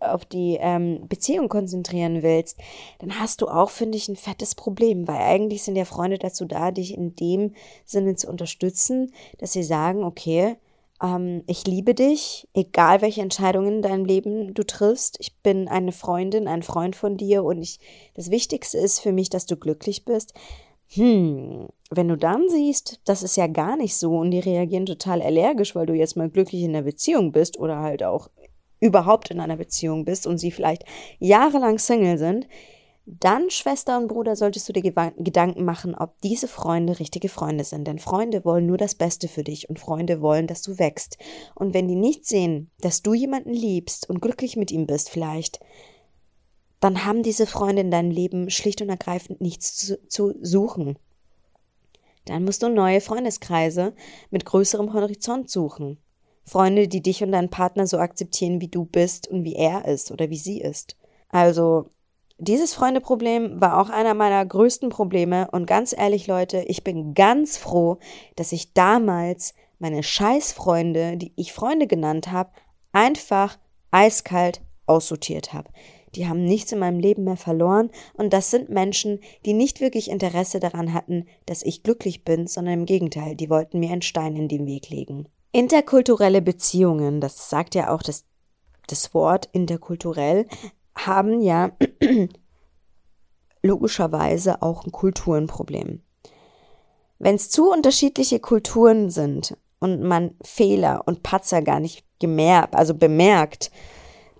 auf 0.00 0.24
die 0.24 0.58
ähm, 0.60 1.06
Beziehung 1.08 1.48
konzentrieren 1.48 2.22
willst, 2.22 2.58
dann 2.98 3.20
hast 3.20 3.42
du 3.42 3.46
auch, 3.48 3.70
finde 3.70 3.96
ich, 3.96 4.08
ein 4.08 4.16
fettes 4.16 4.54
Problem, 4.56 5.06
weil 5.06 5.18
eigentlich 5.18 5.62
sind 5.62 5.76
ja 5.76 5.84
Freunde 5.84 6.18
dazu 6.18 6.46
da, 6.46 6.72
dich 6.72 6.94
in 6.94 7.14
dem 7.14 7.54
Sinne 7.84 8.16
zu 8.16 8.28
unterstützen, 8.28 9.12
dass 9.38 9.52
sie 9.52 9.62
sagen, 9.62 10.02
okay, 10.02 10.56
ähm, 11.02 11.42
ich 11.46 11.66
liebe 11.66 11.94
dich, 11.94 12.48
egal 12.54 13.02
welche 13.02 13.22
Entscheidungen 13.22 13.76
in 13.76 13.82
deinem 13.82 14.04
Leben 14.04 14.54
du 14.54 14.64
triffst. 14.64 15.16
Ich 15.20 15.36
bin 15.38 15.68
eine 15.68 15.92
Freundin, 15.92 16.48
ein 16.48 16.62
Freund 16.62 16.96
von 16.96 17.16
dir 17.16 17.44
und 17.44 17.62
ich, 17.62 17.78
das 18.14 18.30
Wichtigste 18.30 18.78
ist 18.78 19.00
für 19.00 19.12
mich, 19.12 19.30
dass 19.30 19.46
du 19.46 19.56
glücklich 19.56 20.04
bist. 20.04 20.34
Hm, 20.90 21.68
wenn 21.90 22.08
du 22.08 22.16
dann 22.16 22.48
siehst, 22.48 23.00
das 23.04 23.22
ist 23.22 23.36
ja 23.36 23.46
gar 23.46 23.76
nicht 23.76 23.96
so 23.96 24.16
und 24.18 24.30
die 24.30 24.40
reagieren 24.40 24.86
total 24.86 25.20
allergisch, 25.22 25.74
weil 25.74 25.86
du 25.86 25.94
jetzt 25.94 26.16
mal 26.16 26.30
glücklich 26.30 26.62
in 26.62 26.72
der 26.72 26.82
Beziehung 26.82 27.32
bist 27.32 27.58
oder 27.58 27.80
halt 27.80 28.02
auch 28.02 28.30
überhaupt 28.80 29.30
in 29.30 29.40
einer 29.40 29.56
Beziehung 29.56 30.04
bist 30.04 30.26
und 30.26 30.38
sie 30.38 30.50
vielleicht 30.50 30.84
jahrelang 31.18 31.78
Single 31.78 32.16
sind, 32.18 32.46
dann, 33.10 33.48
Schwester 33.48 33.96
und 33.96 34.08
Bruder, 34.08 34.36
solltest 34.36 34.68
du 34.68 34.72
dir 34.74 34.82
Gedanken 34.82 35.64
machen, 35.64 35.94
ob 35.94 36.20
diese 36.20 36.46
Freunde 36.46 36.98
richtige 36.98 37.30
Freunde 37.30 37.64
sind. 37.64 37.88
Denn 37.88 37.98
Freunde 37.98 38.44
wollen 38.44 38.66
nur 38.66 38.76
das 38.76 38.94
Beste 38.94 39.28
für 39.28 39.42
dich 39.42 39.70
und 39.70 39.78
Freunde 39.78 40.20
wollen, 40.20 40.46
dass 40.46 40.60
du 40.60 40.78
wächst. 40.78 41.16
Und 41.54 41.72
wenn 41.72 41.88
die 41.88 41.96
nicht 41.96 42.26
sehen, 42.26 42.70
dass 42.82 43.00
du 43.00 43.14
jemanden 43.14 43.54
liebst 43.54 44.10
und 44.10 44.20
glücklich 44.20 44.56
mit 44.56 44.70
ihm 44.70 44.86
bist 44.86 45.08
vielleicht, 45.08 45.58
dann 46.80 47.04
haben 47.04 47.22
diese 47.22 47.46
Freunde 47.46 47.82
in 47.82 47.90
deinem 47.90 48.10
Leben 48.10 48.50
schlicht 48.50 48.80
und 48.82 48.88
ergreifend 48.88 49.40
nichts 49.40 49.76
zu, 49.76 50.08
zu 50.08 50.34
suchen. 50.40 50.98
Dann 52.24 52.44
musst 52.44 52.62
du 52.62 52.68
neue 52.68 53.00
Freundeskreise 53.00 53.94
mit 54.30 54.44
größerem 54.44 54.92
Horizont 54.92 55.50
suchen. 55.50 55.98
Freunde, 56.44 56.88
die 56.88 57.02
dich 57.02 57.22
und 57.22 57.32
deinen 57.32 57.50
Partner 57.50 57.86
so 57.86 57.98
akzeptieren, 57.98 58.60
wie 58.60 58.68
du 58.68 58.84
bist 58.84 59.28
und 59.28 59.44
wie 59.44 59.54
er 59.54 59.86
ist 59.86 60.10
oder 60.10 60.30
wie 60.30 60.36
sie 60.36 60.60
ist. 60.60 60.96
Also, 61.28 61.90
dieses 62.38 62.72
Freundeproblem 62.72 63.60
war 63.60 63.80
auch 63.80 63.90
einer 63.90 64.14
meiner 64.14 64.44
größten 64.44 64.90
Probleme 64.90 65.48
und 65.50 65.66
ganz 65.66 65.92
ehrlich, 65.96 66.26
Leute, 66.26 66.60
ich 66.66 66.84
bin 66.84 67.14
ganz 67.14 67.56
froh, 67.56 67.98
dass 68.36 68.52
ich 68.52 68.72
damals 68.72 69.54
meine 69.78 70.02
Scheißfreunde, 70.02 71.16
die 71.16 71.32
ich 71.36 71.52
Freunde 71.52 71.86
genannt 71.86 72.30
habe, 72.30 72.50
einfach 72.92 73.58
eiskalt 73.90 74.60
aussortiert 74.86 75.52
habe. 75.52 75.68
Die 76.14 76.26
haben 76.26 76.44
nichts 76.44 76.72
in 76.72 76.78
meinem 76.78 77.00
Leben 77.00 77.24
mehr 77.24 77.36
verloren 77.36 77.90
und 78.14 78.32
das 78.32 78.50
sind 78.50 78.68
Menschen, 78.68 79.20
die 79.44 79.52
nicht 79.52 79.80
wirklich 79.80 80.10
Interesse 80.10 80.60
daran 80.60 80.94
hatten, 80.94 81.26
dass 81.46 81.62
ich 81.62 81.82
glücklich 81.82 82.24
bin, 82.24 82.46
sondern 82.46 82.74
im 82.74 82.86
Gegenteil, 82.86 83.36
die 83.36 83.50
wollten 83.50 83.80
mir 83.80 83.90
einen 83.90 84.02
Stein 84.02 84.36
in 84.36 84.48
den 84.48 84.66
Weg 84.66 84.90
legen. 84.90 85.28
Interkulturelle 85.52 86.42
Beziehungen, 86.42 87.20
das 87.20 87.48
sagt 87.50 87.74
ja 87.74 87.90
auch 87.94 88.02
das, 88.02 88.24
das 88.86 89.14
Wort 89.14 89.48
interkulturell, 89.52 90.46
haben 90.94 91.40
ja 91.40 91.72
logischerweise 93.62 94.62
auch 94.62 94.84
ein 94.84 94.92
Kulturenproblem. 94.92 96.02
Wenn 97.18 97.34
es 97.34 97.50
zu 97.50 97.70
unterschiedliche 97.70 98.40
Kulturen 98.40 99.10
sind 99.10 99.56
und 99.80 100.02
man 100.02 100.36
Fehler 100.42 101.02
und 101.06 101.22
Patzer 101.22 101.62
gar 101.62 101.80
nicht 101.80 102.04
gemerkt, 102.20 102.76
also 102.76 102.94
bemerkt, 102.94 103.70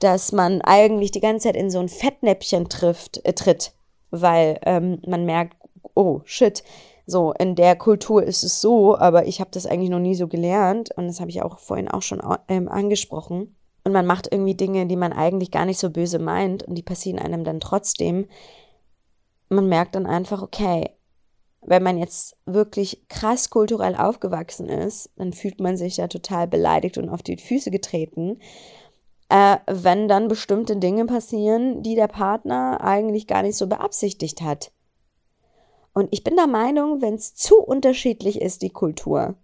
dass 0.01 0.33
man 0.33 0.61
eigentlich 0.63 1.11
die 1.11 1.21
ganze 1.21 1.49
Zeit 1.49 1.57
in 1.57 1.71
so 1.71 1.79
ein 1.79 1.89
Fettnäpfchen 1.89 2.69
trifft, 2.69 3.25
äh, 3.25 3.33
tritt, 3.33 3.73
weil 4.11 4.59
ähm, 4.65 5.01
man 5.07 5.25
merkt, 5.25 5.57
oh 5.95 6.21
shit, 6.25 6.63
so, 7.11 7.33
in 7.33 7.55
der 7.55 7.75
Kultur 7.75 8.23
ist 8.23 8.45
es 8.45 8.61
so, 8.61 8.95
aber 8.95 9.27
ich 9.27 9.41
habe 9.41 9.51
das 9.51 9.65
eigentlich 9.65 9.89
noch 9.89 9.99
nie 9.99 10.15
so 10.15 10.29
gelernt 10.29 10.91
und 10.95 11.07
das 11.07 11.21
habe 11.21 11.31
ich 11.31 11.41
auch 11.41 11.59
vorhin 11.59 11.89
auch 11.89 12.03
schon 12.03 12.21
ähm, 12.49 12.69
angesprochen. 12.69 13.57
Und 13.83 13.93
man 13.93 14.05
macht 14.05 14.31
irgendwie 14.31 14.55
Dinge, 14.55 14.87
die 14.87 14.97
man 14.97 15.15
eigentlich 15.15 15.51
gar 15.51 15.65
nicht 15.65 15.79
so 15.79 15.89
böse 15.89 16.19
meint 16.19 16.65
und 16.65 16.75
die 16.75 16.83
passieren 16.83 17.19
einem 17.19 17.45
dann 17.45 17.61
trotzdem. 17.61 18.27
Man 19.49 19.71
merkt 19.71 19.95
dann 19.95 20.05
einfach, 20.05 20.43
okay, 20.43 20.91
wenn 21.63 21.83
man 21.83 21.97
jetzt 21.97 22.37
wirklich 22.45 23.09
krass 23.09 23.49
kulturell 23.49 23.97
aufgewachsen 23.97 24.69
ist, 24.69 25.11
dann 25.17 25.33
fühlt 25.33 25.61
man 25.61 25.79
sich 25.79 25.97
ja 25.97 26.09
total 26.09 26.47
beleidigt 26.47 26.99
und 26.99 27.09
auf 27.09 27.23
die 27.23 27.39
Füße 27.39 27.71
getreten. 27.71 28.39
Äh, 29.29 29.59
wenn 29.67 30.09
dann 30.09 30.29
bestimmte 30.29 30.77
Dinge 30.77 31.05
passieren, 31.05 31.83
die 31.83 31.95
der 31.95 32.09
Partner 32.09 32.81
eigentlich 32.81 33.27
gar 33.27 33.43
nicht 33.43 33.57
so 33.57 33.67
beabsichtigt 33.67 34.41
hat. 34.41 34.73
Und 35.93 36.09
ich 36.13 36.25
bin 36.25 36.37
der 36.37 36.47
Meinung, 36.47 37.03
wenn 37.03 37.15
es 37.15 37.35
zu 37.35 37.59
unterschiedlich 37.59 38.41
ist, 38.41 38.63
die 38.63 38.71
Kultur, 38.71 39.35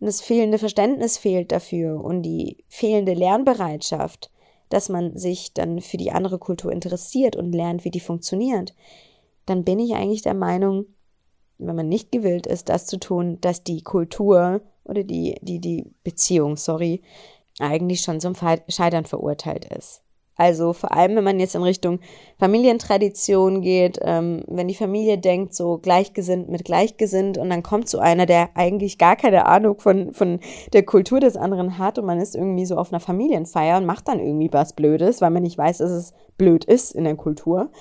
und 0.00 0.06
das 0.06 0.20
fehlende 0.20 0.58
Verständnis 0.58 1.18
fehlt 1.18 1.50
dafür 1.50 2.02
und 2.02 2.22
die 2.22 2.64
fehlende 2.68 3.14
Lernbereitschaft, 3.14 4.30
dass 4.68 4.88
man 4.88 5.16
sich 5.16 5.54
dann 5.54 5.80
für 5.80 5.96
die 5.96 6.12
andere 6.12 6.38
Kultur 6.38 6.70
interessiert 6.70 7.36
und 7.36 7.52
lernt, 7.52 7.84
wie 7.84 7.90
die 7.90 8.00
funktioniert, 8.00 8.74
dann 9.46 9.64
bin 9.64 9.78
ich 9.78 9.94
eigentlich 9.94 10.22
der 10.22 10.34
Meinung, 10.34 10.86
wenn 11.58 11.74
man 11.74 11.88
nicht 11.88 12.12
gewillt 12.12 12.46
ist, 12.46 12.68
das 12.68 12.86
zu 12.86 12.98
tun, 12.98 13.40
dass 13.40 13.64
die 13.64 13.82
Kultur 13.82 14.60
oder 14.84 15.02
die, 15.02 15.36
die, 15.42 15.58
die 15.58 15.90
Beziehung, 16.04 16.56
sorry, 16.56 17.02
eigentlich 17.60 18.02
schon 18.02 18.20
zum 18.20 18.34
Scheitern 18.68 19.04
verurteilt 19.04 19.64
ist. 19.66 20.02
Also 20.38 20.72
vor 20.72 20.92
allem, 20.92 21.16
wenn 21.16 21.24
man 21.24 21.40
jetzt 21.40 21.56
in 21.56 21.64
Richtung 21.64 21.98
Familientradition 22.38 23.60
geht, 23.60 23.98
ähm, 24.02 24.44
wenn 24.46 24.68
die 24.68 24.74
Familie 24.76 25.18
denkt, 25.18 25.52
so 25.52 25.78
gleichgesinnt 25.78 26.48
mit 26.48 26.64
gleichgesinnt 26.64 27.38
und 27.38 27.50
dann 27.50 27.64
kommt 27.64 27.88
so 27.88 27.98
einer, 27.98 28.24
der 28.24 28.50
eigentlich 28.54 28.98
gar 28.98 29.16
keine 29.16 29.46
Ahnung 29.46 29.80
von, 29.80 30.12
von 30.12 30.38
der 30.72 30.84
Kultur 30.84 31.18
des 31.18 31.36
anderen 31.36 31.76
hat 31.76 31.98
und 31.98 32.04
man 32.04 32.20
ist 32.20 32.36
irgendwie 32.36 32.66
so 32.66 32.76
auf 32.76 32.92
einer 32.92 33.00
Familienfeier 33.00 33.78
und 33.78 33.86
macht 33.86 34.06
dann 34.06 34.20
irgendwie 34.20 34.48
was 34.52 34.74
Blödes, 34.74 35.20
weil 35.20 35.30
man 35.30 35.42
nicht 35.42 35.58
weiß, 35.58 35.78
dass 35.78 35.90
es 35.90 36.12
blöd 36.36 36.64
ist 36.64 36.92
in 36.92 37.02
der 37.02 37.16
Kultur, 37.16 37.72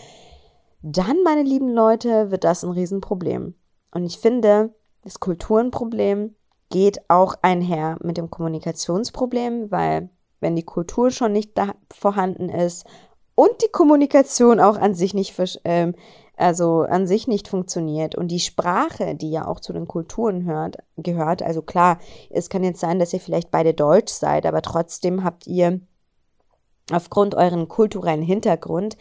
dann, 0.82 1.22
meine 1.24 1.44
lieben 1.44 1.70
Leute, 1.70 2.32
wird 2.32 2.44
das 2.44 2.64
ein 2.64 2.72
Riesenproblem. 2.72 3.54
Und 3.94 4.04
ich 4.04 4.18
finde, 4.18 4.74
das 5.04 5.20
Kulturenproblem 5.20 6.34
geht 6.70 7.10
auch 7.10 7.36
einher 7.42 7.98
mit 8.02 8.18
dem 8.18 8.30
Kommunikationsproblem, 8.30 9.72
weil 9.72 10.10
wenn 10.40 10.56
die 10.56 10.64
Kultur 10.64 11.12
schon 11.12 11.32
nicht 11.32 11.58
da 11.58 11.74
vorhanden 11.92 12.50
ist 12.50 12.86
und 13.36 13.52
die 13.64 13.72
Kommunikation 13.72 14.60
auch 14.60 14.78
an 14.78 14.94
sich 14.94 15.14
nicht 15.14 15.34
ähm, 15.64 15.96
also 16.36 16.82
an 16.82 17.08
sich 17.08 17.28
nicht 17.28 17.48
funktioniert 17.48 18.16
und 18.16 18.28
die 18.28 18.40
Sprache, 18.40 19.16
die 19.16 19.32
ja 19.32 19.48
auch 19.48 19.60
zu 19.60 19.74
den 19.74 19.88
Kulturen 19.88 20.46
hört, 20.46 20.78
gehört, 20.96 21.42
also 21.42 21.64
klar, 21.64 21.98
es 22.30 22.50
kann 22.50 22.64
jetzt 22.64 22.80
sein, 22.80 23.00
dass 23.00 23.12
ihr 23.12 23.20
vielleicht 23.20 23.50
beide 23.50 23.74
Deutsch 23.74 24.14
seid, 24.14 24.46
aber 24.46 24.62
trotzdem 24.62 25.24
habt 25.24 25.48
ihr 25.48 25.80
aufgrund 26.92 27.34
euren 27.34 27.68
kulturellen 27.68 28.22
Hintergrund 28.22 28.98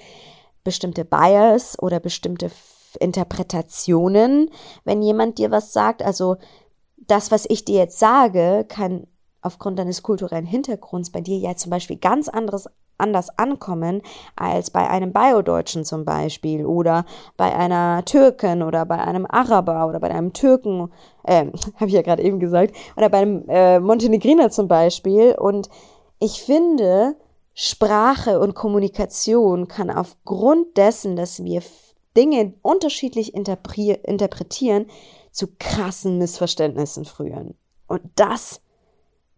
bestimmte 0.65 1.05
Bias 1.05 1.79
oder 1.79 2.01
bestimmte 2.01 2.51
Interpretationen, 2.99 4.51
wenn 4.85 5.03
jemand 5.03 5.39
dir 5.39 5.51
was 5.51 5.75
sagt, 5.75 6.03
also 6.03 6.37
das, 7.07 7.31
was 7.31 7.47
ich 7.49 7.65
dir 7.65 7.79
jetzt 7.79 7.99
sage, 7.99 8.65
kann 8.69 9.07
aufgrund 9.43 9.79
deines 9.79 10.03
kulturellen 10.03 10.47
Hintergrunds 10.47 11.11
bei 11.11 11.21
dir 11.21 11.39
ja 11.39 11.57
zum 11.57 11.71
Beispiel 11.71 11.97
ganz 11.97 12.29
anderes 12.29 12.69
anders 12.99 13.29
ankommen 13.39 14.03
als 14.37 14.71
bei 14.71 14.89
einem 14.89 15.13
Biodeutschen 15.13 15.85
zum 15.85 16.05
Beispiel 16.05 16.65
oder 16.65 17.05
bei 17.37 17.55
einer 17.55 18.05
Türkin 18.05 18.63
oder 18.63 18.87
bei 18.87 18.99
einem 18.99 19.27
Araber 19.27 19.87
oder 19.87 20.01
bei 20.01 20.11
einem 20.11 20.33
Türken, 20.33 20.91
äh, 21.25 21.47
habe 21.75 21.87
ich 21.87 21.93
ja 21.93 22.03
gerade 22.03 22.23
eben 22.23 22.41
gesagt, 22.41 22.75
oder 22.97 23.09
bei 23.09 23.19
einem 23.19 23.45
äh, 23.49 23.81
Montenegriner 23.81 24.51
zum 24.51 24.69
Beispiel. 24.69 25.35
Und 25.35 25.69
ich 26.19 26.43
finde, 26.43 27.17
Sprache 27.55 28.41
und 28.41 28.55
Kommunikation 28.55 29.69
kann 29.69 29.91
aufgrund 29.91 30.77
dessen, 30.77 31.17
dass 31.17 31.45
wir 31.45 31.63
Dinge 32.17 32.55
unterschiedlich 32.63 33.35
interpretieren, 33.35 34.87
zu 35.37 35.49
krassen 35.59 36.17
Missverständnissen 36.19 37.05
führen. 37.05 37.55
Und 37.87 38.01
das 38.15 38.61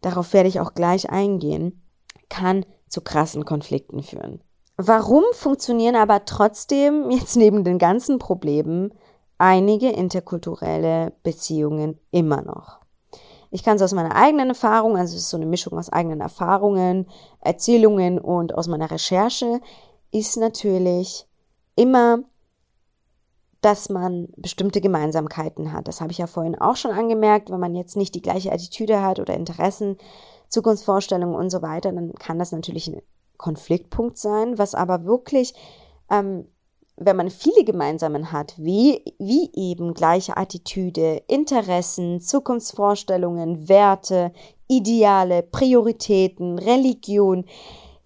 darauf 0.00 0.32
werde 0.32 0.48
ich 0.48 0.60
auch 0.60 0.74
gleich 0.74 1.10
eingehen, 1.10 1.82
kann 2.28 2.64
zu 2.88 3.00
krassen 3.00 3.44
Konflikten 3.44 4.02
führen. 4.02 4.40
Warum 4.76 5.24
funktionieren 5.32 5.96
aber 5.96 6.24
trotzdem 6.24 7.10
jetzt 7.10 7.36
neben 7.36 7.64
den 7.64 7.78
ganzen 7.78 8.18
Problemen 8.18 8.92
einige 9.38 9.90
interkulturelle 9.90 11.12
Beziehungen 11.24 11.98
immer 12.12 12.42
noch? 12.42 12.78
Ich 13.50 13.64
kann 13.64 13.76
es 13.76 13.82
aus 13.82 13.92
meiner 13.94 14.14
eigenen 14.14 14.50
Erfahrung, 14.50 14.96
also 14.96 15.16
es 15.16 15.22
ist 15.22 15.30
so 15.30 15.36
eine 15.36 15.46
Mischung 15.46 15.76
aus 15.76 15.90
eigenen 15.90 16.20
Erfahrungen, 16.20 17.06
Erzählungen 17.40 18.20
und 18.20 18.54
aus 18.54 18.68
meiner 18.68 18.90
Recherche, 18.90 19.60
ist 20.12 20.36
natürlich 20.36 21.26
immer 21.74 22.20
dass 23.68 23.90
man 23.90 24.28
bestimmte 24.38 24.80
Gemeinsamkeiten 24.80 25.74
hat. 25.74 25.88
Das 25.88 26.00
habe 26.00 26.10
ich 26.10 26.16
ja 26.16 26.26
vorhin 26.26 26.58
auch 26.58 26.76
schon 26.76 26.90
angemerkt. 26.90 27.50
Wenn 27.50 27.60
man 27.60 27.74
jetzt 27.74 27.98
nicht 27.98 28.14
die 28.14 28.22
gleiche 28.22 28.50
Attitüde 28.50 29.02
hat 29.02 29.20
oder 29.20 29.34
Interessen, 29.34 29.98
Zukunftsvorstellungen 30.48 31.36
und 31.36 31.50
so 31.50 31.60
weiter, 31.60 31.92
dann 31.92 32.14
kann 32.14 32.38
das 32.38 32.50
natürlich 32.50 32.88
ein 32.88 33.02
Konfliktpunkt 33.36 34.16
sein, 34.16 34.56
was 34.56 34.74
aber 34.74 35.04
wirklich, 35.04 35.52
ähm, 36.10 36.46
wenn 36.96 37.16
man 37.16 37.28
viele 37.28 37.62
gemeinsamen 37.62 38.32
hat, 38.32 38.54
wie, 38.56 39.04
wie 39.18 39.50
eben 39.52 39.92
gleiche 39.92 40.38
Attitüde, 40.38 41.22
Interessen, 41.28 42.22
Zukunftsvorstellungen, 42.22 43.68
Werte, 43.68 44.32
Ideale, 44.66 45.42
Prioritäten, 45.42 46.58
Religion, 46.58 47.44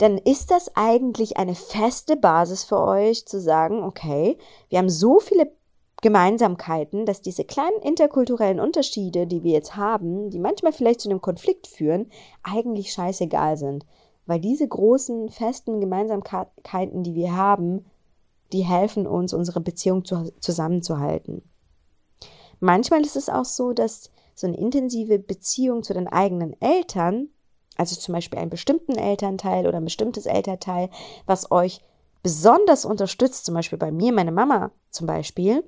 dann 0.03 0.19
ist 0.19 0.51
das 0.51 0.75
eigentlich 0.75 1.37
eine 1.37 1.55
feste 1.55 2.17
Basis 2.17 2.65
für 2.65 2.81
euch 2.81 3.25
zu 3.25 3.41
sagen, 3.41 3.85
okay, 3.85 4.37
wir 4.69 4.81
haben 4.81 4.89
so 4.89 5.21
viele 5.21 5.53
Gemeinsamkeiten, 6.01 7.07
dass 7.07 7.23
diese 7.23 7.45
kleinen 7.45 7.81
interkulturellen 7.83 8.59
Unterschiede, 8.59 9.29
die 9.29 9.45
wir 9.45 9.53
jetzt 9.53 9.77
haben, 9.77 10.29
die 10.31 10.41
manchmal 10.41 10.73
vielleicht 10.73 11.03
zu 11.03 11.09
einem 11.09 11.21
Konflikt 11.21 11.69
führen, 11.69 12.11
eigentlich 12.43 12.93
scheißegal 12.93 13.57
sind. 13.57 13.87
Weil 14.27 14.41
diese 14.41 14.67
großen, 14.67 15.29
festen 15.29 15.81
Gemeinsamkeiten, 15.81 17.05
die 17.05 17.15
wir 17.15 17.37
haben, 17.37 17.87
die 18.53 18.63
helfen 18.63 19.07
uns, 19.07 19.33
unsere 19.33 19.61
Beziehung 19.61 20.05
zu, 20.05 20.33
zusammenzuhalten. 20.41 21.49
Manchmal 22.59 23.03
ist 23.03 23.15
es 23.15 23.29
auch 23.29 23.45
so, 23.45 23.73
dass 23.73 24.11
so 24.35 24.49
eine 24.49 24.57
intensive 24.57 25.21
Beziehung 25.21 25.85
zu 25.85 25.95
den 25.95 26.09
eigenen 26.09 26.61
Eltern 26.61 27.29
also 27.77 27.97
zum 27.97 28.15
Beispiel 28.15 28.39
einen 28.39 28.51
bestimmten 28.51 28.97
Elternteil 28.97 29.67
oder 29.67 29.79
ein 29.79 29.85
bestimmtes 29.85 30.27
Elternteil, 30.27 30.91
was 31.27 31.51
euch 31.51 31.81
besonders 32.23 32.85
unterstützt, 32.85 33.45
zum 33.45 33.55
Beispiel 33.55 33.79
bei 33.79 33.91
mir, 33.91 34.13
meine 34.13 34.33
Mama 34.33 34.71
zum 34.91 35.07
Beispiel, 35.07 35.65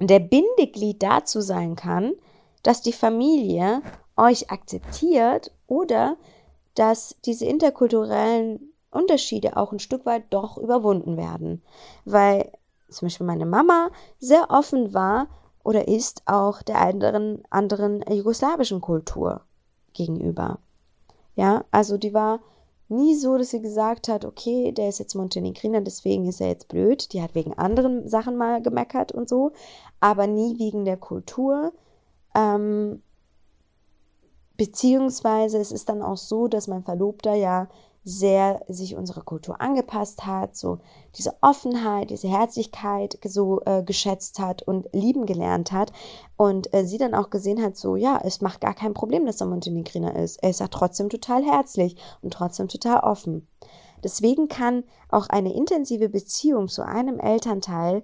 der 0.00 0.18
Bindeglied 0.18 1.02
dazu 1.02 1.40
sein 1.40 1.76
kann, 1.76 2.14
dass 2.62 2.82
die 2.82 2.92
Familie 2.92 3.82
euch 4.16 4.50
akzeptiert 4.50 5.52
oder 5.66 6.16
dass 6.74 7.16
diese 7.24 7.44
interkulturellen 7.44 8.72
Unterschiede 8.90 9.56
auch 9.56 9.72
ein 9.72 9.78
Stück 9.78 10.06
weit 10.06 10.24
doch 10.30 10.58
überwunden 10.58 11.16
werden. 11.16 11.62
Weil 12.04 12.52
zum 12.88 13.06
Beispiel 13.06 13.26
meine 13.26 13.46
Mama 13.46 13.90
sehr 14.18 14.50
offen 14.50 14.94
war 14.94 15.28
oder 15.64 15.88
ist 15.88 16.22
auch 16.26 16.62
der 16.62 16.80
anderen, 16.80 17.42
anderen 17.50 18.04
jugoslawischen 18.10 18.80
Kultur 18.80 19.42
gegenüber. 19.92 20.58
Ja, 21.34 21.64
also 21.70 21.96
die 21.96 22.14
war 22.14 22.40
nie 22.88 23.14
so, 23.14 23.38
dass 23.38 23.50
sie 23.50 23.62
gesagt 23.62 24.08
hat, 24.08 24.24
okay, 24.24 24.72
der 24.72 24.88
ist 24.88 24.98
jetzt 24.98 25.14
Montenegriner, 25.14 25.80
deswegen 25.80 26.26
ist 26.26 26.40
er 26.40 26.48
jetzt 26.48 26.68
blöd. 26.68 27.12
Die 27.12 27.22
hat 27.22 27.34
wegen 27.34 27.54
anderen 27.54 28.08
Sachen 28.08 28.36
mal 28.36 28.62
gemeckert 28.62 29.12
und 29.12 29.28
so, 29.28 29.52
aber 30.00 30.26
nie 30.26 30.58
wegen 30.58 30.84
der 30.84 30.98
Kultur. 30.98 31.72
Ähm, 32.34 33.02
beziehungsweise 34.56 35.58
es 35.58 35.72
ist 35.72 35.88
dann 35.88 36.02
auch 36.02 36.18
so, 36.18 36.48
dass 36.48 36.68
mein 36.68 36.82
Verlobter 36.82 37.34
ja 37.34 37.68
sehr 38.04 38.62
sich 38.68 38.96
unserer 38.96 39.22
Kultur 39.22 39.60
angepasst 39.60 40.26
hat, 40.26 40.56
so 40.56 40.78
diese 41.16 41.34
Offenheit, 41.40 42.10
diese 42.10 42.28
Herzlichkeit 42.28 43.18
so 43.24 43.60
äh, 43.64 43.82
geschätzt 43.82 44.38
hat 44.40 44.62
und 44.62 44.88
lieben 44.92 45.24
gelernt 45.24 45.70
hat 45.70 45.92
und 46.36 46.72
äh, 46.74 46.84
sie 46.84 46.98
dann 46.98 47.14
auch 47.14 47.30
gesehen 47.30 47.62
hat, 47.62 47.76
so 47.76 47.94
ja, 47.94 48.20
es 48.24 48.40
macht 48.40 48.60
gar 48.60 48.74
kein 48.74 48.94
Problem, 48.94 49.24
dass 49.24 49.40
er 49.40 49.46
Montenegriner 49.46 50.16
ist. 50.16 50.42
Er 50.42 50.50
ist 50.50 50.60
ja 50.60 50.68
trotzdem 50.68 51.10
total 51.10 51.44
herzlich 51.44 51.96
und 52.22 52.32
trotzdem 52.32 52.68
total 52.68 53.00
offen. 53.00 53.46
Deswegen 54.02 54.48
kann 54.48 54.82
auch 55.08 55.28
eine 55.28 55.54
intensive 55.54 56.08
Beziehung 56.08 56.66
zu 56.66 56.84
einem 56.84 57.20
Elternteil 57.20 58.02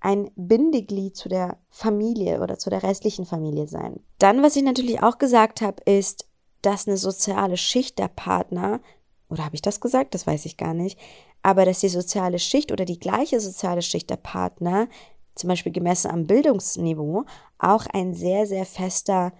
ein 0.00 0.30
Bindeglied 0.36 1.16
zu 1.16 1.28
der 1.28 1.58
Familie 1.68 2.40
oder 2.40 2.58
zu 2.58 2.68
der 2.70 2.82
restlichen 2.82 3.26
Familie 3.26 3.66
sein. 3.66 4.00
Dann, 4.18 4.42
was 4.42 4.56
ich 4.56 4.62
natürlich 4.62 5.02
auch 5.02 5.18
gesagt 5.18 5.60
habe, 5.60 5.82
ist, 5.84 6.28
dass 6.62 6.86
eine 6.86 6.96
soziale 6.96 7.56
Schicht 7.56 7.98
der 7.98 8.08
Partner 8.08 8.80
oder 9.28 9.44
habe 9.44 9.54
ich 9.54 9.62
das 9.62 9.80
gesagt? 9.80 10.14
Das 10.14 10.26
weiß 10.26 10.44
ich 10.46 10.56
gar 10.56 10.74
nicht. 10.74 10.98
Aber 11.42 11.64
dass 11.64 11.80
die 11.80 11.88
soziale 11.88 12.38
Schicht 12.38 12.72
oder 12.72 12.84
die 12.84 12.98
gleiche 12.98 13.40
soziale 13.40 13.82
Schicht 13.82 14.10
der 14.10 14.16
Partner, 14.16 14.88
zum 15.34 15.48
Beispiel 15.48 15.72
gemessen 15.72 16.10
am 16.10 16.26
Bildungsniveau, 16.26 17.24
auch 17.58 17.86
ein 17.92 18.14
sehr, 18.14 18.46
sehr 18.46 18.64
fester 18.64 19.32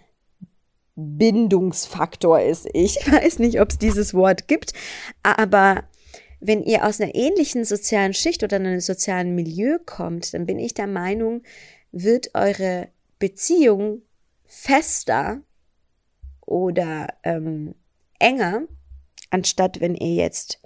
Bindungsfaktor 0.95 2.41
ist. 2.41 2.69
Ich 2.73 2.97
weiß 3.11 3.39
nicht, 3.39 3.61
ob 3.61 3.71
es 3.71 3.79
dieses 3.79 4.15
Wort 4.15 4.49
gibt, 4.49 4.73
aber 5.23 5.85
wenn 6.41 6.63
ihr 6.63 6.85
aus 6.85 7.01
einer 7.01 7.15
ähnlichen 7.15 7.65
sozialen 7.65 8.13
Schicht 8.13 8.43
oder 8.43 8.57
einem 8.57 8.81
sozialen 8.81 9.35
Milieu 9.35 9.79
kommt, 9.85 10.35
dann 10.35 10.47
bin 10.47 10.59
ich 10.59 10.75
der 10.75 10.87
Meinung, 10.87 11.43
wird 11.93 12.35
eure 12.35 12.89
Beziehung 13.19 14.03
fester 14.45 15.41
oder 16.43 17.09
ähm, 17.25 17.75
enger, 18.19 18.63
anstatt 19.37 19.81
wenn 19.81 19.95
ihr 19.95 20.15
jetzt 20.15 20.61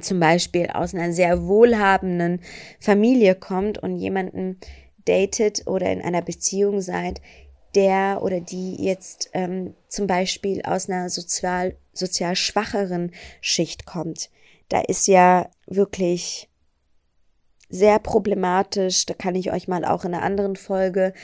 zum 0.00 0.20
Beispiel 0.20 0.68
aus 0.68 0.94
einer 0.94 1.12
sehr 1.12 1.42
wohlhabenden 1.42 2.40
Familie 2.78 3.34
kommt 3.34 3.78
und 3.78 3.96
jemanden 3.96 4.60
datet 5.04 5.66
oder 5.66 5.90
in 5.90 6.00
einer 6.00 6.22
Beziehung 6.22 6.80
seid, 6.80 7.20
der 7.74 8.20
oder 8.22 8.40
die 8.40 8.76
jetzt 8.76 9.30
ähm, 9.32 9.74
zum 9.88 10.06
Beispiel 10.06 10.62
aus 10.62 10.88
einer 10.88 11.10
sozial, 11.10 11.76
sozial 11.92 12.36
schwacheren 12.36 13.10
Schicht 13.40 13.86
kommt. 13.86 14.30
Da 14.68 14.80
ist 14.80 15.08
ja 15.08 15.50
wirklich 15.66 16.48
sehr 17.70 18.00
problematisch. 18.00 19.06
Da 19.06 19.14
kann 19.14 19.36
ich 19.36 19.52
euch 19.52 19.68
mal 19.68 19.84
auch 19.84 20.04
in 20.04 20.12
einer 20.12 20.24
anderen 20.24 20.56
Folge 20.56 21.14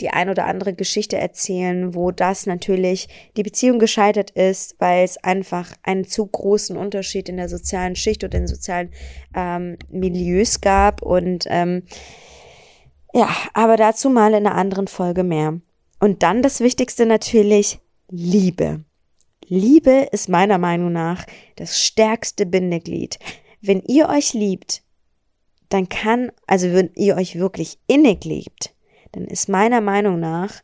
die 0.00 0.10
ein 0.10 0.28
oder 0.28 0.46
andere 0.46 0.72
Geschichte 0.72 1.16
erzählen, 1.16 1.94
wo 1.94 2.10
das 2.10 2.46
natürlich 2.46 3.08
die 3.36 3.42
Beziehung 3.42 3.78
gescheitert 3.78 4.30
ist, 4.30 4.76
weil 4.78 5.04
es 5.04 5.16
einfach 5.18 5.72
einen 5.82 6.06
zu 6.06 6.26
großen 6.26 6.76
Unterschied 6.76 7.28
in 7.28 7.36
der 7.36 7.48
sozialen 7.48 7.96
Schicht 7.96 8.22
oder 8.22 8.38
in 8.38 8.46
sozialen 8.46 8.90
ähm, 9.34 9.76
Milieus 9.90 10.60
gab. 10.60 11.02
Und 11.02 11.44
ähm, 11.48 11.82
ja, 13.12 13.28
aber 13.52 13.76
dazu 13.76 14.08
mal 14.08 14.30
in 14.30 14.46
einer 14.46 14.54
anderen 14.54 14.86
Folge 14.86 15.24
mehr. 15.24 15.60
Und 15.98 16.22
dann 16.22 16.42
das 16.42 16.60
Wichtigste 16.60 17.06
natürlich, 17.06 17.80
Liebe. 18.08 18.84
Liebe 19.48 20.08
ist 20.12 20.28
meiner 20.28 20.58
Meinung 20.58 20.92
nach 20.92 21.24
das 21.56 21.80
stärkste 21.80 22.46
Bindeglied. 22.46 23.18
Wenn 23.60 23.80
ihr 23.82 24.08
euch 24.08 24.34
liebt, 24.34 24.82
dann 25.68 25.88
kann, 25.88 26.30
also 26.46 26.72
wenn 26.72 26.90
ihr 26.94 27.16
euch 27.16 27.38
wirklich 27.38 27.78
innig 27.86 28.24
liebt, 28.24 28.74
dann 29.12 29.24
ist 29.24 29.48
meiner 29.48 29.80
Meinung 29.80 30.20
nach 30.20 30.62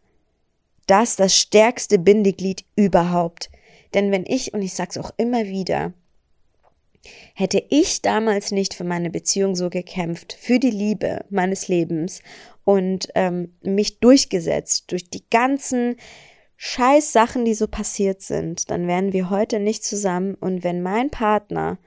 das 0.86 1.16
das 1.16 1.36
stärkste 1.36 1.98
Bindeglied 1.98 2.64
überhaupt. 2.76 3.50
Denn 3.94 4.10
wenn 4.10 4.24
ich, 4.26 4.52
und 4.54 4.62
ich 4.62 4.74
sag's 4.74 4.98
auch 4.98 5.12
immer 5.16 5.44
wieder, 5.46 5.92
hätte 7.34 7.62
ich 7.70 8.02
damals 8.02 8.52
nicht 8.52 8.74
für 8.74 8.84
meine 8.84 9.10
Beziehung 9.10 9.54
so 9.54 9.70
gekämpft, 9.70 10.36
für 10.38 10.58
die 10.58 10.70
Liebe 10.70 11.24
meines 11.30 11.68
Lebens 11.68 12.20
und 12.64 13.08
ähm, 13.14 13.54
mich 13.62 13.98
durchgesetzt 14.00 14.90
durch 14.92 15.10
die 15.10 15.24
ganzen 15.30 15.96
scheiß 16.56 17.12
Sachen, 17.12 17.44
die 17.44 17.54
so 17.54 17.66
passiert 17.66 18.22
sind, 18.22 18.70
dann 18.70 18.86
wären 18.86 19.12
wir 19.12 19.30
heute 19.30 19.58
nicht 19.58 19.84
zusammen 19.84 20.34
und 20.36 20.62
wenn 20.62 20.80
mein 20.80 21.10
Partner 21.10 21.78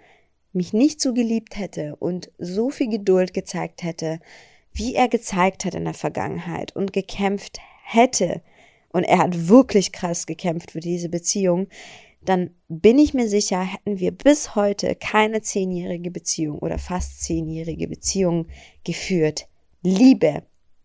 mich 0.55 0.73
nicht 0.73 1.01
so 1.01 1.13
geliebt 1.13 1.57
hätte 1.57 1.95
und 1.97 2.31
so 2.37 2.69
viel 2.69 2.89
Geduld 2.89 3.33
gezeigt 3.33 3.83
hätte, 3.83 4.19
wie 4.73 4.95
er 4.95 5.07
gezeigt 5.07 5.65
hat 5.65 5.75
in 5.75 5.85
der 5.85 5.93
Vergangenheit 5.93 6.75
und 6.75 6.93
gekämpft 6.93 7.59
hätte, 7.83 8.41
und 8.91 9.03
er 9.03 9.17
hat 9.17 9.49
wirklich 9.49 9.91
krass 9.91 10.25
gekämpft 10.25 10.71
für 10.71 10.79
diese 10.79 11.09
Beziehung, 11.09 11.67
dann 12.23 12.51
bin 12.69 12.97
ich 12.97 13.13
mir 13.13 13.27
sicher, 13.27 13.61
hätten 13.61 13.99
wir 13.99 14.11
bis 14.11 14.55
heute 14.55 14.95
keine 14.95 15.41
zehnjährige 15.41 16.11
Beziehung 16.11 16.59
oder 16.59 16.77
fast 16.77 17.21
zehnjährige 17.21 17.87
Beziehung 17.89 18.47
geführt. 18.85 19.47
Liebe 19.81 20.43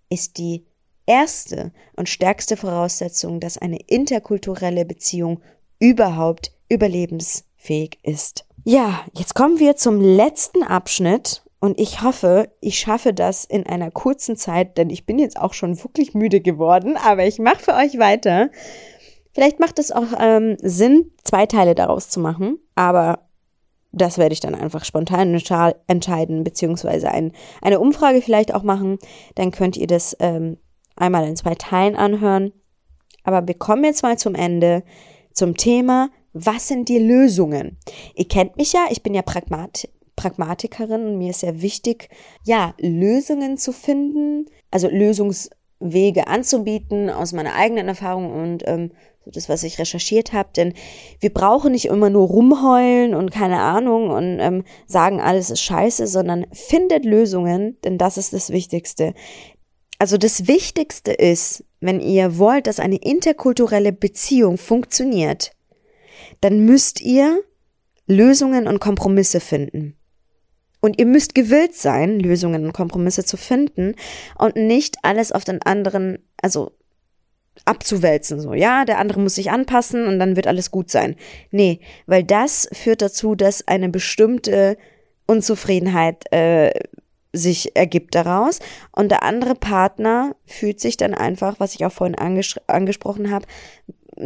ist 0.08 0.38
die 0.38 0.64
erste 1.06 1.72
und 1.96 2.08
stärkste 2.08 2.56
Voraussetzung, 2.56 3.40
dass 3.40 3.58
eine 3.58 3.78
interkulturelle 3.86 4.84
Beziehung 4.84 5.40
überhaupt 5.78 6.52
überlebensfähig 6.68 7.98
ist. 8.02 8.44
Ja, 8.64 9.00
jetzt 9.14 9.34
kommen 9.34 9.58
wir 9.58 9.76
zum 9.76 10.00
letzten 10.00 10.62
Abschnitt 10.62 11.42
und 11.60 11.78
ich 11.80 12.02
hoffe, 12.02 12.50
ich 12.60 12.78
schaffe 12.78 13.14
das 13.14 13.44
in 13.44 13.66
einer 13.66 13.90
kurzen 13.90 14.36
Zeit, 14.36 14.76
denn 14.76 14.90
ich 14.90 15.06
bin 15.06 15.18
jetzt 15.18 15.38
auch 15.38 15.54
schon 15.54 15.82
wirklich 15.82 16.14
müde 16.14 16.40
geworden, 16.40 16.96
aber 16.96 17.26
ich 17.26 17.38
mache 17.38 17.58
für 17.58 17.74
euch 17.74 17.98
weiter. 17.98 18.50
Vielleicht 19.32 19.60
macht 19.60 19.78
es 19.78 19.92
auch 19.92 20.08
ähm, 20.18 20.56
Sinn, 20.60 21.10
zwei 21.24 21.46
Teile 21.46 21.74
daraus 21.74 22.10
zu 22.10 22.20
machen, 22.20 22.58
aber 22.74 23.30
das 23.92 24.18
werde 24.18 24.34
ich 24.34 24.40
dann 24.40 24.54
einfach 24.54 24.84
spontan 24.84 25.34
entscheiden, 25.86 26.44
beziehungsweise 26.44 27.10
ein, 27.10 27.32
eine 27.60 27.80
Umfrage 27.80 28.22
vielleicht 28.22 28.54
auch 28.54 28.62
machen. 28.62 28.98
Dann 29.34 29.50
könnt 29.50 29.76
ihr 29.76 29.86
das 29.86 30.16
ähm, 30.20 30.58
einmal 30.96 31.26
in 31.26 31.36
zwei 31.36 31.54
Teilen 31.54 31.96
anhören. 31.96 32.52
Aber 33.24 33.46
wir 33.48 33.54
kommen 33.54 33.84
jetzt 33.84 34.02
mal 34.02 34.16
zum 34.16 34.34
Ende, 34.34 34.84
zum 35.32 35.56
Thema 35.56 36.10
was 36.32 36.68
sind 36.68 36.88
die 36.88 36.98
Lösungen? 36.98 37.76
Ihr 38.14 38.28
kennt 38.28 38.56
mich 38.56 38.72
ja, 38.72 38.86
ich 38.90 39.02
bin 39.02 39.14
ja 39.14 39.22
Pragmat 39.22 39.88
Pragmatikerin 40.16 41.06
und 41.06 41.18
mir 41.18 41.30
ist 41.30 41.40
sehr 41.40 41.62
wichtig, 41.62 42.10
ja, 42.44 42.74
Lösungen 42.78 43.56
zu 43.56 43.72
finden, 43.72 44.46
also 44.70 44.86
Lösungswege 44.88 46.26
anzubieten 46.26 47.08
aus 47.08 47.32
meiner 47.32 47.54
eigenen 47.54 47.88
Erfahrung 47.88 48.30
und 48.30 48.62
ähm, 48.66 48.90
das, 49.24 49.48
was 49.48 49.62
ich 49.62 49.78
recherchiert 49.78 50.32
habe. 50.32 50.50
Denn 50.54 50.74
wir 51.20 51.32
brauchen 51.32 51.72
nicht 51.72 51.86
immer 51.86 52.10
nur 52.10 52.26
rumheulen 52.26 53.14
und 53.14 53.30
keine 53.30 53.60
Ahnung 53.60 54.10
und 54.10 54.40
ähm, 54.40 54.64
sagen, 54.86 55.20
alles 55.20 55.50
ist 55.50 55.62
scheiße, 55.62 56.06
sondern 56.06 56.46
findet 56.52 57.04
Lösungen, 57.04 57.78
denn 57.84 57.96
das 57.96 58.18
ist 58.18 58.32
das 58.32 58.50
Wichtigste. 58.50 59.14
Also 59.98 60.16
das 60.16 60.46
Wichtigste 60.48 61.12
ist, 61.12 61.64
wenn 61.80 62.00
ihr 62.00 62.38
wollt, 62.38 62.66
dass 62.66 62.80
eine 62.80 62.96
interkulturelle 62.96 63.92
Beziehung 63.92 64.58
funktioniert, 64.58 65.52
dann 66.40 66.64
müsst 66.64 67.00
ihr 67.00 67.42
Lösungen 68.06 68.66
und 68.66 68.80
Kompromisse 68.80 69.40
finden. 69.40 69.96
Und 70.80 70.98
ihr 70.98 71.06
müsst 71.06 71.34
gewillt 71.34 71.74
sein, 71.74 72.18
Lösungen 72.18 72.64
und 72.64 72.72
Kompromisse 72.72 73.24
zu 73.24 73.36
finden 73.36 73.94
und 74.38 74.56
nicht 74.56 74.96
alles 75.02 75.30
auf 75.30 75.44
den 75.44 75.60
anderen, 75.62 76.18
also 76.40 76.72
abzuwälzen, 77.66 78.40
so, 78.40 78.54
ja, 78.54 78.86
der 78.86 78.98
andere 78.98 79.20
muss 79.20 79.34
sich 79.34 79.50
anpassen 79.50 80.06
und 80.06 80.18
dann 80.18 80.36
wird 80.36 80.46
alles 80.46 80.70
gut 80.70 80.90
sein. 80.90 81.16
Nee, 81.50 81.80
weil 82.06 82.24
das 82.24 82.68
führt 82.72 83.02
dazu, 83.02 83.34
dass 83.34 83.68
eine 83.68 83.90
bestimmte 83.90 84.78
Unzufriedenheit 85.26 86.32
äh, 86.32 86.72
sich 87.32 87.76
ergibt 87.76 88.14
daraus 88.14 88.58
und 88.92 89.10
der 89.10 89.22
andere 89.22 89.54
Partner 89.54 90.34
fühlt 90.46 90.80
sich 90.80 90.96
dann 90.96 91.14
einfach, 91.14 91.60
was 91.60 91.74
ich 91.74 91.84
auch 91.84 91.92
vorhin 91.92 92.16
anges 92.16 92.56
angesprochen 92.66 93.30
habe, 93.30 93.46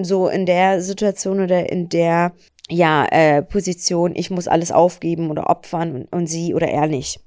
so 0.02 0.28
in 0.28 0.46
der 0.46 0.80
Situation 0.80 1.40
oder 1.40 1.70
in 1.70 1.88
der 1.88 2.32
ja 2.68 3.04
äh, 3.06 3.42
Position, 3.42 4.16
ich 4.16 4.30
muss 4.30 4.48
alles 4.48 4.72
aufgeben 4.72 5.30
oder 5.30 5.50
opfern 5.50 5.94
und, 5.94 6.12
und 6.12 6.26
sie 6.26 6.54
oder 6.54 6.68
er 6.68 6.86
nicht. 6.86 7.20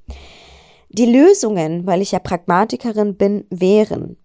Die 0.90 1.06
Lösungen, 1.06 1.86
weil 1.86 2.02
ich 2.02 2.12
ja 2.12 2.20
Pragmatikerin 2.20 3.16
bin, 3.16 3.46
wären 3.50 4.18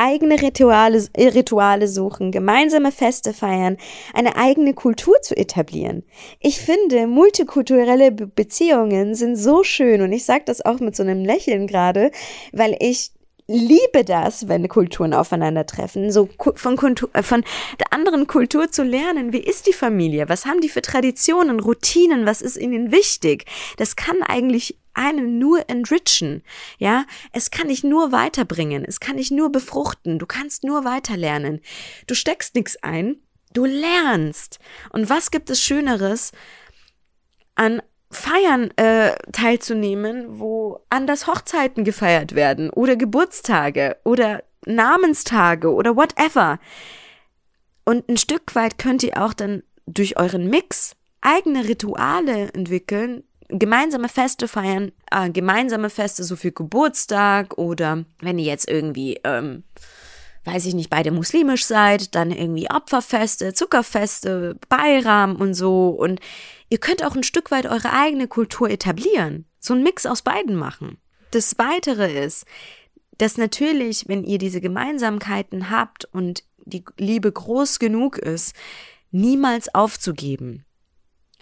eigene 0.00 0.40
Rituale, 0.40 1.06
Rituale 1.16 1.86
suchen, 1.86 2.32
gemeinsame 2.32 2.90
Feste 2.90 3.34
feiern, 3.34 3.76
eine 4.14 4.36
eigene 4.36 4.72
Kultur 4.72 5.20
zu 5.20 5.36
etablieren. 5.36 6.04
Ich 6.40 6.58
finde, 6.58 7.06
multikulturelle 7.06 8.10
Be 8.10 8.26
Beziehungen 8.26 9.14
sind 9.14 9.36
so 9.36 9.62
schön 9.62 10.00
und 10.00 10.12
ich 10.12 10.24
sage 10.24 10.44
das 10.46 10.64
auch 10.64 10.80
mit 10.80 10.96
so 10.96 11.02
einem 11.02 11.24
Lächeln 11.24 11.66
gerade, 11.66 12.10
weil 12.52 12.74
ich 12.80 13.12
liebe 13.50 14.04
das, 14.04 14.48
wenn 14.48 14.68
Kulturen 14.68 15.12
aufeinandertreffen, 15.12 16.12
so 16.12 16.28
von, 16.54 16.76
Kultur, 16.76 17.10
äh, 17.12 17.22
von 17.22 17.44
der 17.78 17.92
anderen 17.92 18.26
Kultur 18.26 18.70
zu 18.70 18.82
lernen, 18.82 19.32
wie 19.32 19.40
ist 19.40 19.66
die 19.66 19.72
Familie, 19.72 20.28
was 20.28 20.46
haben 20.46 20.60
die 20.60 20.68
für 20.68 20.82
Traditionen, 20.82 21.60
Routinen, 21.60 22.26
was 22.26 22.40
ist 22.40 22.56
ihnen 22.56 22.92
wichtig. 22.92 23.44
Das 23.76 23.96
kann 23.96 24.22
eigentlich 24.22 24.78
einen 24.94 25.38
nur 25.38 25.68
enrichen, 25.68 26.42
ja, 26.78 27.04
es 27.32 27.50
kann 27.50 27.68
dich 27.68 27.84
nur 27.84 28.12
weiterbringen, 28.12 28.84
es 28.84 29.00
kann 29.00 29.16
dich 29.16 29.30
nur 29.30 29.50
befruchten, 29.50 30.18
du 30.18 30.26
kannst 30.26 30.64
nur 30.64 30.84
weiterlernen. 30.84 31.60
Du 32.06 32.14
steckst 32.14 32.54
nichts 32.54 32.76
ein, 32.82 33.16
du 33.52 33.64
lernst. 33.64 34.58
Und 34.90 35.08
was 35.08 35.30
gibt 35.30 35.50
es 35.50 35.60
Schöneres 35.60 36.32
an 37.54 37.82
Feiern 38.10 38.70
äh, 38.76 39.14
teilzunehmen, 39.32 40.40
wo 40.40 40.80
anders 40.90 41.26
Hochzeiten 41.26 41.84
gefeiert 41.84 42.34
werden 42.34 42.70
oder 42.70 42.96
Geburtstage 42.96 43.96
oder 44.04 44.42
Namenstage 44.66 45.72
oder 45.72 45.96
whatever. 45.96 46.58
Und 47.84 48.08
ein 48.08 48.16
Stück 48.16 48.54
weit 48.54 48.78
könnt 48.78 49.02
ihr 49.02 49.22
auch 49.22 49.32
dann 49.32 49.62
durch 49.86 50.18
euren 50.18 50.48
Mix 50.48 50.96
eigene 51.20 51.68
Rituale 51.68 52.52
entwickeln, 52.52 53.24
gemeinsame 53.48 54.08
Feste 54.08 54.48
feiern, 54.48 54.92
äh, 55.10 55.30
gemeinsame 55.30 55.90
Feste 55.90 56.24
so 56.24 56.36
für 56.36 56.52
Geburtstag 56.52 57.58
oder 57.58 58.04
wenn 58.20 58.38
ihr 58.38 58.46
jetzt 58.46 58.68
irgendwie, 58.68 59.20
ähm, 59.24 59.64
weiß 60.44 60.66
ich 60.66 60.74
nicht, 60.74 60.90
beide 60.90 61.10
muslimisch 61.10 61.66
seid, 61.66 62.14
dann 62.14 62.30
irgendwie 62.30 62.70
Opferfeste, 62.70 63.52
Zuckerfeste, 63.52 64.56
Bayram 64.68 65.36
und 65.36 65.54
so 65.54 65.88
und 65.88 66.20
Ihr 66.70 66.78
könnt 66.78 67.04
auch 67.04 67.16
ein 67.16 67.24
Stück 67.24 67.50
weit 67.50 67.66
eure 67.66 67.92
eigene 67.92 68.28
Kultur 68.28 68.70
etablieren, 68.70 69.44
so 69.58 69.74
ein 69.74 69.82
Mix 69.82 70.06
aus 70.06 70.22
beiden 70.22 70.54
machen. 70.54 70.98
Das 71.32 71.58
Weitere 71.58 72.24
ist, 72.24 72.46
dass 73.18 73.36
natürlich, 73.36 74.08
wenn 74.08 74.24
ihr 74.24 74.38
diese 74.38 74.60
Gemeinsamkeiten 74.60 75.68
habt 75.70 76.06
und 76.06 76.44
die 76.64 76.84
Liebe 76.96 77.30
groß 77.30 77.80
genug 77.80 78.16
ist, 78.16 78.54
niemals 79.10 79.74
aufzugeben. 79.74 80.64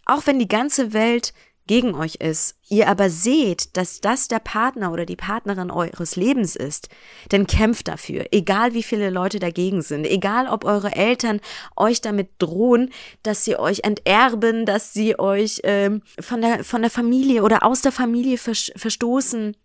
Auch 0.06 0.26
wenn 0.26 0.38
die 0.38 0.48
ganze 0.48 0.94
Welt 0.94 1.34
gegen 1.68 1.94
euch 1.94 2.16
ist, 2.16 2.56
ihr 2.68 2.88
aber 2.88 3.10
seht, 3.10 3.76
dass 3.76 4.00
das 4.00 4.26
der 4.26 4.40
Partner 4.40 4.90
oder 4.90 5.06
die 5.06 5.14
Partnerin 5.14 5.70
eures 5.70 6.16
Lebens 6.16 6.56
ist, 6.56 6.88
dann 7.28 7.46
kämpft 7.46 7.86
dafür, 7.86 8.26
egal 8.32 8.74
wie 8.74 8.82
viele 8.82 9.10
Leute 9.10 9.38
dagegen 9.38 9.82
sind, 9.82 10.04
egal 10.04 10.48
ob 10.48 10.64
eure 10.64 10.96
Eltern 10.96 11.40
euch 11.76 12.00
damit 12.00 12.30
drohen, 12.38 12.90
dass 13.22 13.44
sie 13.44 13.56
euch 13.56 13.84
enterben, 13.84 14.66
dass 14.66 14.92
sie 14.92 15.16
euch 15.18 15.60
ähm, 15.62 16.02
von, 16.18 16.40
der, 16.40 16.64
von 16.64 16.82
der 16.82 16.90
Familie 16.90 17.44
oder 17.44 17.62
aus 17.62 17.82
der 17.82 17.92
Familie 17.92 18.38
verstoßen. 18.38 19.56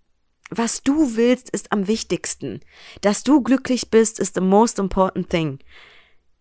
Was 0.49 0.83
du 0.83 1.15
willst, 1.15 1.49
ist 1.49 1.71
am 1.71 1.87
wichtigsten. 1.87 2.59
Dass 3.01 3.23
du 3.23 3.41
glücklich 3.41 3.89
bist, 3.89 4.19
ist 4.19 4.35
the 4.35 4.41
most 4.41 4.77
important 4.77 5.29
thing. 5.29 5.59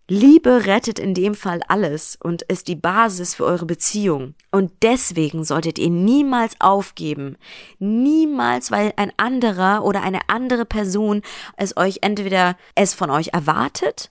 Liebe 0.08 0.66
rettet 0.66 0.98
in 0.98 1.14
dem 1.14 1.34
Fall 1.34 1.60
alles 1.68 2.18
und 2.20 2.42
ist 2.42 2.68
die 2.68 2.76
Basis 2.76 3.34
für 3.34 3.44
eure 3.44 3.66
Beziehung. 3.66 4.34
Und 4.50 4.72
deswegen 4.82 5.44
solltet 5.44 5.78
ihr 5.78 5.90
niemals 5.90 6.60
aufgeben. 6.60 7.36
Niemals, 7.78 8.70
weil 8.70 8.92
ein 8.96 9.12
anderer 9.16 9.84
oder 9.84 10.02
eine 10.02 10.28
andere 10.28 10.64
Person 10.64 11.22
es 11.56 11.76
euch 11.76 11.98
entweder 12.02 12.56
es 12.74 12.94
von 12.94 13.10
euch 13.10 13.28
erwartet 13.28 14.10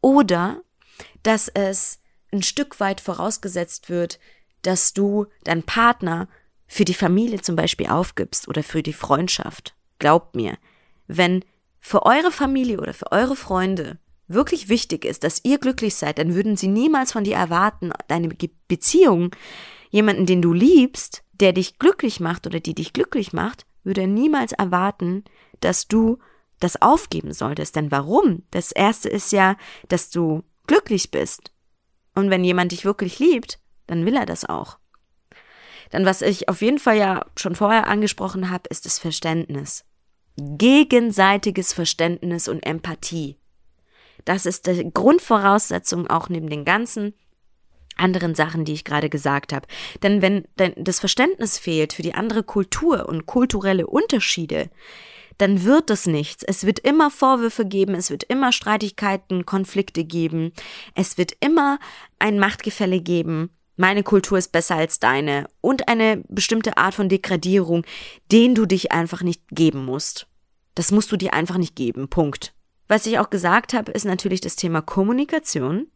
oder 0.00 0.62
dass 1.22 1.48
es 1.48 1.98
ein 2.32 2.42
Stück 2.42 2.78
weit 2.78 3.00
vorausgesetzt 3.00 3.90
wird, 3.90 4.18
dass 4.62 4.92
du 4.92 5.26
deinen 5.44 5.62
Partner 5.62 6.28
für 6.66 6.84
die 6.84 6.94
Familie 6.94 7.40
zum 7.40 7.56
Beispiel 7.56 7.88
aufgibst 7.88 8.46
oder 8.48 8.62
für 8.62 8.82
die 8.82 8.92
Freundschaft. 8.92 9.74
Glaubt 9.98 10.36
mir, 10.36 10.58
wenn 11.06 11.44
für 11.80 12.04
eure 12.04 12.30
Familie 12.30 12.78
oder 12.78 12.94
für 12.94 13.10
eure 13.10 13.34
Freunde 13.34 13.98
wirklich 14.28 14.68
wichtig 14.68 15.04
ist, 15.04 15.24
dass 15.24 15.44
ihr 15.44 15.58
glücklich 15.58 15.94
seid, 15.94 16.18
dann 16.18 16.34
würden 16.34 16.56
sie 16.56 16.68
niemals 16.68 17.12
von 17.12 17.24
dir 17.24 17.36
erwarten, 17.36 17.90
deine 18.06 18.28
Beziehung, 18.68 19.34
jemanden, 19.90 20.26
den 20.26 20.42
du 20.42 20.52
liebst, 20.52 21.24
der 21.32 21.52
dich 21.52 21.78
glücklich 21.78 22.20
macht 22.20 22.46
oder 22.46 22.60
die 22.60 22.74
dich 22.74 22.92
glücklich 22.92 23.32
macht, 23.32 23.66
würde 23.84 24.06
niemals 24.06 24.52
erwarten, 24.52 25.24
dass 25.60 25.88
du 25.88 26.18
das 26.60 26.80
aufgeben 26.82 27.32
solltest. 27.32 27.76
Denn 27.76 27.90
warum? 27.90 28.42
Das 28.50 28.72
erste 28.72 29.08
ist 29.08 29.32
ja, 29.32 29.56
dass 29.88 30.10
du 30.10 30.42
glücklich 30.66 31.10
bist. 31.10 31.52
Und 32.14 32.30
wenn 32.30 32.44
jemand 32.44 32.72
dich 32.72 32.84
wirklich 32.84 33.18
liebt, 33.18 33.58
dann 33.86 34.04
will 34.04 34.16
er 34.16 34.26
das 34.26 34.44
auch. 34.44 34.78
Dann 35.90 36.04
was 36.04 36.20
ich 36.20 36.48
auf 36.48 36.60
jeden 36.60 36.78
Fall 36.78 36.98
ja 36.98 37.24
schon 37.36 37.54
vorher 37.54 37.86
angesprochen 37.86 38.50
habe, 38.50 38.68
ist 38.68 38.84
das 38.84 38.98
Verständnis. 38.98 39.84
Gegenseitiges 40.36 41.72
Verständnis 41.72 42.48
und 42.48 42.60
Empathie. 42.60 43.37
Das 44.24 44.46
ist 44.46 44.66
die 44.66 44.90
Grundvoraussetzung 44.92 46.06
auch 46.08 46.28
neben 46.28 46.48
den 46.48 46.64
ganzen 46.64 47.14
anderen 47.96 48.34
Sachen, 48.34 48.64
die 48.64 48.72
ich 48.72 48.84
gerade 48.84 49.10
gesagt 49.10 49.52
habe. 49.52 49.66
Denn 50.02 50.22
wenn 50.22 50.46
das 50.76 51.00
Verständnis 51.00 51.58
fehlt 51.58 51.92
für 51.92 52.02
die 52.02 52.14
andere 52.14 52.42
Kultur 52.42 53.08
und 53.08 53.26
kulturelle 53.26 53.86
Unterschiede, 53.86 54.70
dann 55.38 55.64
wird 55.64 55.90
es 55.90 56.06
nichts. 56.06 56.42
Es 56.42 56.64
wird 56.64 56.80
immer 56.80 57.10
Vorwürfe 57.10 57.64
geben, 57.64 57.94
es 57.94 58.10
wird 58.10 58.24
immer 58.24 58.52
Streitigkeiten, 58.52 59.46
Konflikte 59.46 60.04
geben, 60.04 60.52
es 60.94 61.16
wird 61.16 61.32
immer 61.40 61.78
ein 62.18 62.38
Machtgefälle 62.38 63.00
geben. 63.00 63.50
Meine 63.76 64.02
Kultur 64.02 64.38
ist 64.38 64.50
besser 64.50 64.74
als 64.74 64.98
deine 64.98 65.46
und 65.60 65.88
eine 65.88 66.24
bestimmte 66.28 66.76
Art 66.76 66.94
von 66.94 67.08
Degradierung, 67.08 67.84
den 68.32 68.56
du 68.56 68.66
dich 68.66 68.90
einfach 68.90 69.22
nicht 69.22 69.42
geben 69.50 69.84
musst. 69.84 70.26
Das 70.74 70.90
musst 70.90 71.12
du 71.12 71.16
dir 71.16 71.32
einfach 71.32 71.58
nicht 71.58 71.76
geben. 71.76 72.08
Punkt. 72.08 72.52
Was 72.88 73.06
ich 73.06 73.18
auch 73.18 73.30
gesagt 73.30 73.74
habe, 73.74 73.92
ist 73.92 74.04
natürlich 74.04 74.40
das 74.40 74.56
Thema 74.56 74.80
Kommunikation. 74.80 75.88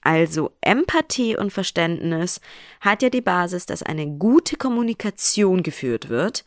Also 0.00 0.50
Empathie 0.62 1.36
und 1.36 1.52
Verständnis 1.52 2.40
hat 2.80 3.02
ja 3.02 3.10
die 3.10 3.20
Basis, 3.20 3.66
dass 3.66 3.82
eine 3.82 4.06
gute 4.06 4.56
Kommunikation 4.56 5.62
geführt 5.62 6.08
wird, 6.08 6.44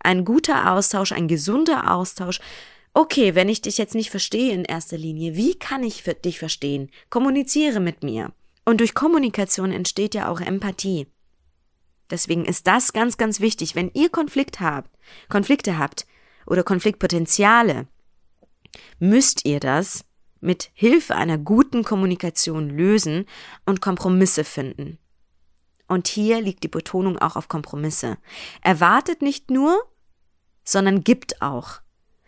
ein 0.00 0.24
guter 0.24 0.72
Austausch, 0.72 1.12
ein 1.12 1.28
gesunder 1.28 1.94
Austausch. 1.94 2.40
Okay, 2.94 3.36
wenn 3.36 3.48
ich 3.48 3.62
dich 3.62 3.78
jetzt 3.78 3.94
nicht 3.94 4.10
verstehe 4.10 4.52
in 4.52 4.64
erster 4.64 4.96
Linie, 4.96 5.36
wie 5.36 5.54
kann 5.54 5.84
ich 5.84 6.02
dich 6.02 6.38
verstehen? 6.38 6.90
Kommuniziere 7.10 7.78
mit 7.78 8.02
mir. 8.02 8.32
Und 8.64 8.80
durch 8.80 8.94
Kommunikation 8.94 9.70
entsteht 9.70 10.14
ja 10.14 10.28
auch 10.28 10.40
Empathie. 10.40 11.06
Deswegen 12.10 12.46
ist 12.46 12.66
das 12.66 12.92
ganz, 12.92 13.16
ganz 13.16 13.40
wichtig. 13.40 13.74
Wenn 13.74 13.90
ihr 13.94 14.08
Konflikt 14.08 14.60
habt, 14.60 14.90
Konflikte 15.28 15.78
habt 15.78 16.06
oder 16.46 16.64
Konfliktpotenziale, 16.64 17.86
müsst 18.98 19.44
ihr 19.44 19.60
das 19.60 20.04
mit 20.40 20.70
Hilfe 20.74 21.16
einer 21.16 21.38
guten 21.38 21.84
Kommunikation 21.84 22.70
lösen 22.70 23.26
und 23.66 23.80
Kompromisse 23.80 24.44
finden. 24.44 24.98
Und 25.88 26.06
hier 26.06 26.40
liegt 26.40 26.62
die 26.62 26.68
Betonung 26.68 27.18
auch 27.18 27.36
auf 27.36 27.48
Kompromisse. 27.48 28.18
Erwartet 28.62 29.22
nicht 29.22 29.50
nur, 29.50 29.82
sondern 30.62 31.02
gibt 31.02 31.40
auch. 31.40 31.80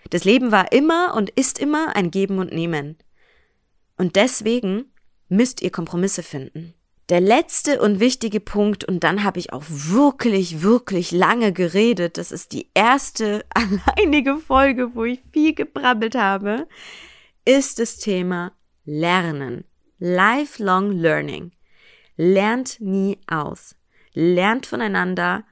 Das 0.09 0.25
Leben 0.25 0.51
war 0.51 0.73
immer 0.73 1.15
und 1.15 1.31
ist 1.31 1.59
immer 1.59 1.95
ein 1.95 2.11
Geben 2.11 2.39
und 2.39 2.53
Nehmen. 2.53 2.97
Und 3.99 4.17
deswegen 4.17 4.87
müsst 5.29 5.61
ihr 5.61 5.71
Kompromisse 5.71 6.23
finden. 6.23 6.75
Der 7.11 7.21
letzte 7.21 7.83
und 7.83 7.99
wichtige 7.99 8.39
Punkt, 8.39 8.85
und 8.85 9.03
dann 9.03 9.25
habe 9.25 9.41
ich 9.41 9.53
auch 9.53 9.65
wirklich, 9.67 10.63
wirklich 10.63 11.11
lange 11.11 11.53
geredet, 11.53 12.17
das 12.19 12.31
ist 12.31 12.53
die 12.53 12.71
erste 12.73 13.45
alleinige 13.55 14.37
Folge, 14.37 14.95
wo 14.95 15.03
ich 15.03 15.21
viel 15.33 15.53
gebrabbelt 15.53 16.15
habe, 16.15 16.69
ist 17.45 17.81
das 17.81 17.97
Thema 17.97 18.53
Lernen. 18.85 19.65
Lifelong 19.99 20.93
Learning. 20.93 21.51
Lernt 22.17 22.81
nie 22.81 23.19
aus. 23.27 23.75
Lernt 24.15 24.67
voneinander, 24.67 25.43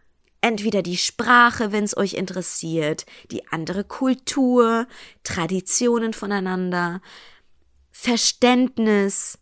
entweder 0.40 0.82
die 0.82 0.96
Sprache, 0.96 1.72
wenn 1.72 1.82
es 1.82 1.96
euch 1.96 2.14
interessiert, 2.14 3.04
die 3.32 3.48
andere 3.48 3.82
Kultur, 3.82 4.86
Traditionen 5.24 6.12
voneinander, 6.12 7.00
Verständnis 7.90 9.37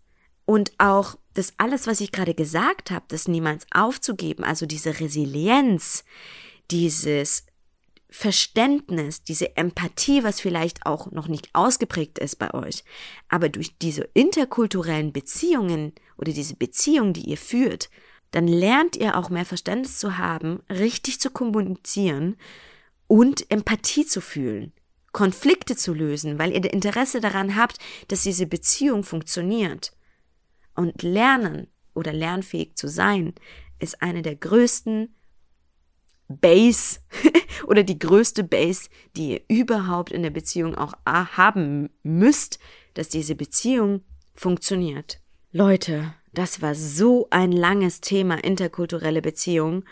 und 0.46 0.72
auch 0.78 1.16
das 1.34 1.52
alles, 1.58 1.86
was 1.86 2.00
ich 2.00 2.12
gerade 2.12 2.34
gesagt 2.34 2.90
habe, 2.90 3.04
das 3.08 3.28
niemals 3.28 3.66
aufzugeben, 3.70 4.42
also 4.42 4.64
diese 4.64 5.00
Resilienz, 5.00 6.04
dieses 6.70 7.44
Verständnis, 8.08 9.22
diese 9.22 9.56
Empathie, 9.56 10.24
was 10.24 10.40
vielleicht 10.40 10.86
auch 10.86 11.10
noch 11.10 11.28
nicht 11.28 11.50
ausgeprägt 11.52 12.18
ist 12.18 12.36
bei 12.38 12.54
euch, 12.54 12.84
aber 13.28 13.48
durch 13.48 13.76
diese 13.76 14.08
interkulturellen 14.14 15.12
Beziehungen 15.12 15.92
oder 16.16 16.32
diese 16.32 16.54
Beziehung, 16.54 17.12
die 17.12 17.28
ihr 17.28 17.36
führt, 17.36 17.90
dann 18.30 18.48
lernt 18.48 18.96
ihr 18.96 19.16
auch 19.18 19.28
mehr 19.28 19.44
Verständnis 19.44 19.98
zu 19.98 20.18
haben, 20.18 20.60
richtig 20.70 21.20
zu 21.20 21.30
kommunizieren 21.30 22.36
und 23.06 23.50
Empathie 23.50 24.06
zu 24.06 24.20
fühlen, 24.20 24.72
Konflikte 25.12 25.76
zu 25.76 25.92
lösen, 25.92 26.38
weil 26.38 26.52
ihr 26.52 26.72
Interesse 26.72 27.20
daran 27.20 27.56
habt, 27.56 27.78
dass 28.08 28.22
diese 28.22 28.46
Beziehung 28.46 29.02
funktioniert. 29.02 29.95
Und 30.76 31.02
lernen 31.02 31.68
oder 31.94 32.12
lernfähig 32.12 32.76
zu 32.76 32.88
sein, 32.88 33.34
ist 33.78 34.02
eine 34.02 34.22
der 34.22 34.36
größten 34.36 35.14
Base 36.28 37.00
oder 37.66 37.82
die 37.82 37.98
größte 37.98 38.44
Base, 38.44 38.88
die 39.16 39.32
ihr 39.32 39.40
überhaupt 39.48 40.12
in 40.12 40.22
der 40.22 40.30
Beziehung 40.30 40.74
auch 40.74 40.94
haben 41.04 41.90
müsst, 42.02 42.58
dass 42.94 43.08
diese 43.08 43.34
Beziehung 43.34 44.02
funktioniert. 44.34 45.20
Leute, 45.52 46.14
das 46.32 46.60
war 46.60 46.74
so 46.74 47.28
ein 47.30 47.52
langes 47.52 48.00
Thema 48.00 48.42
interkulturelle 48.42 49.22
Beziehung. 49.22 49.84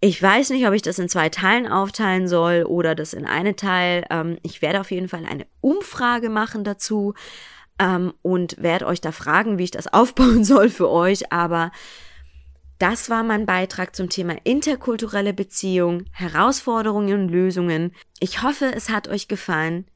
Ich 0.00 0.22
weiß 0.22 0.50
nicht, 0.50 0.66
ob 0.66 0.74
ich 0.74 0.82
das 0.82 0.98
in 0.98 1.08
zwei 1.08 1.28
Teilen 1.28 1.66
aufteilen 1.66 2.28
soll 2.28 2.64
oder 2.64 2.94
das 2.94 3.14
in 3.14 3.24
eine 3.26 3.56
Teil. 3.56 4.04
Ähm, 4.10 4.38
ich 4.42 4.62
werde 4.62 4.80
auf 4.80 4.90
jeden 4.90 5.08
Fall 5.08 5.24
eine 5.26 5.46
Umfrage 5.60 6.28
machen 6.28 6.64
dazu 6.64 7.14
ähm, 7.78 8.12
und 8.22 8.60
werde 8.62 8.86
euch 8.86 9.00
da 9.00 9.12
fragen, 9.12 9.58
wie 9.58 9.64
ich 9.64 9.70
das 9.70 9.86
aufbauen 9.92 10.44
soll 10.44 10.68
für 10.68 10.90
euch. 10.90 11.32
Aber 11.32 11.70
das 12.78 13.10
war 13.10 13.24
mein 13.24 13.46
Beitrag 13.46 13.96
zum 13.96 14.08
Thema 14.08 14.36
interkulturelle 14.44 15.34
Beziehung, 15.34 16.04
Herausforderungen 16.12 17.22
und 17.22 17.28
Lösungen. 17.28 17.92
Ich 18.20 18.42
hoffe, 18.42 18.72
es 18.74 18.88
hat 18.88 19.08
euch 19.08 19.26
gefallen 19.28 19.86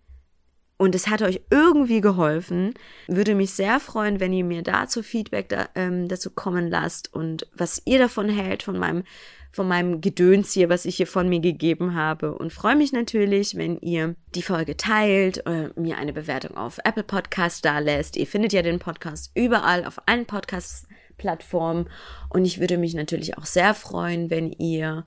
und 0.82 0.96
es 0.96 1.06
hat 1.06 1.22
euch 1.22 1.40
irgendwie 1.48 2.00
geholfen. 2.00 2.74
Würde 3.06 3.36
mich 3.36 3.52
sehr 3.52 3.78
freuen, 3.78 4.18
wenn 4.18 4.32
ihr 4.32 4.42
mir 4.42 4.62
dazu 4.62 5.04
Feedback 5.04 5.48
da, 5.48 5.68
ähm, 5.76 6.08
dazu 6.08 6.28
kommen 6.30 6.68
lasst 6.68 7.14
und 7.14 7.46
was 7.54 7.82
ihr 7.84 8.00
davon 8.00 8.28
hält, 8.28 8.64
von 8.64 8.76
meinem 8.76 9.04
von 9.52 9.68
meinem 9.68 10.00
Gedöns 10.00 10.52
hier, 10.52 10.70
was 10.70 10.84
ich 10.84 10.96
hier 10.96 11.06
von 11.06 11.28
mir 11.28 11.38
gegeben 11.38 11.94
habe. 11.94 12.34
Und 12.34 12.52
freue 12.52 12.74
mich 12.74 12.92
natürlich, 12.92 13.54
wenn 13.54 13.78
ihr 13.78 14.16
die 14.34 14.42
Folge 14.42 14.76
teilt, 14.76 15.46
äh, 15.46 15.68
mir 15.76 15.98
eine 15.98 16.12
Bewertung 16.12 16.56
auf 16.56 16.80
Apple 16.82 17.04
Podcast 17.04 17.64
da 17.64 17.78
lässt. 17.78 18.16
Ihr 18.16 18.26
findet 18.26 18.52
ja 18.52 18.62
den 18.62 18.80
Podcast 18.80 19.30
überall 19.36 19.84
auf 19.84 20.00
allen 20.06 20.26
Podcast-Plattformen. 20.26 21.88
Und 22.28 22.44
ich 22.44 22.58
würde 22.58 22.76
mich 22.76 22.94
natürlich 22.94 23.38
auch 23.38 23.46
sehr 23.46 23.74
freuen, 23.74 24.30
wenn 24.30 24.50
ihr 24.50 25.04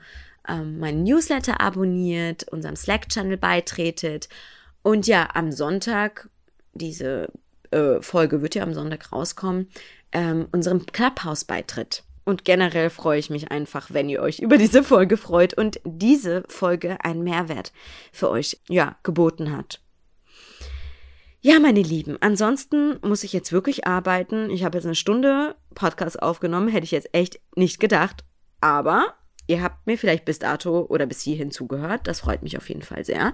ähm, 0.47 0.80
meinen 0.80 1.03
Newsletter 1.03 1.59
abonniert, 1.59 2.47
unserem 2.47 2.78
Slack-Channel 2.78 3.36
beitretet. 3.36 4.30
Und 4.86 5.07
ja, 5.07 5.29
am 5.33 5.51
Sonntag, 5.51 6.29
diese 6.73 7.29
äh, 7.71 7.99
Folge 8.01 8.43
wird 8.43 8.53
ja 8.53 8.61
am 8.61 8.75
Sonntag 8.75 9.11
rauskommen, 9.11 9.67
ähm, 10.11 10.47
unserem 10.51 10.86
Clubhouse 10.86 11.43
beitritt. 11.43 12.03
Und 12.23 12.45
generell 12.45 12.91
freue 12.91 13.17
ich 13.17 13.31
mich 13.31 13.49
einfach, 13.49 13.89
wenn 13.91 14.09
ihr 14.09 14.21
euch 14.21 14.41
über 14.41 14.59
diese 14.59 14.83
Folge 14.83 15.17
freut 15.17 15.55
und 15.55 15.79
diese 15.86 16.43
Folge 16.49 17.03
einen 17.03 17.23
Mehrwert 17.23 17.73
für 18.11 18.29
euch, 18.29 18.61
ja, 18.69 18.95
geboten 19.01 19.57
hat. 19.57 19.81
Ja, 21.41 21.59
meine 21.59 21.81
Lieben, 21.81 22.17
ansonsten 22.21 22.99
muss 23.01 23.23
ich 23.23 23.33
jetzt 23.33 23.51
wirklich 23.51 23.88
arbeiten. 23.88 24.51
Ich 24.51 24.63
habe 24.63 24.77
jetzt 24.77 24.86
eine 24.86 24.93
Stunde 24.93 25.55
Podcast 25.73 26.21
aufgenommen, 26.21 26.67
hätte 26.67 26.83
ich 26.83 26.91
jetzt 26.91 27.09
echt 27.11 27.39
nicht 27.55 27.79
gedacht. 27.79 28.23
Aber 28.61 29.15
ihr 29.47 29.63
habt 29.63 29.88
mir 29.88 29.97
vielleicht 29.97 30.25
bis 30.25 30.38
dato 30.38 30.81
oder 30.81 31.07
bis 31.07 31.21
hierhin 31.21 31.49
zugehört. 31.49 32.01
Das 32.07 32.19
freut 32.19 32.43
mich 32.43 32.55
auf 32.55 32.69
jeden 32.69 32.83
Fall 32.83 33.03
sehr. 33.03 33.33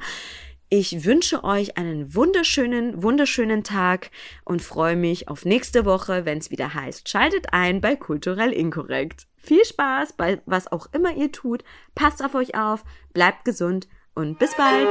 Ich 0.73 1.03
wünsche 1.03 1.43
euch 1.43 1.77
einen 1.77 2.15
wunderschönen, 2.15 3.03
wunderschönen 3.03 3.65
Tag 3.65 4.09
und 4.45 4.61
freue 4.61 4.95
mich 4.95 5.27
auf 5.27 5.43
nächste 5.43 5.83
Woche, 5.83 6.23
wenn 6.23 6.37
es 6.37 6.49
wieder 6.49 6.73
heißt, 6.73 7.09
schaltet 7.09 7.47
ein 7.51 7.81
bei 7.81 7.97
Kulturell 7.97 8.53
Inkorrekt. 8.53 9.27
Viel 9.35 9.65
Spaß 9.65 10.13
bei 10.13 10.41
was 10.45 10.71
auch 10.71 10.87
immer 10.93 11.13
ihr 11.13 11.29
tut. 11.33 11.65
Passt 11.93 12.23
auf 12.23 12.35
euch 12.35 12.55
auf, 12.55 12.85
bleibt 13.11 13.43
gesund 13.43 13.89
und 14.15 14.39
bis 14.39 14.55
bald. 14.55 14.87